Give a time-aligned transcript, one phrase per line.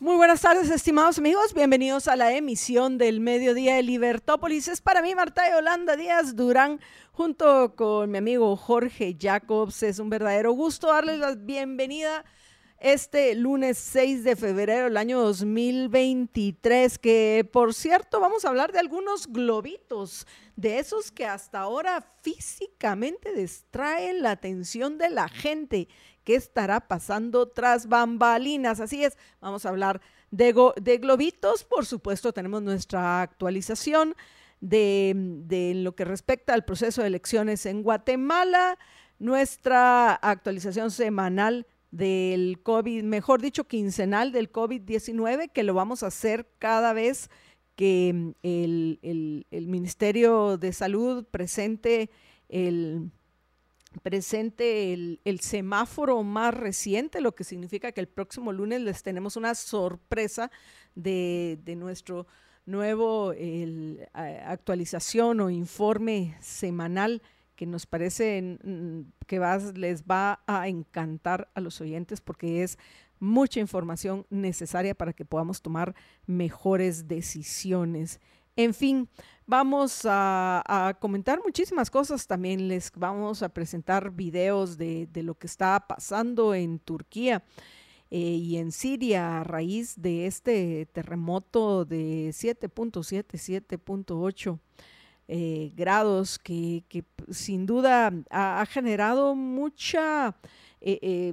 [0.00, 1.52] Muy buenas tardes, estimados amigos.
[1.52, 4.66] Bienvenidos a la emisión del mediodía de Libertópolis.
[4.68, 6.80] Es para mí, Marta Yolanda Díaz Durán,
[7.12, 9.82] junto con mi amigo Jorge Jacobs.
[9.82, 12.24] Es un verdadero gusto darles la bienvenida
[12.78, 18.78] este lunes 6 de febrero del año 2023, que por cierto vamos a hablar de
[18.78, 20.26] algunos globitos,
[20.56, 25.88] de esos que hasta ahora físicamente distraen la atención de la gente
[26.24, 28.80] qué estará pasando tras bambalinas.
[28.80, 30.52] Así es, vamos a hablar de,
[31.00, 31.64] globitos.
[31.64, 34.14] Por supuesto, tenemos nuestra actualización
[34.60, 38.78] de, lo que respecta al proceso de elecciones en Guatemala,
[39.18, 46.46] nuestra actualización semanal del COVID, mejor dicho, quincenal del COVID-19, que lo vamos a hacer
[46.58, 47.30] cada vez
[47.74, 52.10] que el, el Ministerio de Salud presente
[52.48, 53.10] el
[54.02, 59.54] presente el, semáforo más reciente, lo que significa que el próximo lunes les tenemos una
[59.54, 60.50] sorpresa
[60.94, 62.26] de, nuestro
[62.66, 63.34] nuevo
[64.14, 67.22] actualización o informe semanal
[67.56, 68.58] que nos parece
[69.26, 72.78] que va, les va a encantar a los oyentes porque es
[73.18, 75.94] mucha información necesaria para que podamos tomar
[76.26, 78.18] mejores decisiones.
[78.62, 79.08] En fin,
[79.46, 82.26] vamos a, comentar muchísimas cosas.
[82.26, 87.42] También les vamos a presentar videos de, lo que está pasando en Turquía
[88.10, 93.24] eh, y en Siria a raíz de este terremoto de 7.7,
[93.78, 94.58] 7.8
[95.28, 96.84] eh, grados que,
[97.30, 100.36] sin duda ha, generado mucha
[100.82, 101.32] eh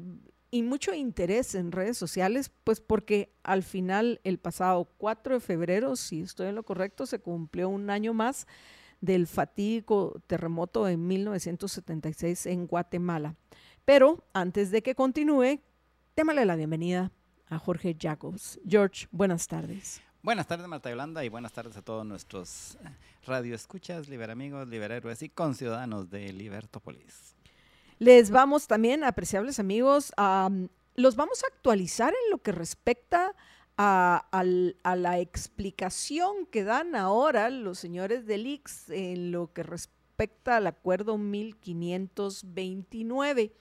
[0.50, 5.96] y mucho interés en redes sociales, pues porque al final, el pasado 4 de febrero,
[5.96, 8.48] si estoy en lo correcto, se cumplió un año más
[9.02, 13.36] del fatídico terremoto en 1976 en Guatemala.
[13.86, 15.62] Pero antes de que continúe,
[16.16, 17.12] démosle la bienvenida
[17.48, 18.60] a Jorge Jacobs.
[18.68, 20.02] George, buenas tardes.
[20.24, 22.78] Buenas tardes, Marta Yolanda, y buenas tardes a todos nuestros
[23.26, 27.37] radioescuchas, liberamigos, liberhéroes y conciudadanos de Libertópolis.
[28.00, 30.52] Les vamos también, apreciables amigos, a,
[30.96, 33.36] los vamos a actualizar en lo que respecta
[33.76, 40.58] a, a, la explicación que dan ahora los señores del IX en lo que respecta
[40.58, 43.52] al acuerdo 1529.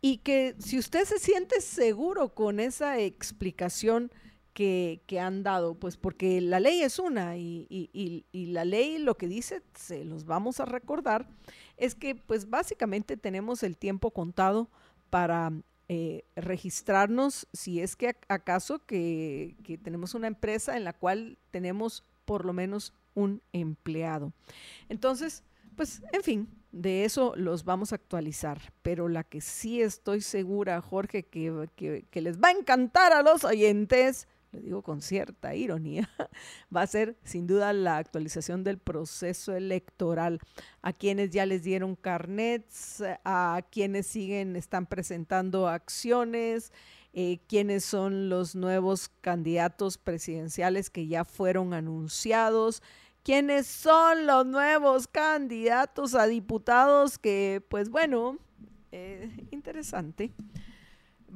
[0.00, 4.12] Y que si usted se siente seguro con esa explicación,
[4.54, 9.62] que, han dado, pues porque la ley es una y, la ley lo que dice,
[9.74, 11.28] se los vamos a recordar,
[11.76, 14.68] es que pues básicamente tenemos el tiempo contado
[15.10, 15.52] para
[15.88, 22.04] eh, registrarnos si es que acaso que, que tenemos una empresa en la cual tenemos
[22.24, 24.32] por lo menos un empleado.
[24.88, 25.42] Entonces,
[25.76, 28.72] pues, en fin, de eso los vamos a actualizar.
[28.82, 31.68] Pero la que sí estoy segura, Jorge, que,
[32.10, 36.08] que les va a encantar a los oyentes le digo con cierta ironía,
[36.74, 40.40] va a ser sin duda la actualización del proceso electoral.
[40.80, 46.72] A quienes ya les dieron carnets, a quienes siguen, están presentando acciones,
[47.12, 52.82] eh, quiénes son los nuevos candidatos presidenciales que ya fueron anunciados,
[53.24, 58.38] quiénes son los nuevos candidatos a diputados que, pues bueno,
[58.92, 60.32] eh, interesante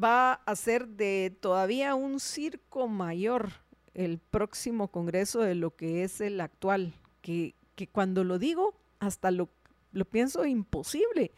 [0.02, 3.50] va a ser de todavía un circo mayor
[3.94, 7.54] el próximo Congreso de lo que es el actual, que,
[7.92, 9.48] cuando lo digo hasta lo,
[9.92, 11.32] lo pienso imposible.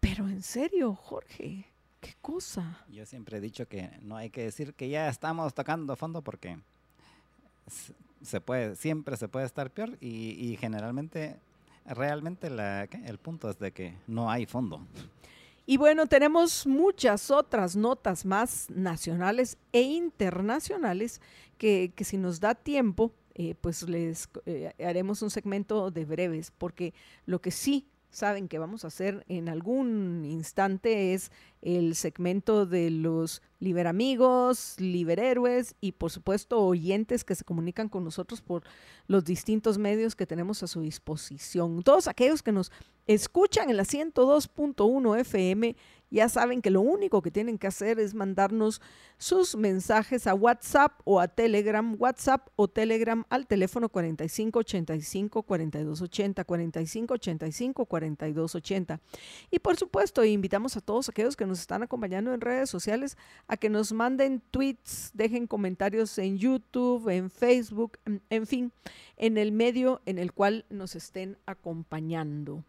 [0.00, 1.66] Pero en serio, Jorge,
[2.00, 2.84] qué cosa.
[2.90, 6.58] Yo siempre he dicho que no hay que decir que ya estamos tocando fondo porque
[8.22, 11.36] se puede, siempre se puede estar peor y, y generalmente,
[11.86, 14.80] realmente la, el punto es de que no hay fondo.
[15.64, 21.20] Y bueno, tenemos muchas otras notas más nacionales e internacionales
[21.56, 26.50] que, que si nos da tiempo, eh, pues les eh, haremos un segmento de breves,
[26.50, 26.92] porque
[27.24, 31.32] lo que sí saben que vamos a hacer en algún instante es
[31.62, 38.42] el segmento de los liberamigos, liberhéroes y por supuesto oyentes que se comunican con nosotros
[38.42, 38.64] por
[39.06, 41.82] los distintos medios que tenemos a su disposición.
[41.82, 42.70] Todos aquellos que nos
[43.06, 45.74] escuchan en la 102.1 FM
[46.12, 48.82] Ya saben que lo único que tienen que hacer es mandarnos
[49.16, 57.86] sus mensajes a WhatsApp o a Telegram, WhatsApp o Telegram al teléfono 4585 4280, 4585
[57.86, 59.00] 4280.
[59.50, 63.16] Y por supuesto, invitamos a todos aquellos que nos están acompañando en redes sociales
[63.48, 67.96] a que nos manden tweets, dejen comentarios en YouTube, en Facebook,
[68.28, 68.70] en fin,
[69.16, 72.64] en el medio en el cual nos estén acompañando.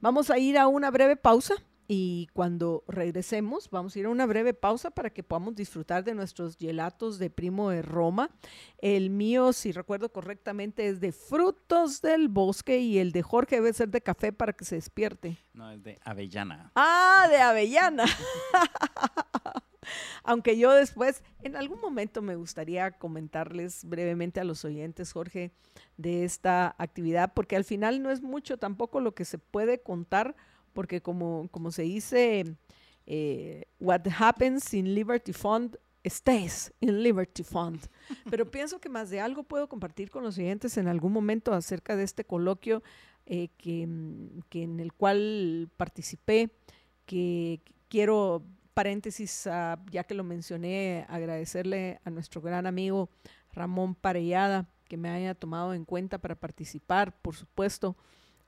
[0.00, 1.54] Vamos a ir a una breve pausa
[1.90, 6.14] y cuando regresemos, vamos a ir a una breve pausa para que podamos disfrutar de
[6.14, 8.28] nuestros gelatos de Primo de Roma.
[8.76, 13.72] El mío, si recuerdo correctamente, es de frutos del bosque y el de Jorge debe
[13.72, 15.38] ser de café para que se despierte.
[15.54, 16.70] No, es de avellana.
[16.74, 18.04] Ah, de avellana.
[20.24, 25.52] Aunque yo después, en algún momento me gustaría comentarles brevemente a los oyentes, Jorge,
[25.96, 30.36] de esta actividad, porque al final no es mucho tampoco lo que se puede contar
[30.72, 32.56] porque como, como se dice,
[33.06, 37.80] eh, what happens in Liberty Fund stays in Liberty Fund.
[38.30, 41.96] Pero pienso que más de algo puedo compartir con los siguientes en algún momento acerca
[41.96, 42.82] de este coloquio
[43.26, 43.88] eh, que,
[44.48, 46.50] que, en el cual participé,
[47.04, 48.42] que quiero,
[48.74, 53.10] paréntesis, ah, ya que lo mencioné, agradecerle a nuestro gran amigo
[53.52, 57.96] Ramón Parellada que me haya tomado en cuenta para participar, por supuesto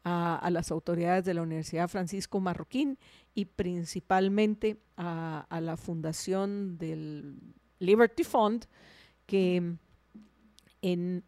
[0.05, 2.99] a, las autoridades de la Universidad Francisco Marroquín
[3.35, 7.39] y principalmente a, la fundación del
[7.79, 8.67] Liberty Fund
[9.27, 9.77] que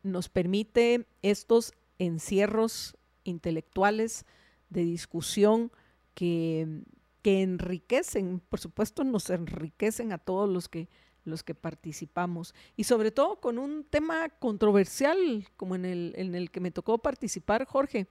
[0.03, 4.25] nos permite estos encierros intelectuales
[4.71, 5.71] de discusión
[6.15, 6.83] que,
[7.21, 10.89] que enriquecen, por supuesto nos enriquecen a todos los que
[11.25, 12.55] los que participamos.
[12.77, 16.99] Y sobre todo con un tema controversial como en el, en el que me tocó
[16.99, 18.07] participar, Jorge,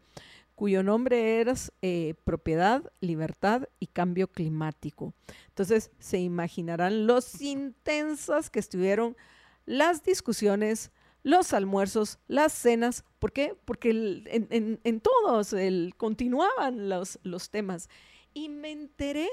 [0.62, 5.16] cuyo nombre era eh, Propiedad, Libertad y Cambio Climático.
[5.48, 9.18] Entonces, se imaginarán los intensas que estuvieron
[9.66, 10.92] las discusiones,
[11.24, 13.04] los almuerzos, las cenas.
[13.18, 13.56] ¿Por qué?
[13.66, 17.90] Porque en, todos el, continuaban los, los temas.
[18.32, 19.30] Y me enteré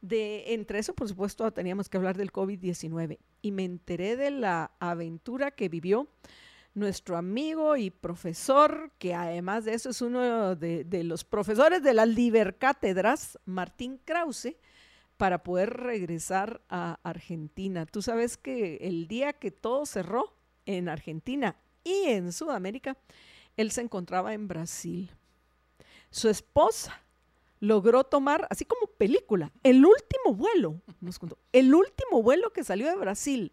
[0.00, 3.18] de, entre eso, por supuesto, teníamos que hablar del COVID-19.
[3.42, 6.08] Y me enteré de la aventura que vivió
[6.74, 12.08] nuestro amigo y profesor, que además de eso es uno de, los profesores de las
[12.08, 14.56] Libercátedras, Martín Krause,
[15.16, 17.86] para poder regresar a Argentina.
[17.86, 20.34] Tú sabes que el día que todo cerró
[20.66, 22.96] en Argentina y en Sudamérica,
[23.56, 25.10] él se encontraba en Brasil.
[26.10, 27.02] Su esposa
[27.60, 32.88] logró tomar, así como película, el último vuelo, nos contó, el último vuelo que salió
[32.88, 33.52] de Brasil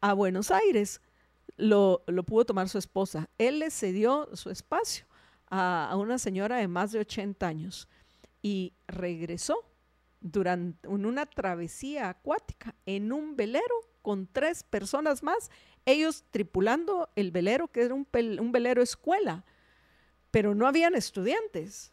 [0.00, 1.00] a Buenos Aires
[1.58, 3.28] lo, pudo tomar su esposa.
[3.36, 5.04] Él le cedió su espacio
[5.50, 7.88] a, una señora de más de 80 años
[8.40, 9.64] y regresó
[10.20, 15.50] durante una travesía acuática en un velero con tres personas más,
[15.84, 18.06] ellos tripulando el velero, que era un,
[18.40, 19.44] un velero escuela,
[20.30, 21.92] pero no habían estudiantes.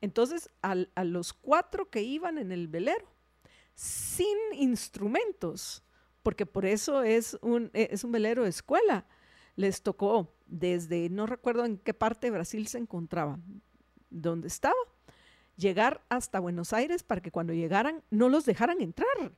[0.00, 3.08] Entonces, a los cuatro que iban en el velero,
[3.74, 5.82] sin instrumentos,
[6.22, 9.06] porque por eso es un, e, es un velero de escuela.
[9.56, 13.38] Les tocó desde, no recuerdo en qué parte de Brasil se encontraba,
[14.10, 14.74] donde estaba,
[15.56, 19.32] llegar hasta Buenos Aires para que cuando llegaran no los dejaran entrar.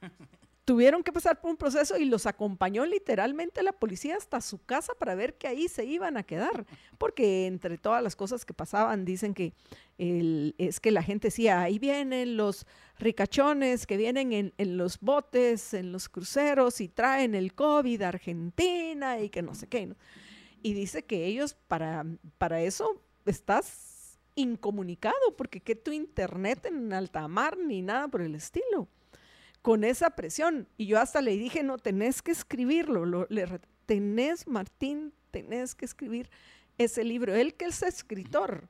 [0.64, 4.92] tuvieron que pasar por un proceso y los acompañó literalmente la policía hasta su casa
[4.94, 6.66] para ver que ahí se iban a quedar,
[6.98, 9.54] porque entre todas las cosas que pasaban dicen que
[9.98, 12.66] es que la gente decía, ahí vienen los
[12.98, 19.20] ricachones que vienen en, los botes, en los cruceros y traen el COVID a Argentina
[19.20, 19.94] y que no sé qué.
[20.62, 22.04] Y dice que ellos para,
[22.38, 28.34] para eso estás incomunicado, porque que tu internet en alta mar ni nada por el
[28.34, 28.88] estilo
[29.62, 30.68] con esa presión.
[30.76, 33.26] Y yo hasta le dije, no, tenés que escribirlo, lo,
[33.86, 36.28] tenés, Martín, tenés que escribir
[36.76, 37.34] ese libro.
[37.34, 38.68] Él que es escritor,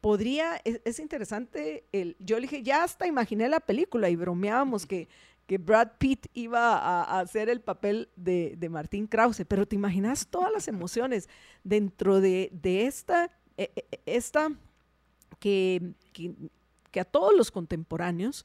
[0.00, 5.08] podría, es, interesante, el, yo le dije, ya hasta imaginé la película y bromeábamos que,
[5.46, 10.52] que Brad Pitt iba a, hacer el papel de, Martín Krause, pero te imaginas todas
[10.52, 11.28] las emociones
[11.64, 14.50] dentro de, esta, e, e, esta
[15.40, 18.44] que, que a todos los contemporáneos,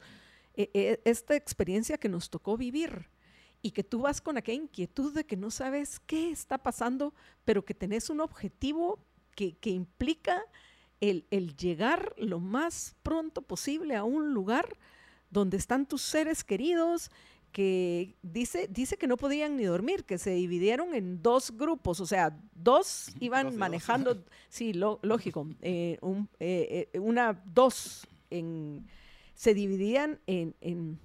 [0.55, 3.09] e, e, esta experiencia que nos tocó vivir
[3.61, 7.13] y que tú vas con aquella inquietud de que no sabes qué está pasando,
[7.45, 8.99] pero que tenés un objetivo
[9.35, 10.43] que, implica
[10.99, 14.77] el, llegar lo más pronto posible a un lugar
[15.29, 17.09] donde están tus seres queridos,
[17.51, 22.05] que dice, dice que no podían ni dormir, que se dividieron en dos grupos, o
[22.05, 25.99] sea, dos iban manejando, sí, lógico, eh,
[26.39, 28.87] eh, eh, una, dos en
[29.33, 30.99] se dividían en, en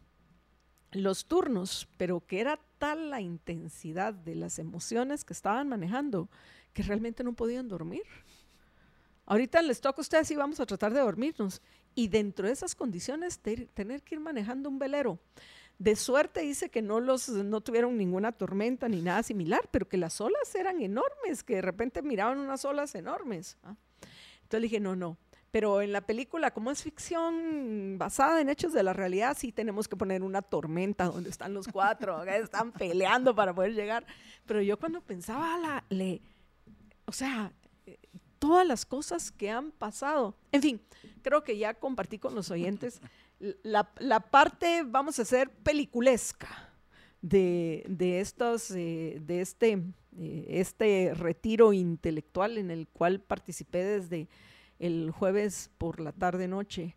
[0.92, 6.28] los turnos, pero que era tal la intensidad de las emociones que estaban manejando
[6.72, 8.02] que realmente no podían dormir.
[9.24, 11.60] Ahorita les toca a ustedes y vamos a tratar de dormirnos.
[11.94, 15.18] Y dentro de esas condiciones, tener que ir manejando un velero.
[15.78, 19.96] De suerte dice que no, los, no tuvieron ninguna tormenta ni nada similar, pero que
[19.96, 23.58] las olas eran enormes, que de repente miraban unas olas enormes.
[23.62, 23.74] ¿ah?
[24.42, 25.18] Entonces dije, no, no,
[25.50, 29.88] pero en la película, como es ficción basada en hechos de la realidad, sí tenemos
[29.88, 34.06] que poner una tormenta donde están los cuatro, están peleando para poder llegar.
[34.44, 36.20] Pero yo cuando pensaba, la, le,
[37.06, 37.52] o sea,
[38.38, 40.36] todas las cosas que han pasado.
[40.52, 40.80] En fin,
[41.22, 43.00] creo que ya compartí con los oyentes
[43.38, 46.72] la, la parte, vamos a hacer, peliculesca
[47.20, 49.82] de, de, estos, eh, de este,
[50.18, 54.28] eh, este retiro intelectual en el cual participé desde
[54.78, 56.96] el jueves por la tarde-noche,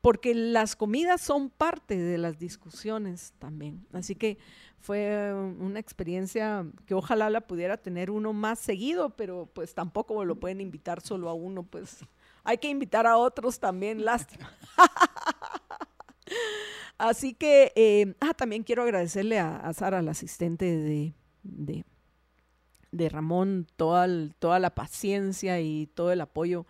[0.00, 3.86] porque las comidas son parte de las discusiones también.
[3.92, 4.38] Así que
[4.80, 10.36] fue una experiencia que ojalá la pudiera tener uno más seguido, pero pues tampoco lo
[10.36, 12.04] pueden invitar solo a uno, pues
[12.44, 14.50] hay que invitar a otros también, lástima.
[16.98, 21.84] Así que, eh, ah, también quiero agradecerle a, Sara, la asistente de, de
[23.08, 24.06] Ramón toda,
[24.38, 26.66] toda la paciencia y todo el apoyo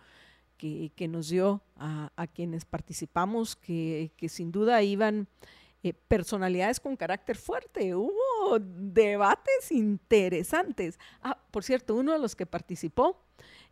[0.57, 5.27] que, nos dio a, quienes participamos, que, sin duda iban
[5.83, 7.93] eh, personalidades con carácter fuerte.
[7.95, 10.97] Hubo debates interesantes.
[11.21, 13.21] Ah, por cierto, uno de los que participó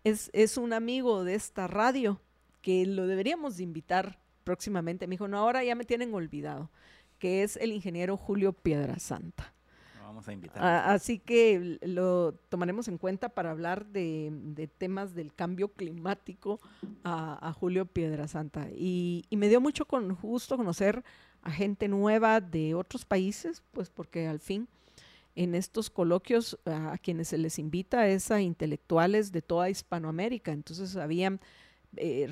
[0.03, 2.19] es, es un amigo de esta radio
[2.61, 5.07] que lo deberíamos de invitar próximamente.
[5.07, 6.69] Me dijo, no, ahora ya me tienen olvidado,
[7.19, 9.53] que es el ingeniero Julio Piedrasanta
[10.11, 10.61] vamos a invitar.
[10.63, 16.59] así que lo tomaremos en cuenta para hablar de, temas del cambio climático
[17.03, 18.67] a, Julio Piedrasanta.
[18.75, 21.03] Y, y me dio mucho con, gusto conocer
[21.41, 24.67] a gente nueva de otros países, pues porque al fin
[25.35, 30.51] en estos coloquios a, quienes se les invita es a intelectuales de toda Hispanoamérica.
[30.51, 31.39] Entonces habían
[31.95, 32.29] eh,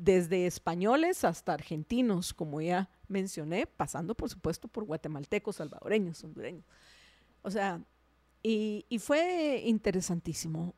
[0.00, 6.64] desde españoles hasta argentinos, como ya mencioné, pasando por supuesto por guatemaltecos, salvadoreños, hondureños.
[7.42, 7.82] O sea,
[8.42, 10.74] y, fue interesantísimo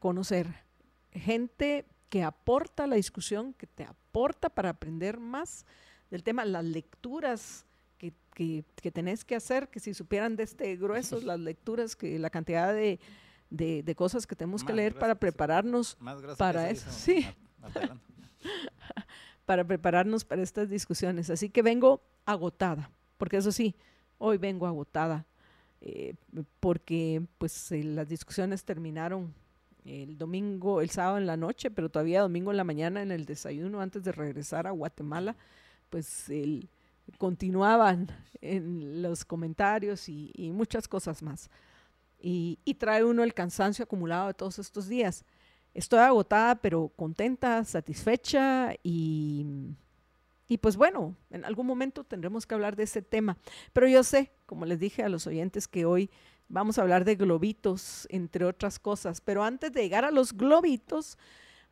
[0.00, 0.64] conocer
[1.12, 5.64] gente que aporta a la discusión, que te aporta para aprender más
[6.10, 7.64] del tema, las lecturas
[7.98, 12.30] que, que, tenés que hacer, que si supieran de este grueso, las lecturas, que la
[12.30, 12.98] cantidad de,
[13.50, 15.96] de, cosas que tenemos que leer para prepararnos
[16.36, 16.90] para eso.
[16.90, 17.26] Sí.
[19.46, 21.30] para prepararnos para estas discusiones.
[21.30, 23.74] Así que vengo agotada, porque eso sí,
[24.18, 25.26] hoy vengo agotada,
[25.80, 26.14] eh,
[26.60, 29.32] porque pues eh, las discusiones terminaron
[29.84, 33.24] el domingo, el sábado en la noche, pero todavía domingo en la mañana en el
[33.24, 35.36] desayuno antes de regresar a Guatemala,
[35.90, 36.26] pues
[37.18, 38.08] continuaban
[38.40, 41.48] en los comentarios y, muchas cosas más.
[42.18, 45.24] y, trae uno el cansancio acumulado de todos estos días.
[45.76, 49.44] Estoy agotada, pero contenta, satisfecha y,
[50.48, 53.36] y pues bueno, en algún momento tendremos que hablar de ese tema.
[53.74, 56.08] Pero yo sé, como les dije a los oyentes, que hoy
[56.48, 59.20] vamos a hablar de globitos, entre otras cosas.
[59.20, 61.18] Pero antes de llegar a los globitos,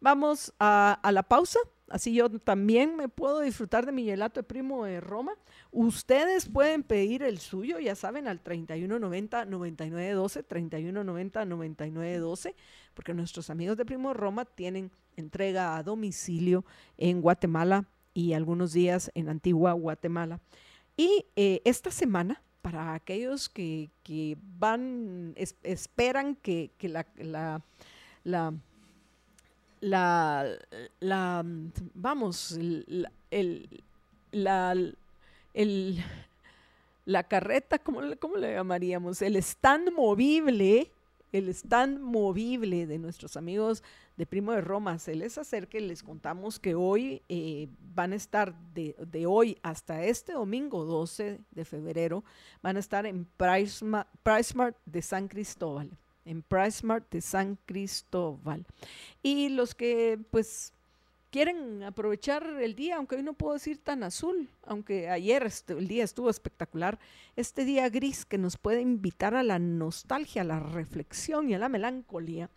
[0.01, 4.45] vamos a, a la pausa Así yo también me puedo disfrutar de mi gelato de
[4.45, 5.35] primo de Roma.
[5.71, 12.55] Ustedes pueden pedir el suyo, ya saben, al 3190-9912, 3190-9912,
[12.95, 16.65] porque nuestros amigos de Primo de Roma tienen entrega a domicilio
[16.97, 20.41] en Guatemala y algunos días en Antigua Guatemala.
[20.97, 23.91] Y eh, esta semana, para aquellos que,
[24.59, 27.63] van, esperan que, la, la
[28.25, 28.55] la,
[29.85, 31.45] la
[31.95, 33.09] vamos, el,
[34.33, 34.77] la,
[35.55, 36.05] el,
[37.05, 39.23] la carreta, ¿cómo, ¿cómo, le llamaríamos?
[39.23, 40.91] El stand movible,
[41.33, 43.83] el stand movible de nuestros amigos
[44.17, 44.99] de Primo de Roma.
[44.99, 49.59] Se les acerca y les contamos que hoy eh, van a estar, de, de, hoy
[49.63, 52.25] hasta este domingo 12 de febrero,
[52.63, 55.91] van a estar en PriceMart de San Cristóbal
[56.25, 58.65] en PriceMart de San Cristóbal.
[59.23, 60.73] Y los que pues
[61.35, 66.05] quieren aprovechar el día, aunque hoy no puedo decir tan azul, aunque ayer el día
[66.05, 66.97] estuvo espectacular,
[67.35, 71.59] este día gris que nos puede invitar a la nostalgia, a la reflexión y a
[71.59, 72.51] la melancolía.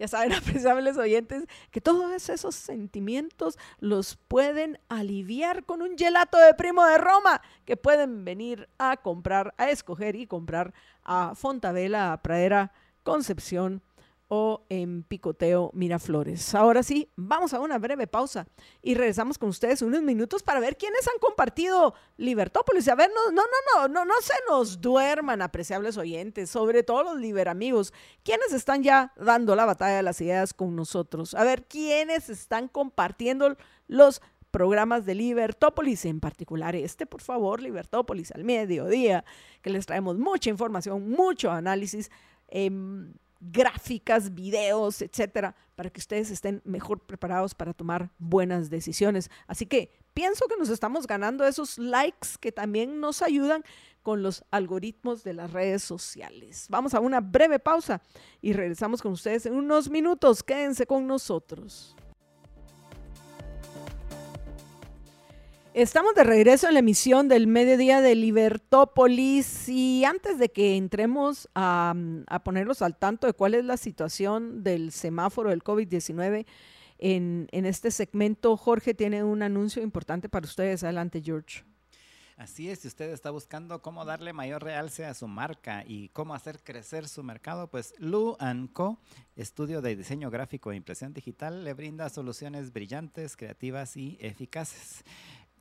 [0.00, 6.54] Ya saben, apreciables oyentes, que todos esos sentimientos los pueden aliviar con un gelato de
[6.54, 12.20] primo de Roma que pueden venir a comprar, a escoger y comprar a Fontavela, a
[12.20, 12.72] Pradera,
[13.04, 13.82] Concepción
[14.28, 16.54] o en Picoteo Miraflores.
[16.54, 18.46] Ahora sí, vamos a una breve pausa
[18.82, 22.88] y regresamos con ustedes unos minutos para ver quiénes han compartido Libertópolis.
[22.88, 23.42] A ver, no, no,
[23.76, 27.92] no, no, no, se nos duerman, apreciables oyentes, sobre todo los liberamigos,
[28.24, 31.34] quiénes están ya dando la batalla de las ideas con nosotros.
[31.34, 33.56] A ver, quiénes están compartiendo
[33.86, 39.24] los programas de Libertópolis, en particular este, por favor, Libertópolis al mediodía,
[39.62, 42.10] que les traemos mucha información, mucho análisis.
[42.48, 42.70] Eh,
[43.52, 49.30] gráficas, videos, etcétera, para que ustedes estén mejor preparados para tomar buenas decisiones.
[49.46, 53.62] Así que pienso que nos estamos ganando esos likes que también nos ayudan
[54.02, 56.66] con los algoritmos de las redes sociales.
[56.68, 58.02] Vamos a una breve pausa
[58.40, 60.42] y regresamos con ustedes en unos minutos.
[60.42, 61.96] Quédense con nosotros.
[65.74, 71.48] Estamos de regreso en la emisión del mediodía de Libertópolis y antes de que entremos
[71.52, 71.96] a,
[72.28, 76.46] a ponerlos al tanto de cuál es la situación del semáforo del COVID-19
[76.98, 80.84] en, en este segmento, Jorge tiene un anuncio importante para ustedes.
[80.84, 81.64] Adelante, George.
[82.36, 86.34] Así es, si usted está buscando cómo darle mayor realce a su marca y cómo
[86.34, 88.36] hacer crecer su mercado, pues Lu
[88.72, 88.98] Co,
[89.36, 95.04] estudio de diseño gráfico e impresión digital, le brinda soluciones brillantes, creativas y eficaces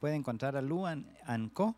[0.04, 1.06] puede encontrar a Luan
[1.54, 1.78] Co.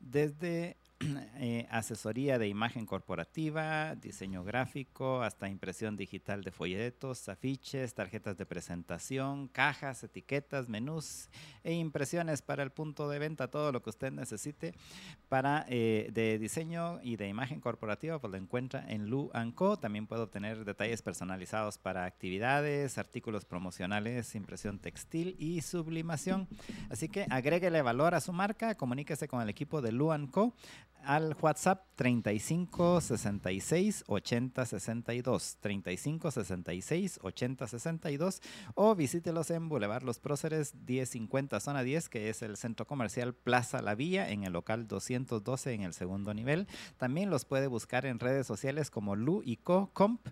[0.00, 0.78] desde
[1.36, 8.46] eh, asesoría de imagen corporativa, diseño gráfico, hasta impresión digital de folletos, afiches, tarjetas de
[8.46, 11.28] presentación, cajas, etiquetas, menús
[11.64, 14.74] e impresiones para el punto de venta, todo lo que usted necesite
[15.28, 19.76] para eh, de diseño y de imagen corporativa, pues lo encuentra en Lu Co.
[19.78, 26.48] También puede obtener detalles personalizados para actividades, artículos promocionales, impresión textil y sublimación.
[26.88, 30.54] Así que agréguele valor a su marca, comuníquese con el equipo de Lu Co
[31.06, 38.42] al WhatsApp 35 66 80 62, 35 66 80 62
[38.74, 43.80] o visítelos en Boulevard Los Próceres 1050 zona 10 que es el centro comercial Plaza
[43.80, 46.66] La Villa en el local 212 en el segundo nivel.
[46.98, 50.26] También los puede buscar en redes sociales como Lu y Co Comp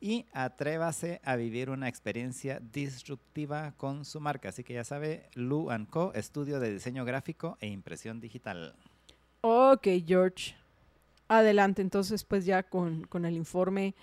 [0.00, 4.50] y atrévase a vivir una experiencia disruptiva con su marca.
[4.50, 8.74] Así que ya sabe, Lu Co, estudio de diseño gráfico e impresión digital.
[9.48, 10.56] Ok, George.
[11.28, 13.94] Adelante, entonces, pues ya con, con, el informe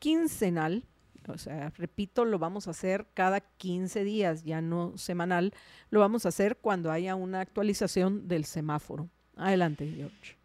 [0.00, 0.82] quincenal.
[1.28, 5.54] O sea, repito, lo vamos a hacer cada 15 días, ya no semanal.
[5.90, 9.08] Lo vamos a hacer cuando haya una actualización del semáforo.
[9.36, 10.36] Adelante, George.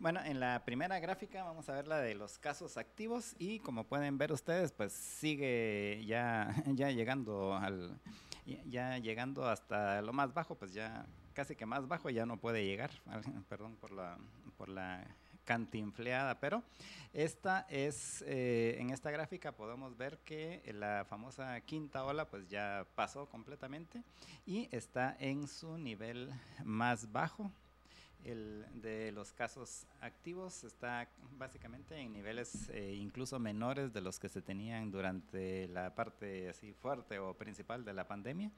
[0.00, 3.84] Bueno, en la primera gráfica vamos a ver la de los casos activos y como
[3.84, 8.00] pueden ver ustedes, pues sigue ya, ya llegando al,
[8.46, 11.04] ya llegando hasta lo más bajo, pues ya
[11.38, 12.90] casi que más bajo ya no puede llegar,
[13.48, 14.18] perdón por la,
[14.56, 15.06] por la
[15.44, 16.64] cantinfleada, pero
[17.12, 22.84] esta es, eh, en esta gráfica podemos ver que la famosa quinta ola pues ya
[22.96, 24.02] pasó completamente
[24.46, 26.28] y está en su nivel
[26.64, 27.52] más bajo,
[28.30, 34.28] el de los casos activos está básicamente en niveles eh, incluso menores de los que
[34.28, 38.50] se tenían durante la parte así fuerte o principal de la pandemia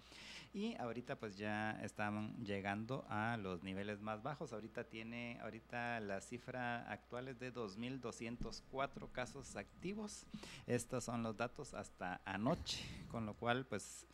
[0.53, 4.53] y ahorita pues ya están llegando a los niveles más bajos.
[4.53, 10.27] Ahorita tiene ahorita la cifra actual es de 2204 casos activos.
[10.67, 14.07] Estos son los datos hasta anoche, con lo cual pues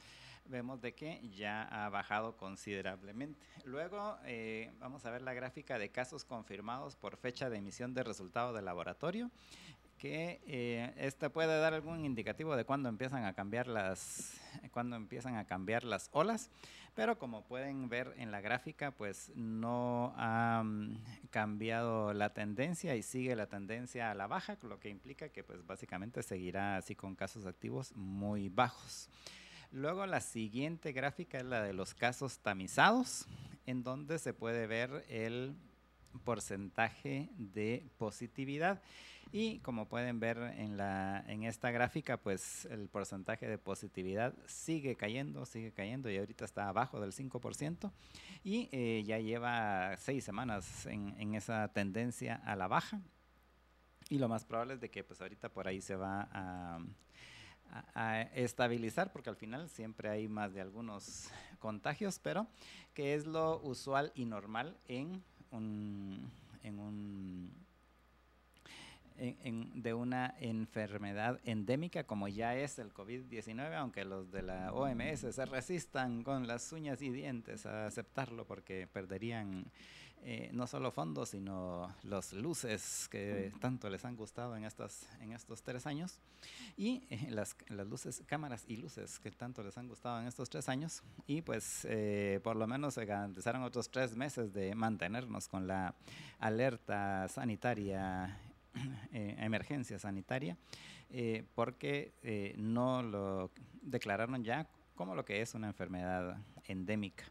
[0.49, 3.47] vemos de que ya ha bajado considerablemente.
[3.65, 8.03] Luego eh, vamos a ver la gráfica de casos confirmados por fecha de emisión de
[8.03, 9.31] resultado de laboratorio
[9.99, 14.39] que eh, esta puede dar algún indicativo de cuándo empiezan a cambiar las
[14.71, 16.51] cuando empiezan a cambiar las olas
[16.95, 20.99] pero como pueden ver en la gráfica pues no ha mm,
[21.31, 25.67] cambiado la tendencia y sigue la tendencia a la baja lo que implica que pues
[25.67, 29.09] básicamente seguirá así con casos activos muy bajos
[29.77, 33.27] Luego la siguiente gráfica es la de los casos tamizados,
[33.67, 35.55] en donde se puede ver el
[36.25, 38.81] porcentaje de positividad.
[39.33, 44.97] Y como pueden ver en, la, en esta gráfica, pues el porcentaje de positividad sigue
[44.97, 47.93] cayendo, sigue cayendo y ahorita está abajo del 5%
[48.45, 53.03] y eh, ya lleva seis semanas en, esa tendencia a la baja.
[54.09, 56.79] Y lo más probable es de que pues ahorita por ahí se va a,
[57.95, 62.47] a, estabilizar, porque al final siempre hay más de algunos contagios, pero
[62.95, 66.31] que es lo usual y normal en un,
[66.63, 67.67] en un
[69.17, 75.47] de una enfermedad endémica como ya es el COVID-19, aunque los de la OMS se
[75.47, 79.65] resistan con las uñas y dientes a aceptarlo porque perderían
[80.29, 85.31] eh, no solo fondos, sino los luces que tanto les han gustado en, estas, en
[85.31, 86.19] estos tres años.
[86.77, 90.51] Y eh, las, las, luces, cámaras y luces que tanto les han gustado en estos
[90.51, 91.05] tres años.
[91.29, 95.95] Y pues eh, por lo menos se garantizaron otros tres meses de mantenernos con la
[96.41, 98.37] alerta sanitaria,
[99.13, 100.59] emergencia sanitaria,
[101.55, 107.27] porque no lo declararon ya como lo que es una enfermedad endémica.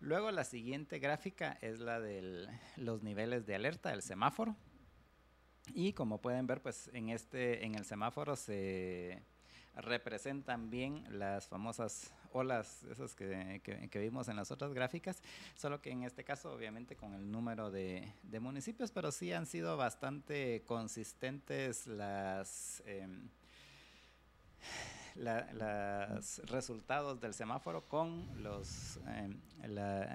[0.00, 4.56] Luego la siguiente gráfica es la de los niveles de alerta del semáforo.
[5.74, 9.22] Y como pueden ver, pues en este, en el semáforo se
[9.74, 15.22] representan bien las famosas olas, esas que, vimos en las otras gráficas,
[15.54, 19.76] solo que en este caso obviamente con el número de, municipios, pero sí han sido
[19.76, 22.82] bastante consistentes las...
[22.86, 23.28] Em,
[25.16, 29.40] los resultados del semáforo con, los, em,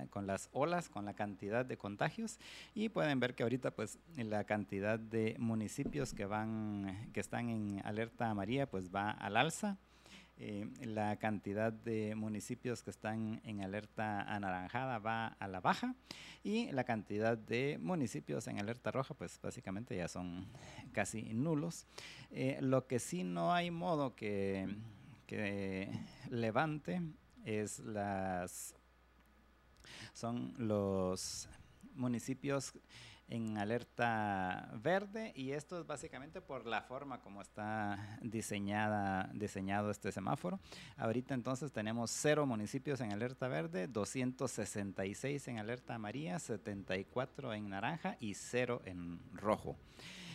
[0.09, 2.39] con las olas, con la cantidad de contagios
[2.73, 7.81] y pueden ver que ahorita pues la cantidad de municipios que van, que están en
[7.85, 9.77] alerta amarilla pues va al alza.
[10.37, 15.93] Eh, la cantidad de municipios que están en alerta anaranjada va a la baja
[16.43, 20.47] y la cantidad de municipios en alerta roja pues básicamente ya son
[20.93, 21.85] casi nulos.
[22.31, 24.67] Eh, lo que sí no hay modo que,
[25.27, 25.91] que
[26.29, 27.01] levante
[27.45, 28.75] es las
[30.13, 31.47] son los
[31.93, 32.73] municipios
[33.31, 40.11] en alerta verde y esto es básicamente por la forma como está diseñada, diseñado este
[40.11, 40.59] semáforo.
[40.97, 48.17] Ahorita entonces tenemos cero municipios en alerta verde, 266 en alerta amarilla, 74 en naranja
[48.19, 49.77] y cero en rojo.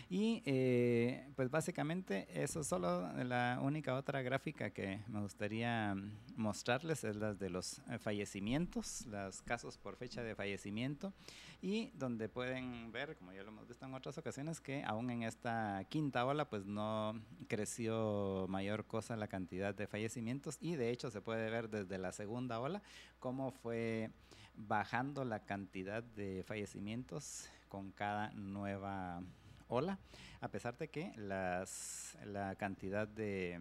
[0.08, 5.96] Y eh, pues básicamente eso es solo la única otra gráfica que me gustaría
[6.36, 11.12] mostrarles, es las de los eh, fallecimientos, los casos por fecha de fallecimiento.
[11.60, 15.24] Y donde pueden ver, como ya lo hemos visto en otras ocasiones, que aún en
[15.24, 20.58] esta quinta ola pues no creció mayor cosa la cantidad de fallecimientos.
[20.60, 22.80] Y de hecho se puede ver desde la segunda ola
[23.18, 24.10] cómo fue
[24.54, 29.22] bajando la cantidad de fallecimientos con cada nueva
[29.68, 29.98] ola,
[30.40, 33.60] a pesar de que las, la cantidad de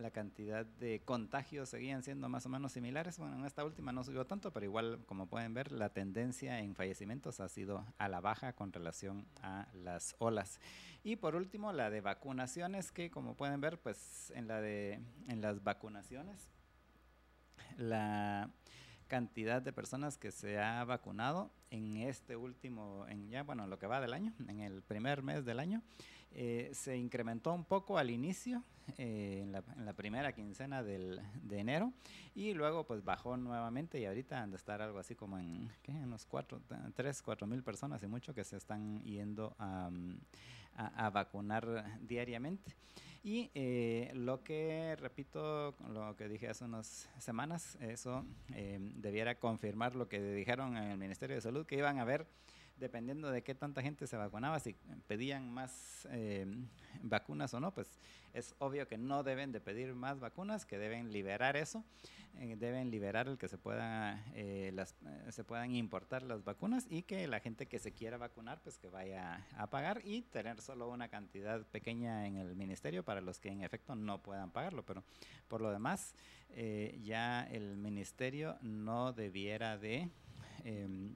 [0.00, 3.18] la cantidad de contagios seguían siendo más o menos similares.
[3.18, 6.74] Bueno, en esta última no subió tanto, pero igual, como pueden ver, la tendencia en
[6.74, 10.58] fallecimientos ha sido a la baja con relación a las olas.
[11.02, 15.40] Y por último, la de vacunaciones, que como pueden ver, pues en la de en
[15.40, 16.48] las vacunaciones,
[17.76, 18.50] la
[19.10, 23.88] cantidad de personas que se ha vacunado en este último, en ya bueno, lo que
[23.88, 25.82] va del año, en el primer mes del año,
[26.32, 28.62] eh, se incrementó un poco al inicio,
[28.98, 31.92] eh, en, la, primera quincena del, de enero,
[32.36, 35.90] y luego pues bajó nuevamente y ahorita han de estar algo así como en, ¿qué?
[35.90, 36.60] unos 4,
[36.94, 39.90] 3, 4 mil personas y mucho que se están yendo a,
[40.76, 42.76] a vacunar diariamente.
[43.22, 49.94] Y eh, lo que, repito, lo que dije hace unas semanas, eso eh, debiera confirmar
[49.94, 52.26] lo que dijeron en el Ministerio de Salud, que iban a ver
[52.80, 54.74] dependiendo de qué tanta gente se vacunaba, si
[55.06, 56.46] pedían más eh,
[57.02, 58.00] vacunas o no, pues
[58.32, 61.84] es obvio que no deben de pedir más vacunas, que deben liberar eso,
[62.38, 64.96] eh, deben liberar el que se pueda eh, las,
[65.28, 68.88] se puedan importar las vacunas y que la gente que se quiera vacunar pues que
[68.88, 73.50] vaya a pagar y tener solo una cantidad pequeña en el ministerio para los que
[73.50, 75.04] en efecto no puedan pagarlo, pero
[75.48, 76.14] por lo demás
[77.02, 80.08] ya el ministerio no debiera de
[80.64, 81.14] em,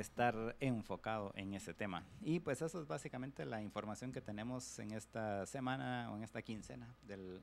[0.00, 2.04] estar enfocado en ese tema.
[2.20, 6.42] Y pues eso es básicamente la información que tenemos en esta semana o en esta
[6.42, 7.42] quincena del,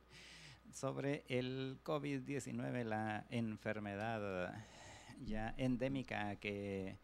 [0.71, 4.53] sobre el COVID-19, la enfermedad
[5.25, 6.97] ya endémica que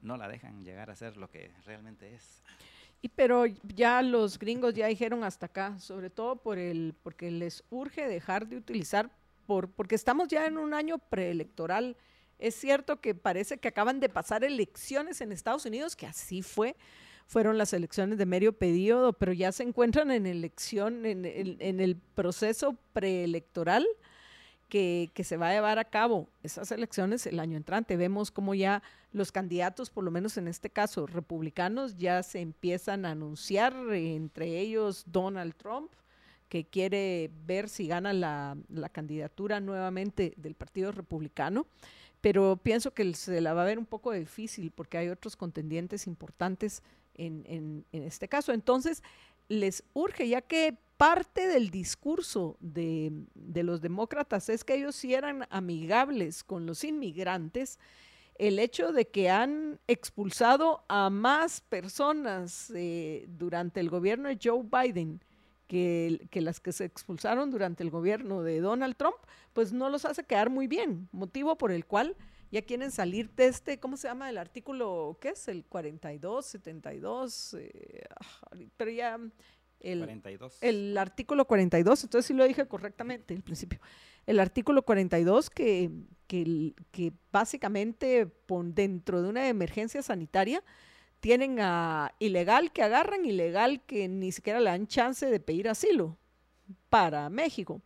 [0.00, 2.42] no la dejan llegar a ser lo que realmente es.
[3.00, 7.62] Y pero ya los gringos ya dijeron hasta acá, sobre todo por el porque les
[7.70, 9.10] urge dejar de utilizar
[9.46, 11.96] por porque estamos ya en un año preelectoral
[12.38, 16.76] es cierto que parece que acaban de pasar elecciones en Estados Unidos, que así fue,
[17.26, 22.76] fueron las elecciones de medio periodo, pero ya se encuentran en elección, en, el proceso
[22.92, 23.86] preelectoral
[24.68, 27.96] que, se va a llevar a cabo esas elecciones el año entrante.
[27.96, 33.06] Vemos como ya los candidatos, por lo menos en este caso republicanos, ya se empiezan
[33.06, 35.92] a anunciar, entre ellos Donald Trump,
[36.48, 41.66] que quiere ver si gana la candidatura nuevamente del Partido Republicano
[42.20, 46.06] pero pienso que se la va a ver un poco difícil porque hay otros contendientes
[46.06, 46.82] importantes
[47.14, 48.52] en, este caso.
[48.52, 49.02] Entonces,
[49.48, 55.14] les urge, ya que parte del discurso de, de, los demócratas es que ellos sí
[55.14, 57.78] eran amigables con los inmigrantes,
[58.38, 64.62] el hecho de que han expulsado a más personas eh, durante el gobierno de Joe
[64.62, 65.20] Biden
[65.66, 69.16] que, que, las que se expulsaron durante el gobierno de Donald Trump,
[69.52, 72.16] pues no los hace quedar muy bien, motivo por el cual
[72.50, 75.18] ya quieren salir de este, ¿cómo se llama el artículo?
[75.20, 75.48] ¿Qué es?
[75.48, 78.04] El 42, 72, eh,
[78.76, 79.18] pero ya
[79.80, 80.58] el, 42.
[80.60, 83.80] el artículo 42, entonces sí lo dije correctamente al principio.
[84.26, 85.90] El artículo 42 que,
[86.26, 90.62] que, que básicamente pon, dentro de una emergencia sanitaria
[91.20, 96.16] tienen a ilegal que agarran, ilegal que ni siquiera le dan chance de pedir asilo
[96.88, 97.80] para México.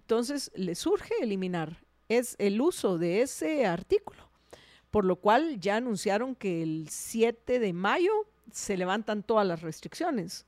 [0.00, 4.30] Entonces, le surge eliminar es el uso de ese artículo,
[4.90, 8.12] por lo cual ya anunciaron que el 7 de mayo
[8.50, 10.46] se levantan todas las restricciones,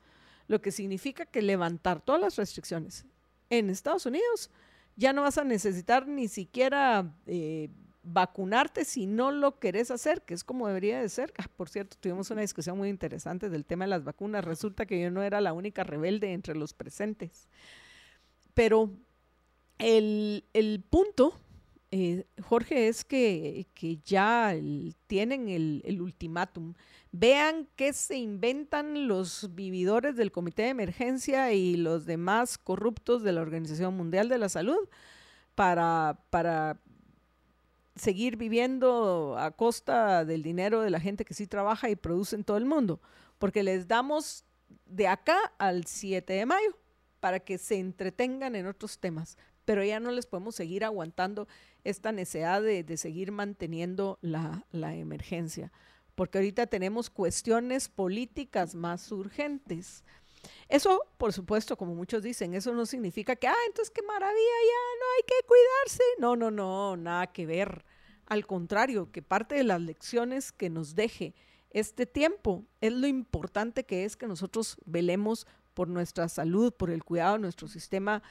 [0.49, 3.05] lo que significa que levantar todas las restricciones
[3.51, 4.51] en Estados Unidos
[4.97, 7.71] ya no vas a necesitar ni siquiera eh,
[8.03, 11.33] vacunarte si no lo querés hacer, que es como debería de ser.
[11.39, 14.45] Ah, por cierto, tuvimos una discusión muy interesante del tema de las vacunas.
[14.45, 17.49] Resulta que yo no era la única rebelde entre los presentes.
[18.55, 18.91] Pero
[19.79, 20.45] el,
[20.89, 21.39] punto,
[21.91, 23.67] eh, Jorge, es que,
[24.05, 24.55] ya
[25.07, 26.75] tienen el, el ultimátum.
[27.13, 33.33] Vean qué se inventan los vividores del Comité de Emergencia y los demás corruptos de
[33.33, 34.89] la Organización Mundial de la Salud
[35.55, 36.79] para, para
[38.01, 42.45] seguir viviendo a costa del dinero de la gente que sí trabaja y produce en
[42.45, 43.01] todo el mundo,
[43.39, 44.45] porque les damos
[44.87, 46.79] de acá al 7 de mayo
[47.21, 49.37] para que se entretengan en otros temas,
[49.67, 51.47] pero ya no les podemos seguir aguantando
[51.85, 55.71] esta necesidad de, seguir manteniendo la, la emergencia,
[56.15, 60.05] porque ahorita tenemos cuestiones políticas más urgentes.
[60.69, 64.99] Eso, por supuesto, como muchos dicen, eso no significa que, ah, entonces qué maravilla, ya
[64.99, 66.03] no hay que cuidarse.
[66.19, 67.85] No, no, no, nada que ver.
[68.31, 71.35] Al contrario, que parte de las lecciones que nos deje
[71.71, 77.03] este tiempo es lo importante que es que nosotros velemos por nuestra salud, por el
[77.03, 78.23] cuidado de nuestro sistema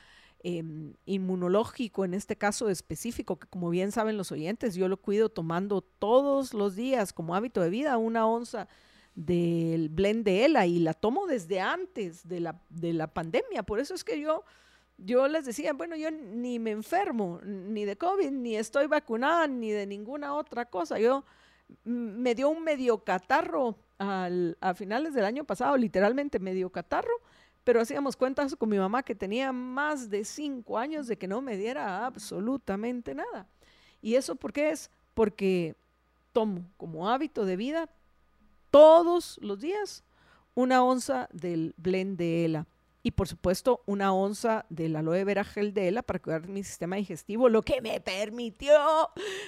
[0.41, 5.27] em, inmunológico, en este caso específico, que como bien saben los oyentes, yo lo cuido
[5.27, 8.69] tomando todos los días como hábito de vida una onza
[9.15, 13.63] del blend de ELA y la tomo desde antes de la, de la pandemia.
[13.63, 14.45] Por eso es que yo,
[15.05, 19.71] yo les decía, bueno, yo ni me enfermo, ni de COVID, ni estoy vacunada, ni
[19.71, 20.99] de ninguna otra cosa.
[20.99, 21.23] Yo
[21.83, 27.13] me dio un medio catarro al, a finales del año pasado, literalmente medio catarro,
[27.63, 31.41] pero hacíamos cuentas con mi mamá que tenía más de cinco años de que no
[31.41, 33.47] me diera absolutamente nada.
[34.01, 34.89] ¿Y eso por qué es?
[35.13, 35.75] Porque
[36.33, 37.89] tomo como hábito de vida
[38.71, 40.03] todos los días
[40.55, 42.67] una onza del blend de ELA
[43.01, 46.97] y por supuesto una onza del aloe vera gel de ELA para cuidar mi sistema
[46.97, 48.73] digestivo, lo que me permitió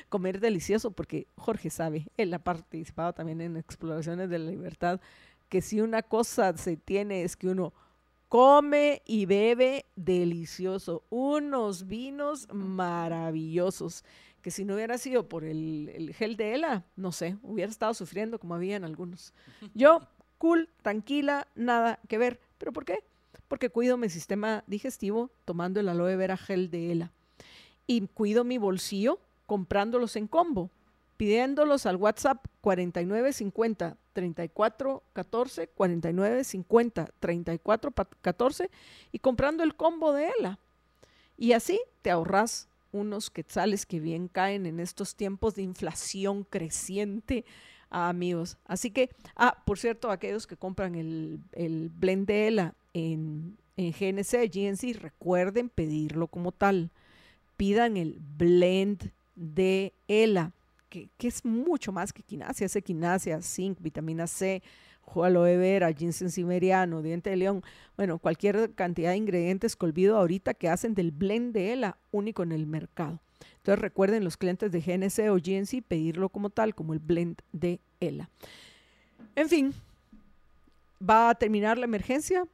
[0.09, 5.01] comer delicioso porque Jorge sabe, él ha participado también en exploraciones de la libertad,
[5.49, 7.73] que si una cosa se tiene es que uno
[8.29, 14.05] come y bebe delicioso, unos vinos maravillosos
[14.41, 18.39] que si no hubiera sido por el, gel de ELA, no sé, hubiera estado sufriendo
[18.39, 19.33] como habían algunos.
[19.73, 19.99] Yo,
[20.37, 22.39] cool, tranquila, nada que ver.
[22.57, 23.03] ¿Pero por qué?
[23.51, 27.11] Porque cuido mi sistema digestivo tomando el aloe vera gel de ELA.
[27.85, 30.69] Y cuido mi bolsillo comprándolos en combo,
[31.17, 38.71] pidiéndolos al WhatsApp 4950 3414 4950 3414
[39.11, 40.57] y comprando el combo de ELA.
[41.37, 47.43] Y así te ahorras unos quetzales que bien caen en estos tiempos de inflación creciente,
[47.91, 48.57] amigos.
[48.65, 53.91] Así que, ah, por cierto, aquellos que compran el, el blend de ELA en, en
[53.91, 56.89] GNC, GNC, recuerden pedirlo como tal.
[57.57, 60.51] Pidan el blend de ELA,
[60.89, 64.63] que, que es mucho más que quinasia, es quinasia, zinc, vitamina C,
[65.15, 67.63] aloe vera, ginseng siberiano, diente de león,
[67.97, 72.43] bueno, cualquier cantidad de ingredientes que olvido ahorita que hacen del blend de ELA único
[72.43, 73.19] en el mercado.
[73.57, 77.79] Entonces recuerden los clientes de GNC o GNC pedirlo como tal, como el blend de
[77.99, 78.29] ELA.
[79.35, 79.73] En fin,
[81.01, 82.47] va a terminar la emergencia,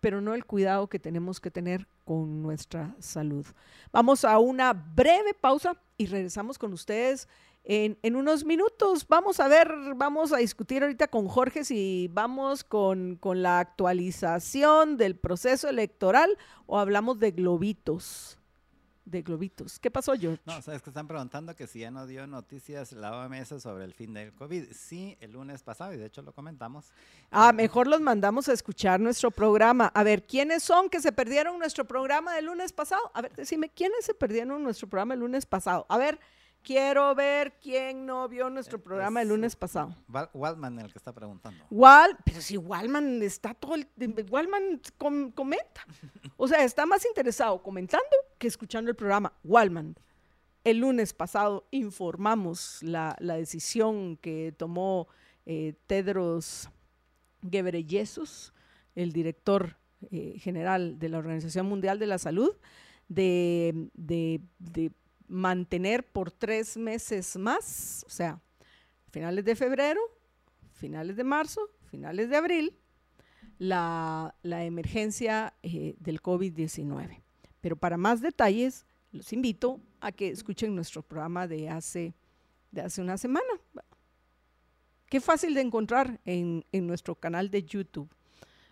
[0.00, 3.46] pero no el cuidado que tenemos que tener con nuestra salud.
[3.92, 7.28] Vamos a una breve pausa y regresamos con ustedes
[7.64, 9.06] en, unos minutos.
[9.08, 14.96] Vamos a ver, vamos a discutir ahorita con Jorge si vamos con, con la actualización
[14.96, 18.38] del proceso electoral o hablamos de globitos
[19.04, 19.78] de globitos.
[19.78, 20.40] ¿Qué pasó, George?
[20.46, 23.94] No, sabes que están preguntando que si ya no dio noticias la OMS sobre el
[23.94, 24.72] fin del COVID.
[24.72, 26.92] Sí, el lunes pasado, y de hecho lo comentamos.
[27.30, 29.90] Ah, mejor los mandamos a escuchar nuestro programa.
[29.94, 33.10] A ver, ¿quiénes son que se perdieron nuestro programa del lunes pasado?
[33.14, 35.86] A ver, decime, ¿quiénes se perdieron nuestro programa el lunes pasado?
[35.88, 36.18] A ver,
[36.64, 39.94] Quiero ver quién no vio nuestro programa el Es- lunes pasado.
[40.08, 41.62] Wal- Waldman el que está preguntando.
[41.70, 43.86] Wal, pero si Walman está todo el
[44.30, 45.82] Walman com- comenta.
[46.36, 48.04] O sea, está más interesado comentando
[48.38, 49.32] que escuchando el programa.
[49.44, 49.94] Walman.
[50.64, 55.06] El lunes pasado informamos la, la decisión que tomó
[55.46, 56.70] eh, Tedros
[57.42, 58.52] Ghebreyesus,
[58.94, 59.76] el director
[60.10, 62.56] eh, general de la Organización Mundial de la Salud,
[63.08, 64.90] de, de- de
[65.34, 68.40] mantener por tres meses más, o sea,
[69.10, 70.00] finales de febrero,
[70.74, 72.78] finales de marzo, finales de abril,
[73.58, 77.20] la, la emergencia eh, del COVID-19.
[77.60, 82.14] Pero para más detalles, los invito a que escuchen nuestro programa de hace,
[82.70, 83.60] de hace una semana.
[85.06, 88.08] Qué fácil de encontrar en, en nuestro canal de YouTube.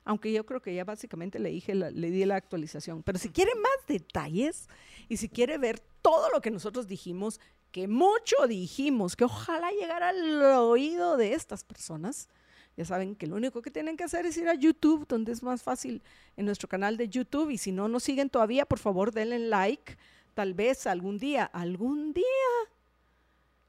[0.05, 3.03] Aunque yo creo que ya básicamente le, dije la- le di la actualización.
[3.03, 4.69] Pero si quiere más detalles
[5.09, 7.38] y si quiere ver todo lo que nosotros dijimos,
[7.71, 12.29] que mucho dijimos, que ojalá llegara al oído de estas personas,
[12.77, 15.43] ya saben que lo único que tienen que hacer es ir a YouTube, donde es
[15.43, 16.03] más fácil
[16.37, 17.51] en nuestro canal de YouTube.
[17.51, 19.97] Y si no nos siguen todavía, por favor denle like.
[20.35, 22.25] Tal vez algún día, algún día,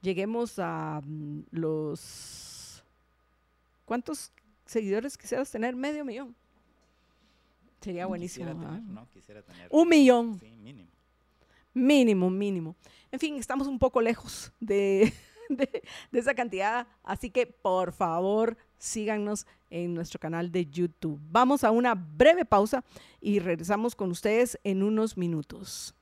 [0.01, 2.83] lleguemos a mm, los...
[3.85, 4.31] ¿Cuántos
[4.73, 5.75] seguidores quisieras tener?
[5.75, 6.35] Medio millón.
[7.81, 8.45] Sería buenísimo.
[8.45, 9.09] Quisiera tener, ¿no?
[9.09, 9.67] Quisiera tener.
[9.71, 10.39] Un millón.
[10.39, 10.89] Sí, mínimo.
[11.73, 12.75] Mínimo, mínimo.
[13.11, 15.11] En fin, estamos un poco lejos de,
[15.49, 21.19] de- de esa cantidad, así que por favor síganos en nuestro canal de YouTube.
[21.31, 22.83] Vamos a una breve pausa
[23.19, 25.93] y regresamos con ustedes en unos minutos.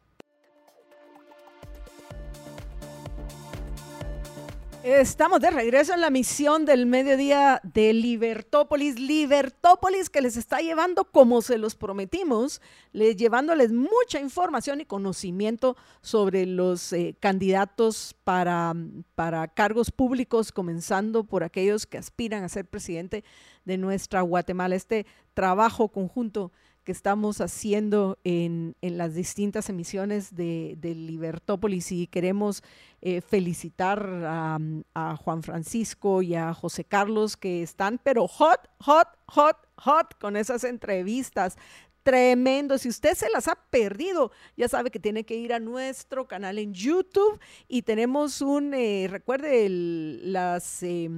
[4.84, 9.00] Estamos de regreso en la misión del mediodía de Libertópolis.
[9.00, 15.78] Libertópolis que les está llevando, como se los prometimos, les, llevándoles mucha información y conocimiento
[16.02, 18.74] sobre los eh, candidatos para,
[19.14, 23.24] para cargos públicos, comenzando por aquellos que aspiran a ser presidente
[23.66, 24.74] de nuestra Guatemala.
[24.74, 26.52] Este trabajo conjunto
[26.84, 32.64] que estamos haciendo en, en las distintas emisiones de, Libertópolis y queremos
[33.02, 34.58] eh, felicitar a,
[34.94, 40.36] a Juan Francisco y a José Carlos que están pero hot, hot, hot, hot con
[40.36, 41.58] esas entrevistas.
[42.04, 42.80] Tremendo.
[42.80, 46.58] Si usted se las ha perdido, ya sabe que tiene que ir a nuestro canal
[46.58, 50.36] en YouTube y tenemos un, eh, recuerde, el,
[50.82, 51.10] eh,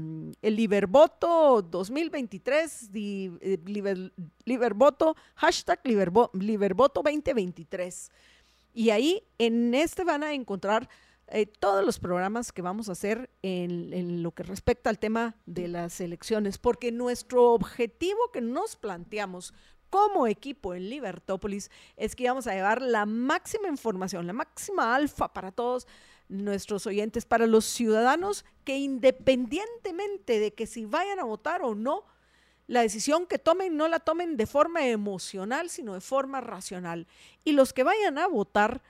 [0.42, 4.12] el Libervoto 2023, di- eh, Liber-
[4.44, 8.12] Libervoto, hashtag Libervo- Libervoto 2023.
[8.74, 10.90] Y ahí en este van a encontrar
[11.30, 15.70] eh, todos los programas que vamos a hacer en lo que respecta al tema de
[15.70, 19.54] las elecciones, porque nuestro objetivo que nos planteamos
[19.94, 25.32] como equipo en Libertópolis es que vamos a llevar la máxima información, la máxima alfa
[25.32, 25.86] para todos
[26.28, 32.06] nuestros oyentes, para los ciudadanos que independientemente de que si vayan a votar o no,
[32.66, 37.06] la decisión que tomen no la tomen de forma emocional, sino de forma racional.
[37.44, 38.82] Y los que vayan a votar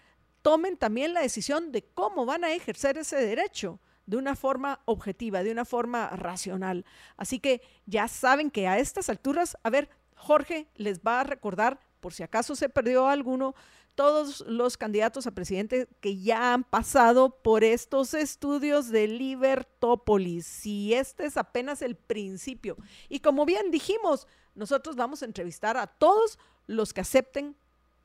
[0.42, 5.44] tomen también la decisión de cómo van a ejercer ese derecho de una forma objetiva,
[5.44, 6.86] de una forma racional.
[7.18, 9.90] Así que ya saben que a estas alturas, a ver,
[10.24, 13.56] Jorge les va a recordar, por si acaso se perdió alguno,
[13.94, 20.66] todos los candidatos a presidente que ya han pasado por estos estudios de Libertópolis.
[20.66, 22.78] Y este es apenas el principio.
[23.10, 27.56] Y como bien dijimos, nosotros vamos a entrevistar a todos los que acepten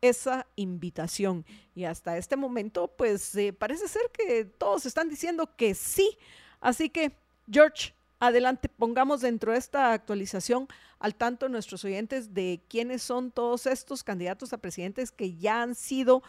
[0.00, 1.46] esa invitación.
[1.74, 6.18] Y hasta este momento, pues eh, parece ser que todos están diciendo que sí.
[6.60, 7.12] Así que,
[7.50, 10.66] George, adelante, pongamos dentro de esta actualización
[10.98, 15.74] al tanto nuestros oyentes de quiénes son todos estos candidatos a presidentes que ya han
[15.74, 16.22] sido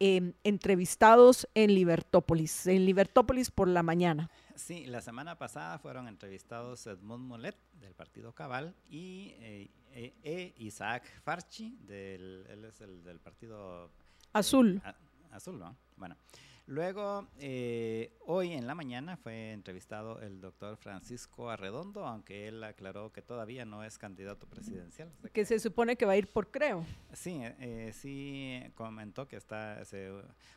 [0.00, 4.30] eh, entrevistados en Libertópolis, en Libertópolis por la mañana.
[4.54, 10.54] Sí, la semana pasada fueron entrevistados Edmond Molet del Partido Cabal y eh, eh, e
[10.58, 13.90] Isaac Farchi, del, él es el del Partido
[14.32, 14.80] Azul.
[14.84, 14.94] A-
[15.34, 15.76] azul, ¿no?
[15.96, 16.16] Bueno.
[16.68, 23.12] Luego, eh, hoy en la mañana fue entrevistado el doctor Francisco Arredondo, aunque él aclaró
[23.12, 25.12] que todavía no es candidato presidencial.
[25.32, 26.84] Que se supone que va a ir por Creo.
[27.12, 30.10] Sí, eh, sí comentó que está, se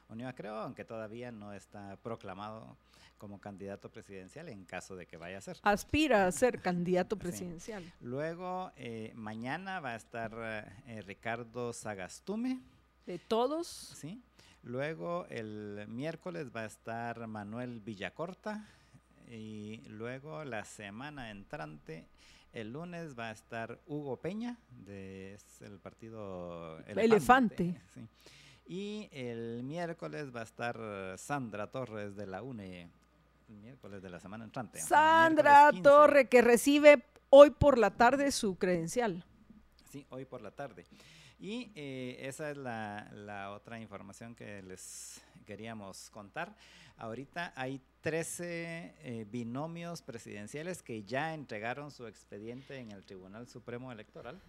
[0.10, 2.76] unió a Creo, aunque todavía no está proclamado
[3.19, 5.58] como candidato presidencial en caso de que vaya a ser.
[5.62, 7.84] Aspira a ser candidato presidencial.
[8.02, 10.34] Luego, eh, mañana va a estar
[11.05, 12.62] Ricardo Sagastume,
[13.05, 14.24] De todos, ¿sí?
[14.64, 18.68] Luego, el miércoles va a estar Manuel Villacorta.
[19.30, 22.07] Y luego, la semana entrante,
[22.51, 27.80] el lunes va a estar Hugo Peña, de es el partido Elefante.
[27.93, 28.07] sí.
[28.66, 32.88] Y el miércoles va a estar Sandra Torres de la UNE,
[33.49, 34.80] el miércoles de la semana entrante.
[34.80, 39.26] Sandra Torres, que recibe hoy por la tarde su credencial.
[39.91, 40.86] Sí, hoy por la tarde.
[41.39, 46.55] Y eh, esa es la, otra información que les queríamos contar.
[46.97, 53.91] Ahorita hay 13 eh, binomios presidenciales que ya entregaron su expediente en el Tribunal Supremo
[53.91, 54.39] Electoral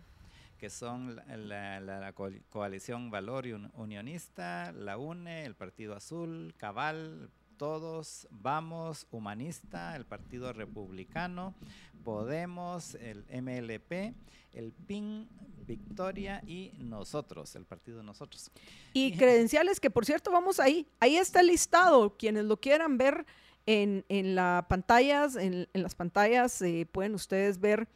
[0.59, 2.12] que son la, la,
[2.51, 7.30] coalición Valor Unionista, la UNE, el Partido Azul, Cabal,
[7.61, 11.55] todos, Vamos, Humanista, el Partido Republicano,
[12.03, 14.15] Podemos, el MLP,
[14.55, 15.29] el PIN,
[15.67, 18.51] Victoria y nosotros, el partido Nosotros.
[18.95, 23.27] Y credenciales que por cierto vamos ahí, ahí está listado, quienes lo quieran ver
[23.67, 27.89] en, en la pantallas, en, las pantallas eh, pueden ustedes ver.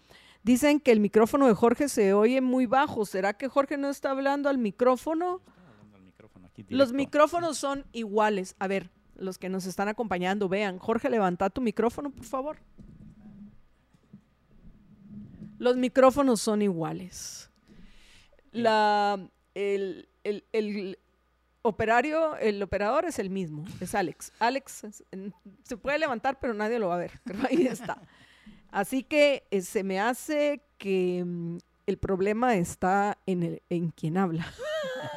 [0.43, 3.07] Dicen que el micrófono de Jorge se oye muy bajo.
[3.07, 5.41] ¿Será que Jorge no está hablando al micrófono?
[6.69, 8.57] Los micrófonos son iguales.
[8.59, 10.79] A ver, los que nos están acompañando, vean.
[10.79, 12.57] Jorge, levanta tu micrófono, por favor.
[15.59, 17.51] Los micrófonos son iguales.
[18.53, 19.19] La,
[19.55, 20.09] el,
[21.63, 24.33] operario, el operador es el mismo, es Alex.
[24.39, 24.87] Alex
[25.63, 28.01] se puede levantar, pero nadie lo va a ver, pero ahí está.
[28.71, 34.19] Así que eh, se me hace que mm, el problema está en, el, en quien
[34.19, 34.47] habla.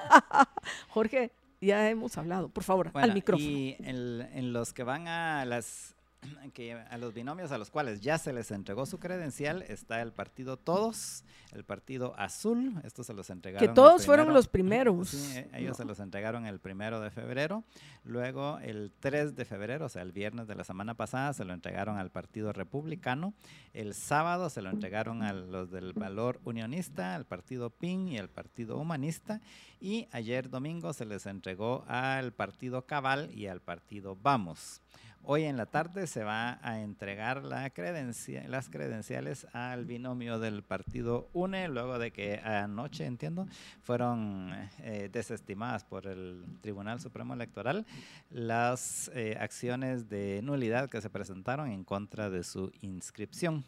[0.89, 1.32] Jorge,
[1.62, 3.49] ya hemos hablado, por favor, al micrófono.
[3.49, 5.95] Y en, los que van a las
[6.53, 10.11] que a los binomios a los cuales ya se les entregó su credencial está el
[10.11, 13.67] partido Todos, el partido Azul, estos se los entregaron.
[13.67, 15.09] Que todos fueron los primeros.
[15.09, 17.63] Sí, e, ellos se los entregaron el primero de febrero.
[18.03, 21.53] Luego el 3 de febrero, o sea, el viernes de la semana pasada, se lo
[21.53, 23.34] entregaron al partido republicano.
[23.73, 28.30] El sábado se lo entregaron a los del Valor Unionista, al partido PIN y al
[28.30, 29.41] partido Humanista.
[29.80, 34.82] Y ayer domingo se les entregó al partido Cabal y al partido Vamos.
[35.30, 41.67] Hoy en la tarde se va a entregar las credenciales al binomio del partido UNE,
[41.67, 43.45] luego de que anoche, entiendo,
[43.82, 47.86] fueron eh, desestimadas por el Tribunal Supremo Electoral
[48.30, 53.65] las eh, acciones de nulidad que se presentaron en contra de su inscripción.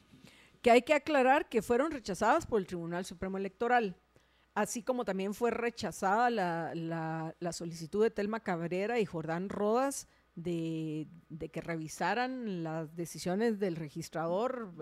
[0.61, 3.97] Que hay que aclarar que fueron rechazadas por el Tribunal Supremo Electoral
[4.55, 6.73] así como también fue rechazada la,
[7.39, 11.07] la, solicitud de Telma Cabrera y Jordán Rodas de,
[11.51, 14.73] que revisaran las decisiones del registrador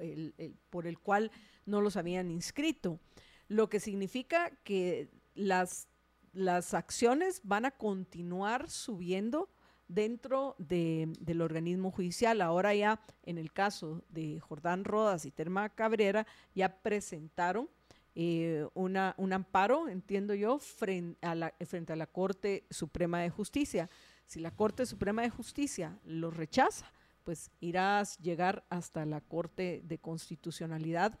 [0.00, 1.30] eh, por el cual
[1.66, 3.00] no los habían inscrito,
[3.48, 5.88] lo que significa que las,
[6.32, 9.50] las acciones van a continuar subiendo
[9.88, 12.40] dentro del organismo judicial.
[12.40, 17.68] Ahora ya en el caso de Jordán Rodas y Terma Cabrera ya presentaron
[18.14, 23.30] eh, una, un amparo, entiendo yo, frente a, la, frente a la Corte Suprema de
[23.30, 23.90] Justicia.
[24.30, 26.92] Si la Corte Suprema de Justicia lo rechaza,
[27.24, 31.18] pues irás llegar hasta la Corte de Constitucionalidad,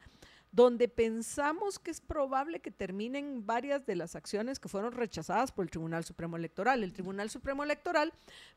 [0.52, 5.64] donde pensamos que es probable que terminen varias de las acciones que fueron rechazadas por
[5.64, 6.84] el Tribunal Supremo Electoral.
[6.84, 8.12] El Tribunal Supremo Electoral,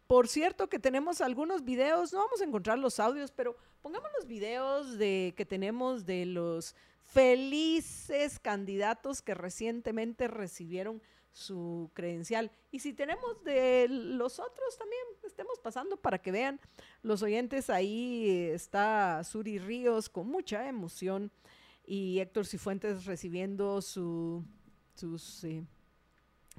[0.05, 4.27] por cierto que tenemos algunos videos, no vamos a encontrar los audios, pero pongamos los
[4.27, 11.01] videos de, que tenemos de los felices candidatos que recientemente recibieron
[11.33, 12.51] su credencial.
[12.71, 16.61] Y si tenemos de los otros también, estemos pasando para que vean
[17.01, 17.69] los oyentes.
[17.69, 21.31] Ahí está Suri Ríos con mucha emoción
[21.85, 24.45] y Héctor Cifuentes recibiendo su,
[24.93, 25.65] sus, eh,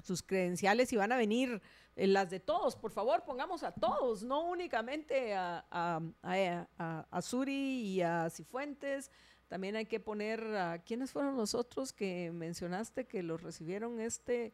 [0.03, 1.61] sus credenciales y van a venir
[1.95, 2.75] eh, las de todos.
[2.75, 9.09] Por favor, pongamos a todos, no únicamente a, a, a, a Suri y a Cifuentes.
[9.47, 14.53] También hay que poner a quiénes fueron los otros que mencionaste que los recibieron este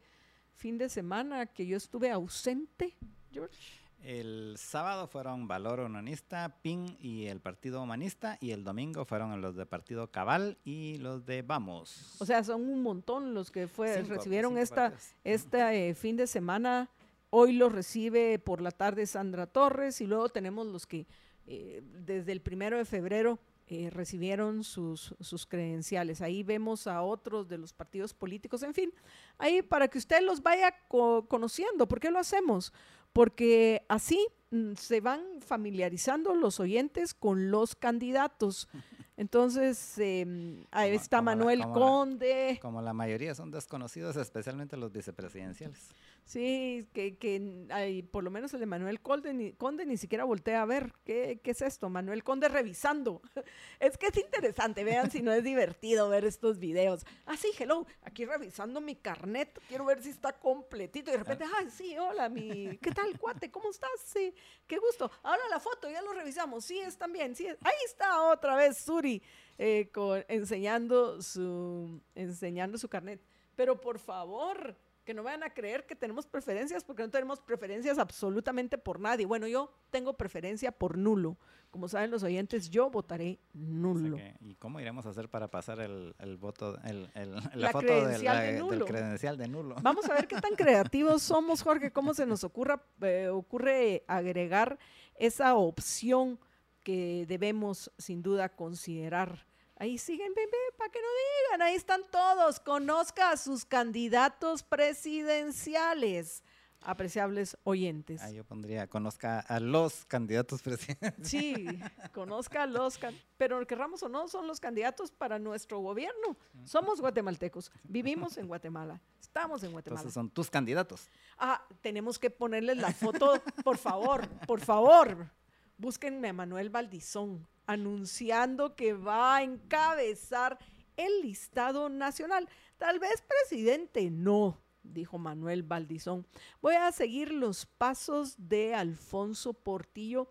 [0.54, 2.98] fin de semana que yo estuve ausente,
[3.32, 3.82] George.
[4.04, 9.56] El sábado fueron Valor Humanista, PIN y el Partido Humanista, y el domingo fueron los
[9.56, 12.16] de Partido Cabal y los de Vamos.
[12.20, 16.90] O sea, son un montón los que fue, recibieron esta, este fin de semana.
[17.30, 21.06] Hoy los recibe por la tarde Sandra Torres y luego tenemos los que
[21.46, 23.40] eh, desde el primero de febrero
[23.74, 26.20] eh, recibieron sus, sus, credenciales.
[26.20, 28.94] Ahí vemos a otros de los partidos políticos, en fin,
[29.38, 31.88] ahí para que usted los vaya conociendo.
[31.88, 32.74] ¿Por qué lo hacemos?
[33.14, 38.68] Porque así mm, se van familiarizando los oyentes con los candidatos.
[39.16, 42.60] Entonces, em, ahí está Manuel Conde.
[42.62, 45.92] como la mayoría son desconocidos, especialmente los vicepresidenciales.
[46.26, 50.24] Sí, que, que hay, por lo menos el de Manuel Conde ni, Conde ni siquiera
[50.24, 50.94] voltea a ver.
[51.04, 51.90] ¿Qué, ¿Qué, es esto?
[51.90, 53.22] Manuel Conde revisando.
[53.80, 57.04] Es que es interesante, vean si no es divertido ver estos videos.
[57.26, 61.10] Ah, sí, hello, aquí revisando mi carnet, quiero ver si está completito.
[61.10, 63.50] Y de repente, ah, sí, hola, mi, ¿qué tal, cuate?
[63.50, 63.90] ¿Cómo estás?
[64.06, 64.34] Sí,
[64.68, 65.12] qué gusto.
[65.24, 66.64] Ahora la foto, ya lo revisamos.
[66.64, 67.48] Sí, están bien, sí.
[67.48, 69.22] Ahí está otra vez Suri
[69.58, 73.22] eh, con, enseñando, su, enseñando su carnet.
[73.56, 77.98] Pero por favor, que no vayan a creer que tenemos preferencias porque no tenemos preferencias
[77.98, 79.26] absolutamente por nadie.
[79.26, 81.38] Bueno, yo tengo preferencia por nulo.
[81.72, 84.18] Como saben los oyentes, yo votaré nulo.
[84.42, 88.20] ¿Y cómo iremos a hacer para pasar el, el voto, el, el, la, foto de
[88.20, 89.76] la, de del credencial de nulo?
[89.82, 94.78] Vamos a ver qué tan creativos somos, Jorge, cómo se nos ocurra, eh, ocurre agregar
[95.16, 96.40] esa opción
[96.84, 99.46] que debemos sin duda considerar
[99.82, 101.08] Ahí siguen, bebé, para que no
[101.48, 102.60] digan, ahí están todos.
[102.60, 106.44] Conozca a sus candidatos presidenciales.
[106.82, 108.22] Apreciables oyentes.
[108.22, 111.28] Ahí yo pondría, conozca a los candidatos presidenciales.
[111.28, 111.66] Sí,
[112.14, 113.00] conozca a los,
[113.40, 116.38] pero querramos o no, son los candidatos para nuestro gobierno.
[116.64, 120.02] Somos guatemaltecos, vivimos en Guatemala, estamos en Guatemala.
[120.02, 121.10] Entonces son tus candidatos.
[121.40, 125.28] Ah, tenemos que ponerles la foto, por favor, por favor.
[125.76, 130.58] Búsquenme a Manuel Valdizón anunciando que va a encabezar
[130.98, 132.48] el listado nacional.
[132.78, 136.26] Tal vez presidente, no, dijo Manuel Valdizón.
[136.62, 140.28] Voy a seguir los pasos de Alfonso Portillo.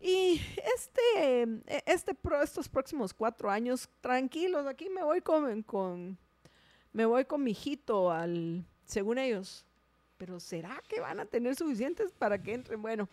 [0.00, 0.40] Y
[0.76, 1.46] este,
[1.86, 6.18] este, estos próximos cuatro años, tranquilos, aquí me voy con, con,
[6.92, 9.64] me voy con mi hijito al, según ellos.
[10.18, 12.82] Pero ¿será que van a tener suficientes para que entren?
[12.82, 13.08] Bueno,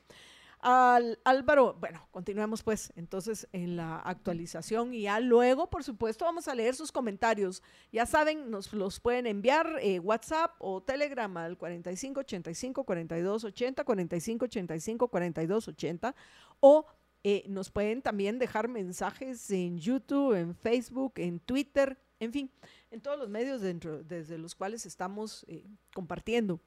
[0.61, 6.47] al, Álvaro, bueno, continuemos pues entonces en la actualización y ya luego, por supuesto, vamos
[6.47, 7.63] a leer sus comentarios.
[7.91, 16.15] Ya saben, nos los pueden enviar eh, WhatsApp o Telegram al 4585 4280, 4585 4280
[16.59, 16.85] o
[17.23, 22.51] eh, nos pueden también dejar mensajes en YouTube, en Facebook, en Twitter, en fin,
[22.91, 26.59] en todos los medios dentro, desde los cuales estamos eh, compartiendo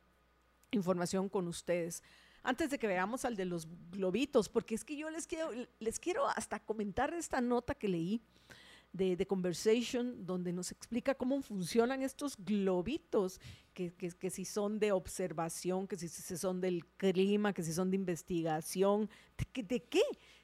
[0.73, 2.03] información con ustedes
[2.45, 5.99] antes de que veamos al de los globitos, porque es que yo les quiero, les
[5.99, 8.21] quiero hasta comentar esta nota que leí
[8.93, 13.41] de, The Conversation, donde nos explica cómo funcionan estos globitos,
[13.73, 17.97] que, que, si son de observación, que si, son del clima, que si son de
[17.97, 20.03] investigación, ¿de, de qué?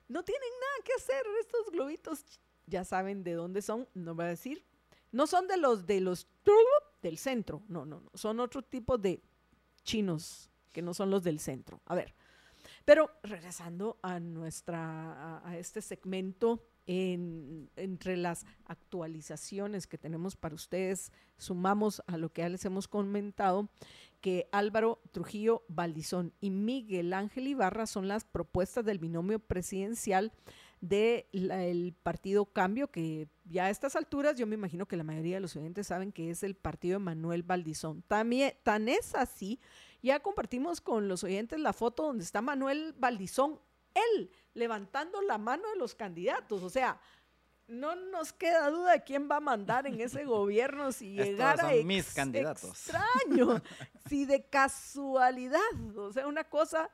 [0.09, 2.25] No tienen nada que hacer estos globitos.
[2.67, 4.65] Ya saben de dónde son, no voy a decir.
[5.13, 6.27] No son de los de los
[7.03, 9.23] del centro, no, no, no, son otro tipo de
[9.83, 11.81] chinos que no son los del centro.
[11.87, 12.15] A ver,
[12.85, 22.03] pero regresando a nuestra, a, este segmento, entre las actualizaciones que tenemos para ustedes, sumamos
[22.09, 23.69] a lo que ya les hemos comentado,
[24.21, 30.33] que Álvaro Trujillo Valdizón y Miguel Ángel Ibarra son las propuestas del binomio presidencial
[30.81, 35.41] del partido Cambio, que ya a estas alturas yo me imagino que la mayoría de
[35.41, 38.03] los oyentes saben que es el partido de Manuel Valdizón.
[38.09, 39.61] También, tan es así
[40.03, 43.61] ya compartimos con los oyentes la foto donde está Manuel Valdizón,
[43.95, 46.63] él levantando la mano de los candidatos.
[46.63, 47.01] O sea,
[47.67, 51.87] no nos queda duda de quién va a mandar en ese gobierno si llegara son
[51.87, 52.71] mis candidatos.
[52.71, 53.63] extraño,
[54.09, 55.61] si de casualidad,
[55.97, 56.91] o sea, una cosa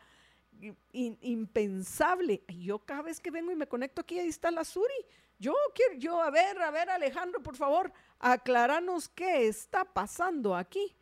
[0.93, 2.43] impensable.
[2.49, 4.95] Yo cada vez que vengo y me conecto aquí, ahí está la Suri.
[5.39, 10.97] Yo quiero, yo, a ver, a ver, Alejandro, por favor, aclaranos qué está pasando aquí.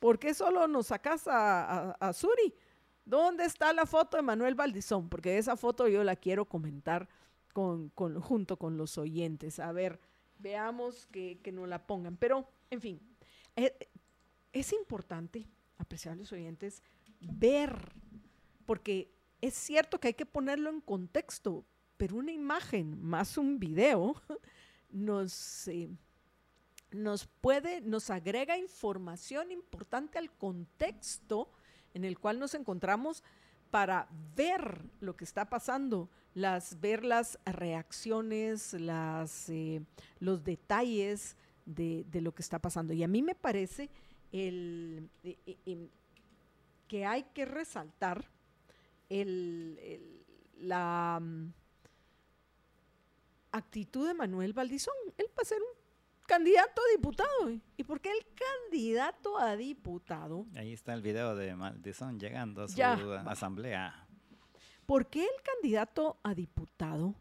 [0.00, 2.54] ¿Por qué solo nos sacas a, Suri?
[3.04, 5.08] ¿Dónde está la foto de Manuel Valdizón?
[5.08, 7.08] Porque esa foto yo la quiero comentar
[7.52, 9.60] con, junto con los oyentes.
[9.60, 10.00] A ver,
[10.38, 12.16] veamos que, que nos la pongan.
[12.16, 13.00] Pero, en fin,
[13.56, 13.76] eh,
[14.52, 15.46] es importante,
[15.76, 16.82] apreciables oyentes,
[17.20, 17.92] ver,
[18.64, 21.66] porque es cierto que hay que ponerlo en contexto,
[21.98, 24.14] pero una imagen más un video
[24.90, 25.68] nos...
[25.68, 25.90] Eh,
[26.92, 31.50] nos puede, nos agrega información importante al contexto
[31.94, 33.22] en el cual nos encontramos
[33.70, 39.82] para ver lo que está pasando, las, ver las reacciones, las, eh,
[40.18, 42.92] los detalles de, lo que está pasando.
[42.92, 43.90] Y a mí me parece
[44.32, 45.88] el, eh, eh,
[46.88, 48.28] que hay que resaltar
[50.58, 51.52] la mm,
[53.52, 54.94] actitud de Manuel Valdizón.
[55.16, 55.60] Él va a ser
[56.30, 57.50] candidato a diputado.
[57.76, 60.46] ¿Y por qué el candidato a diputado?
[60.54, 62.80] Ahí está el video de Maldizón llegando a su
[63.26, 64.06] asamblea.
[64.86, 67.16] ¿Por qué el candidato a diputado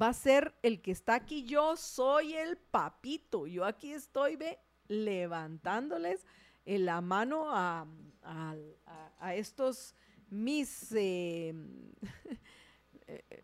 [0.00, 1.44] va a ser el que está aquí?
[1.44, 3.46] Yo soy el papito.
[3.46, 4.58] Yo aquí estoy ve,
[4.88, 6.26] levantándoles
[6.66, 7.86] en la mano a,
[8.22, 9.94] a, estos
[10.28, 11.54] mis, eh,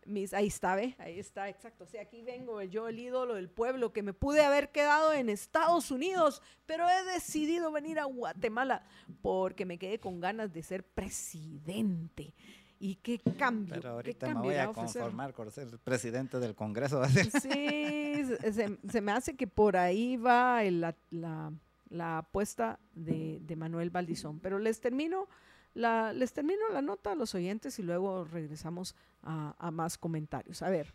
[0.05, 0.95] mis, ahí está, ¿ve?
[0.97, 1.83] Ahí está, exacto.
[1.83, 5.29] O sea, aquí vengo yo, el ídolo del pueblo, que me pude haber quedado en
[5.29, 8.83] Estados Unidos, pero he decidido venir a Guatemala
[9.21, 12.33] porque me quedé con ganas de ser presidente.
[12.79, 13.75] ¿Y qué cambio?
[13.75, 17.03] Pero ahorita me voy a, conformar con ser presidente del Congreso.
[17.39, 18.23] Sí,
[18.89, 20.95] se, me hace que por ahí va la,
[21.89, 24.39] la, apuesta de, de, Manuel Valdizón.
[24.39, 25.27] Pero les termino,
[25.75, 30.61] la, les termino la nota a los oyentes y luego regresamos a, más comentarios.
[30.61, 30.93] A ver,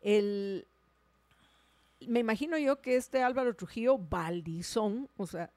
[0.00, 0.66] el,
[2.06, 5.50] me imagino yo que este Álvaro Trujillo Valdizón, o sea,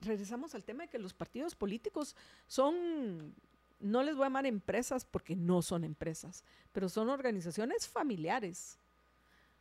[0.00, 2.16] regresamos al tema de que los partidos políticos
[2.46, 3.34] son
[3.80, 8.78] no les voy a llamar empresas porque no son empresas, pero son organizaciones familiares.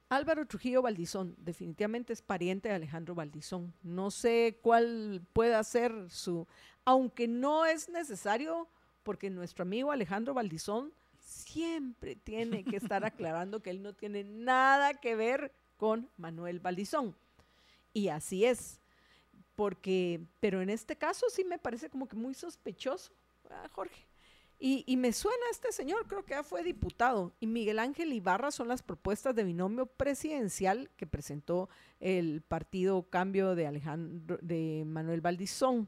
[0.09, 3.73] Álvaro Trujillo Valdizón definitivamente es pariente de Alejandro Valdizón.
[3.83, 6.47] No sé cuál pueda ser su,
[6.85, 8.67] aunque no es necesario,
[9.03, 10.93] porque nuestro amigo Alejandro Valdizón
[11.27, 17.15] siempre tiene que estar aclarando que él no tiene nada que ver con Manuel Valdizón.
[17.93, 18.79] Y así es,
[19.55, 23.11] porque, pero en este caso sí me parece como que muy sospechoso
[23.71, 24.05] Jorge.
[24.59, 27.31] Y, me suena este señor, creo que ya fue diputado.
[27.39, 31.69] Y Miguel Ángel Ibarra son las propuestas de binomio presidencial que presentó
[31.99, 35.87] el partido Cambio de Alejandro, de Manuel Valdizón.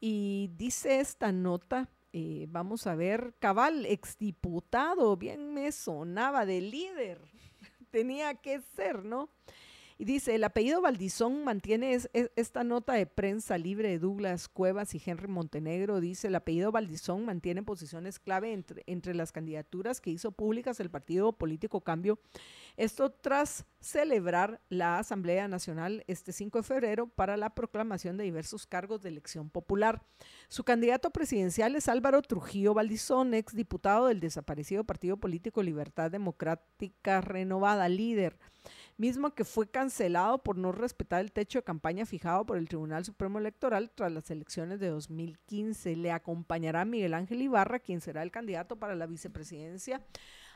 [0.00, 7.20] Y dice esta nota, eh, vamos a ver, Cabal, exdiputado, bien me sonaba de líder.
[7.90, 9.30] Tenía que ser, ¿no?
[10.00, 11.98] Y dice, el apellido Valdizón mantiene
[12.36, 15.98] esta nota de prensa libre de Douglas Cuevas y Henry Montenegro.
[15.98, 20.88] Dice, el apellido Valdizón mantiene posiciones clave entre, entre las candidaturas que hizo públicas el
[20.88, 22.20] Partido Político Cambio.
[22.76, 28.68] Esto tras celebrar la Asamblea Nacional este 5 de febrero para la proclamación de diversos
[28.68, 30.04] cargos de elección popular.
[30.46, 37.20] Su candidato presidencial es Álvaro Trujillo Valdizón, ex diputado del desaparecido Partido Político Libertad Democrática
[37.20, 38.38] Renovada, líder
[38.98, 43.04] mismo que fue cancelado por no respetar el techo de campaña fijado por el Tribunal
[43.04, 45.96] Supremo Electoral tras las elecciones de 2015.
[45.96, 50.02] Le acompañará Miguel Ángel Ibarra, quien será el candidato para la vicepresidencia.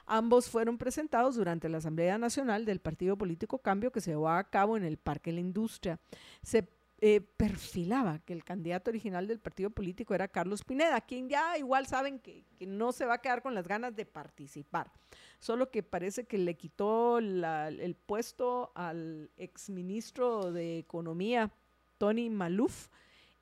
[0.06, 4.44] Ambos fueron presentados durante la Asamblea Nacional del Partido Político Cambio que se llevó a
[4.44, 6.00] cabo en el Parque la Industria.
[6.42, 6.68] Se
[7.04, 11.88] eh, perfilaba que el candidato original del partido político era Carlos Pineda, quien ya igual
[11.88, 14.92] saben que, no se va a quedar con las ganas de participar,
[15.40, 21.50] solo que parece que le quitó el puesto al exministro de Economía,
[21.98, 22.86] Tony Maluf,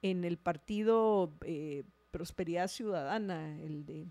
[0.00, 4.06] en el partido eh, Prosperidad Ciudadana, el de...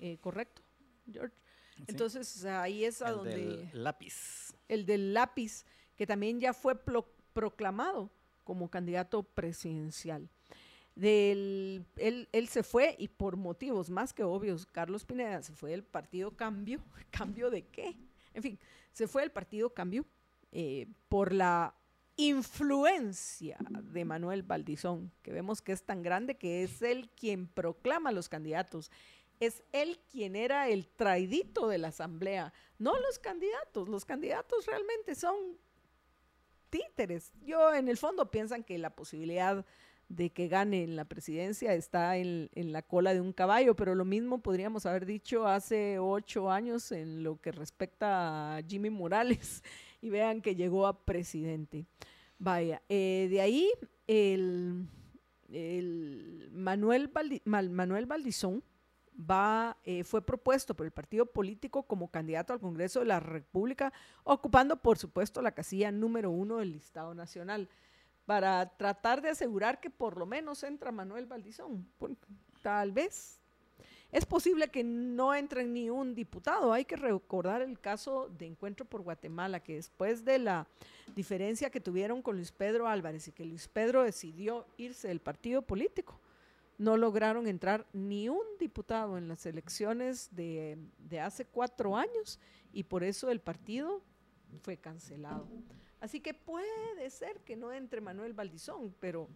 [0.00, 0.62] Eh, ¿Correcto,
[1.08, 1.36] George?
[1.86, 3.36] Entonces ahí es a donde...
[3.36, 4.56] Del lápiz.
[4.66, 5.64] El del lápiz,
[5.94, 6.74] que también ya fue
[7.38, 8.10] proclamado
[8.42, 10.28] como candidato presidencial.
[11.00, 15.84] Él, él, se fue y por motivos más que obvios, Carlos Pineda se fue del
[15.84, 16.82] partido Cambio.
[17.12, 17.94] ¿Cambio de qué?
[18.34, 18.58] En fin,
[18.92, 20.04] se fue del partido Cambio
[20.50, 21.76] eh, por la
[22.16, 28.10] influencia de Manuel Valdizón, que vemos que es tan grande que es él quien proclama
[28.10, 28.90] los candidatos.
[29.38, 33.88] Es él quien era el traidito de la asamblea, no los candidatos.
[33.88, 35.36] Los candidatos realmente son
[36.70, 37.32] títeres.
[37.44, 39.64] Yo en el fondo piensan que la posibilidad
[40.08, 44.04] de que gane en la presidencia está en, la cola de un caballo, pero lo
[44.04, 49.62] mismo podríamos haber dicho hace ocho años en lo que respecta a Jimmy Morales
[50.00, 51.84] y vean que llegó a presidente.
[52.38, 53.70] Vaya, eh, de ahí
[54.06, 54.88] el,
[56.52, 57.10] Manuel,
[57.44, 58.62] Manuel Valdizón,
[59.18, 63.92] va, eh, fue propuesto por el partido político como candidato al Congreso de la República,
[64.24, 67.68] ocupando, por supuesto, la casilla número uno del listado nacional,
[68.26, 71.88] para tratar de asegurar que por lo menos entra Manuel Valdizón.
[72.62, 73.40] Tal vez.
[74.10, 76.72] Es posible que no entre ni un diputado.
[76.72, 80.66] Hay que recordar el caso de Encuentro por Guatemala, que después de la
[81.14, 85.60] diferencia que tuvieron con Luis Pedro Álvarez y que Luis Pedro decidió irse del partido
[85.60, 86.18] político,
[86.78, 90.78] no lograron entrar ni un diputado en las elecciones de,
[91.20, 92.38] hace cuatro años
[92.72, 94.00] y por eso el partido
[94.62, 95.48] fue cancelado.
[96.00, 99.28] Así que puede ser que no entre Manuel Valdizón, pero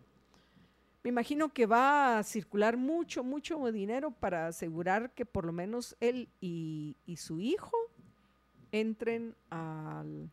[1.02, 5.96] me imagino que va a circular mucho, mucho dinero para asegurar que por lo menos
[5.98, 7.76] él y, su hijo
[8.70, 10.30] entren al,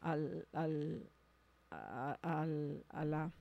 [0.00, 1.08] al, al,
[1.70, 3.32] a la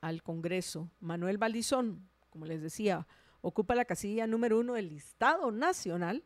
[0.00, 0.90] al Congreso.
[1.00, 3.06] Manuel Valdizón, como les decía,
[3.40, 6.24] ocupa la casilla número uno del listado nacional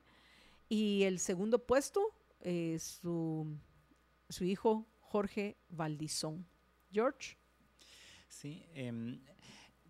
[0.69, 3.57] y el segundo puesto es su,
[4.29, 6.47] su hijo Jorge Valdizón.
[6.91, 7.37] George.
[8.29, 9.21] Sí, em,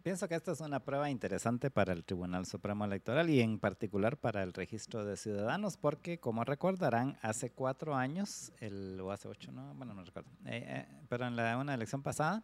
[0.02, 4.16] pienso que esta es una prueba interesante para el Tribunal Supremo Electoral y en particular
[4.16, 9.52] para el registro de ciudadanos, porque como recordarán, hace cuatro años, el, o hace ocho,
[9.52, 12.42] no, bueno, no recuerdo, eh, eh, pero en la, una elección pasada,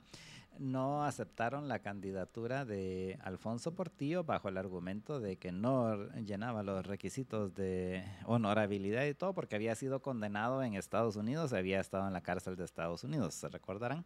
[0.58, 6.84] no aceptaron la candidatura de Alfonso Portillo bajo el argumento de que no llenaba los
[6.86, 12.12] requisitos de honorabilidad y todo porque había sido condenado en Estados Unidos, había estado en
[12.12, 14.04] la cárcel de Estados Unidos, se recordarán.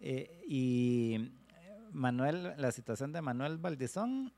[0.00, 1.32] Eh, y
[1.92, 4.32] Manuel, la situación de Manuel Valdizón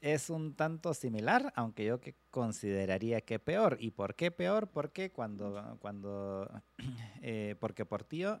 [0.00, 3.76] es un tanto similar, aunque yo que consideraría que peor.
[3.80, 4.68] ¿Y por qué peor?
[4.68, 6.50] Porque cuando, cuando,
[7.22, 8.40] eh, porque Portillo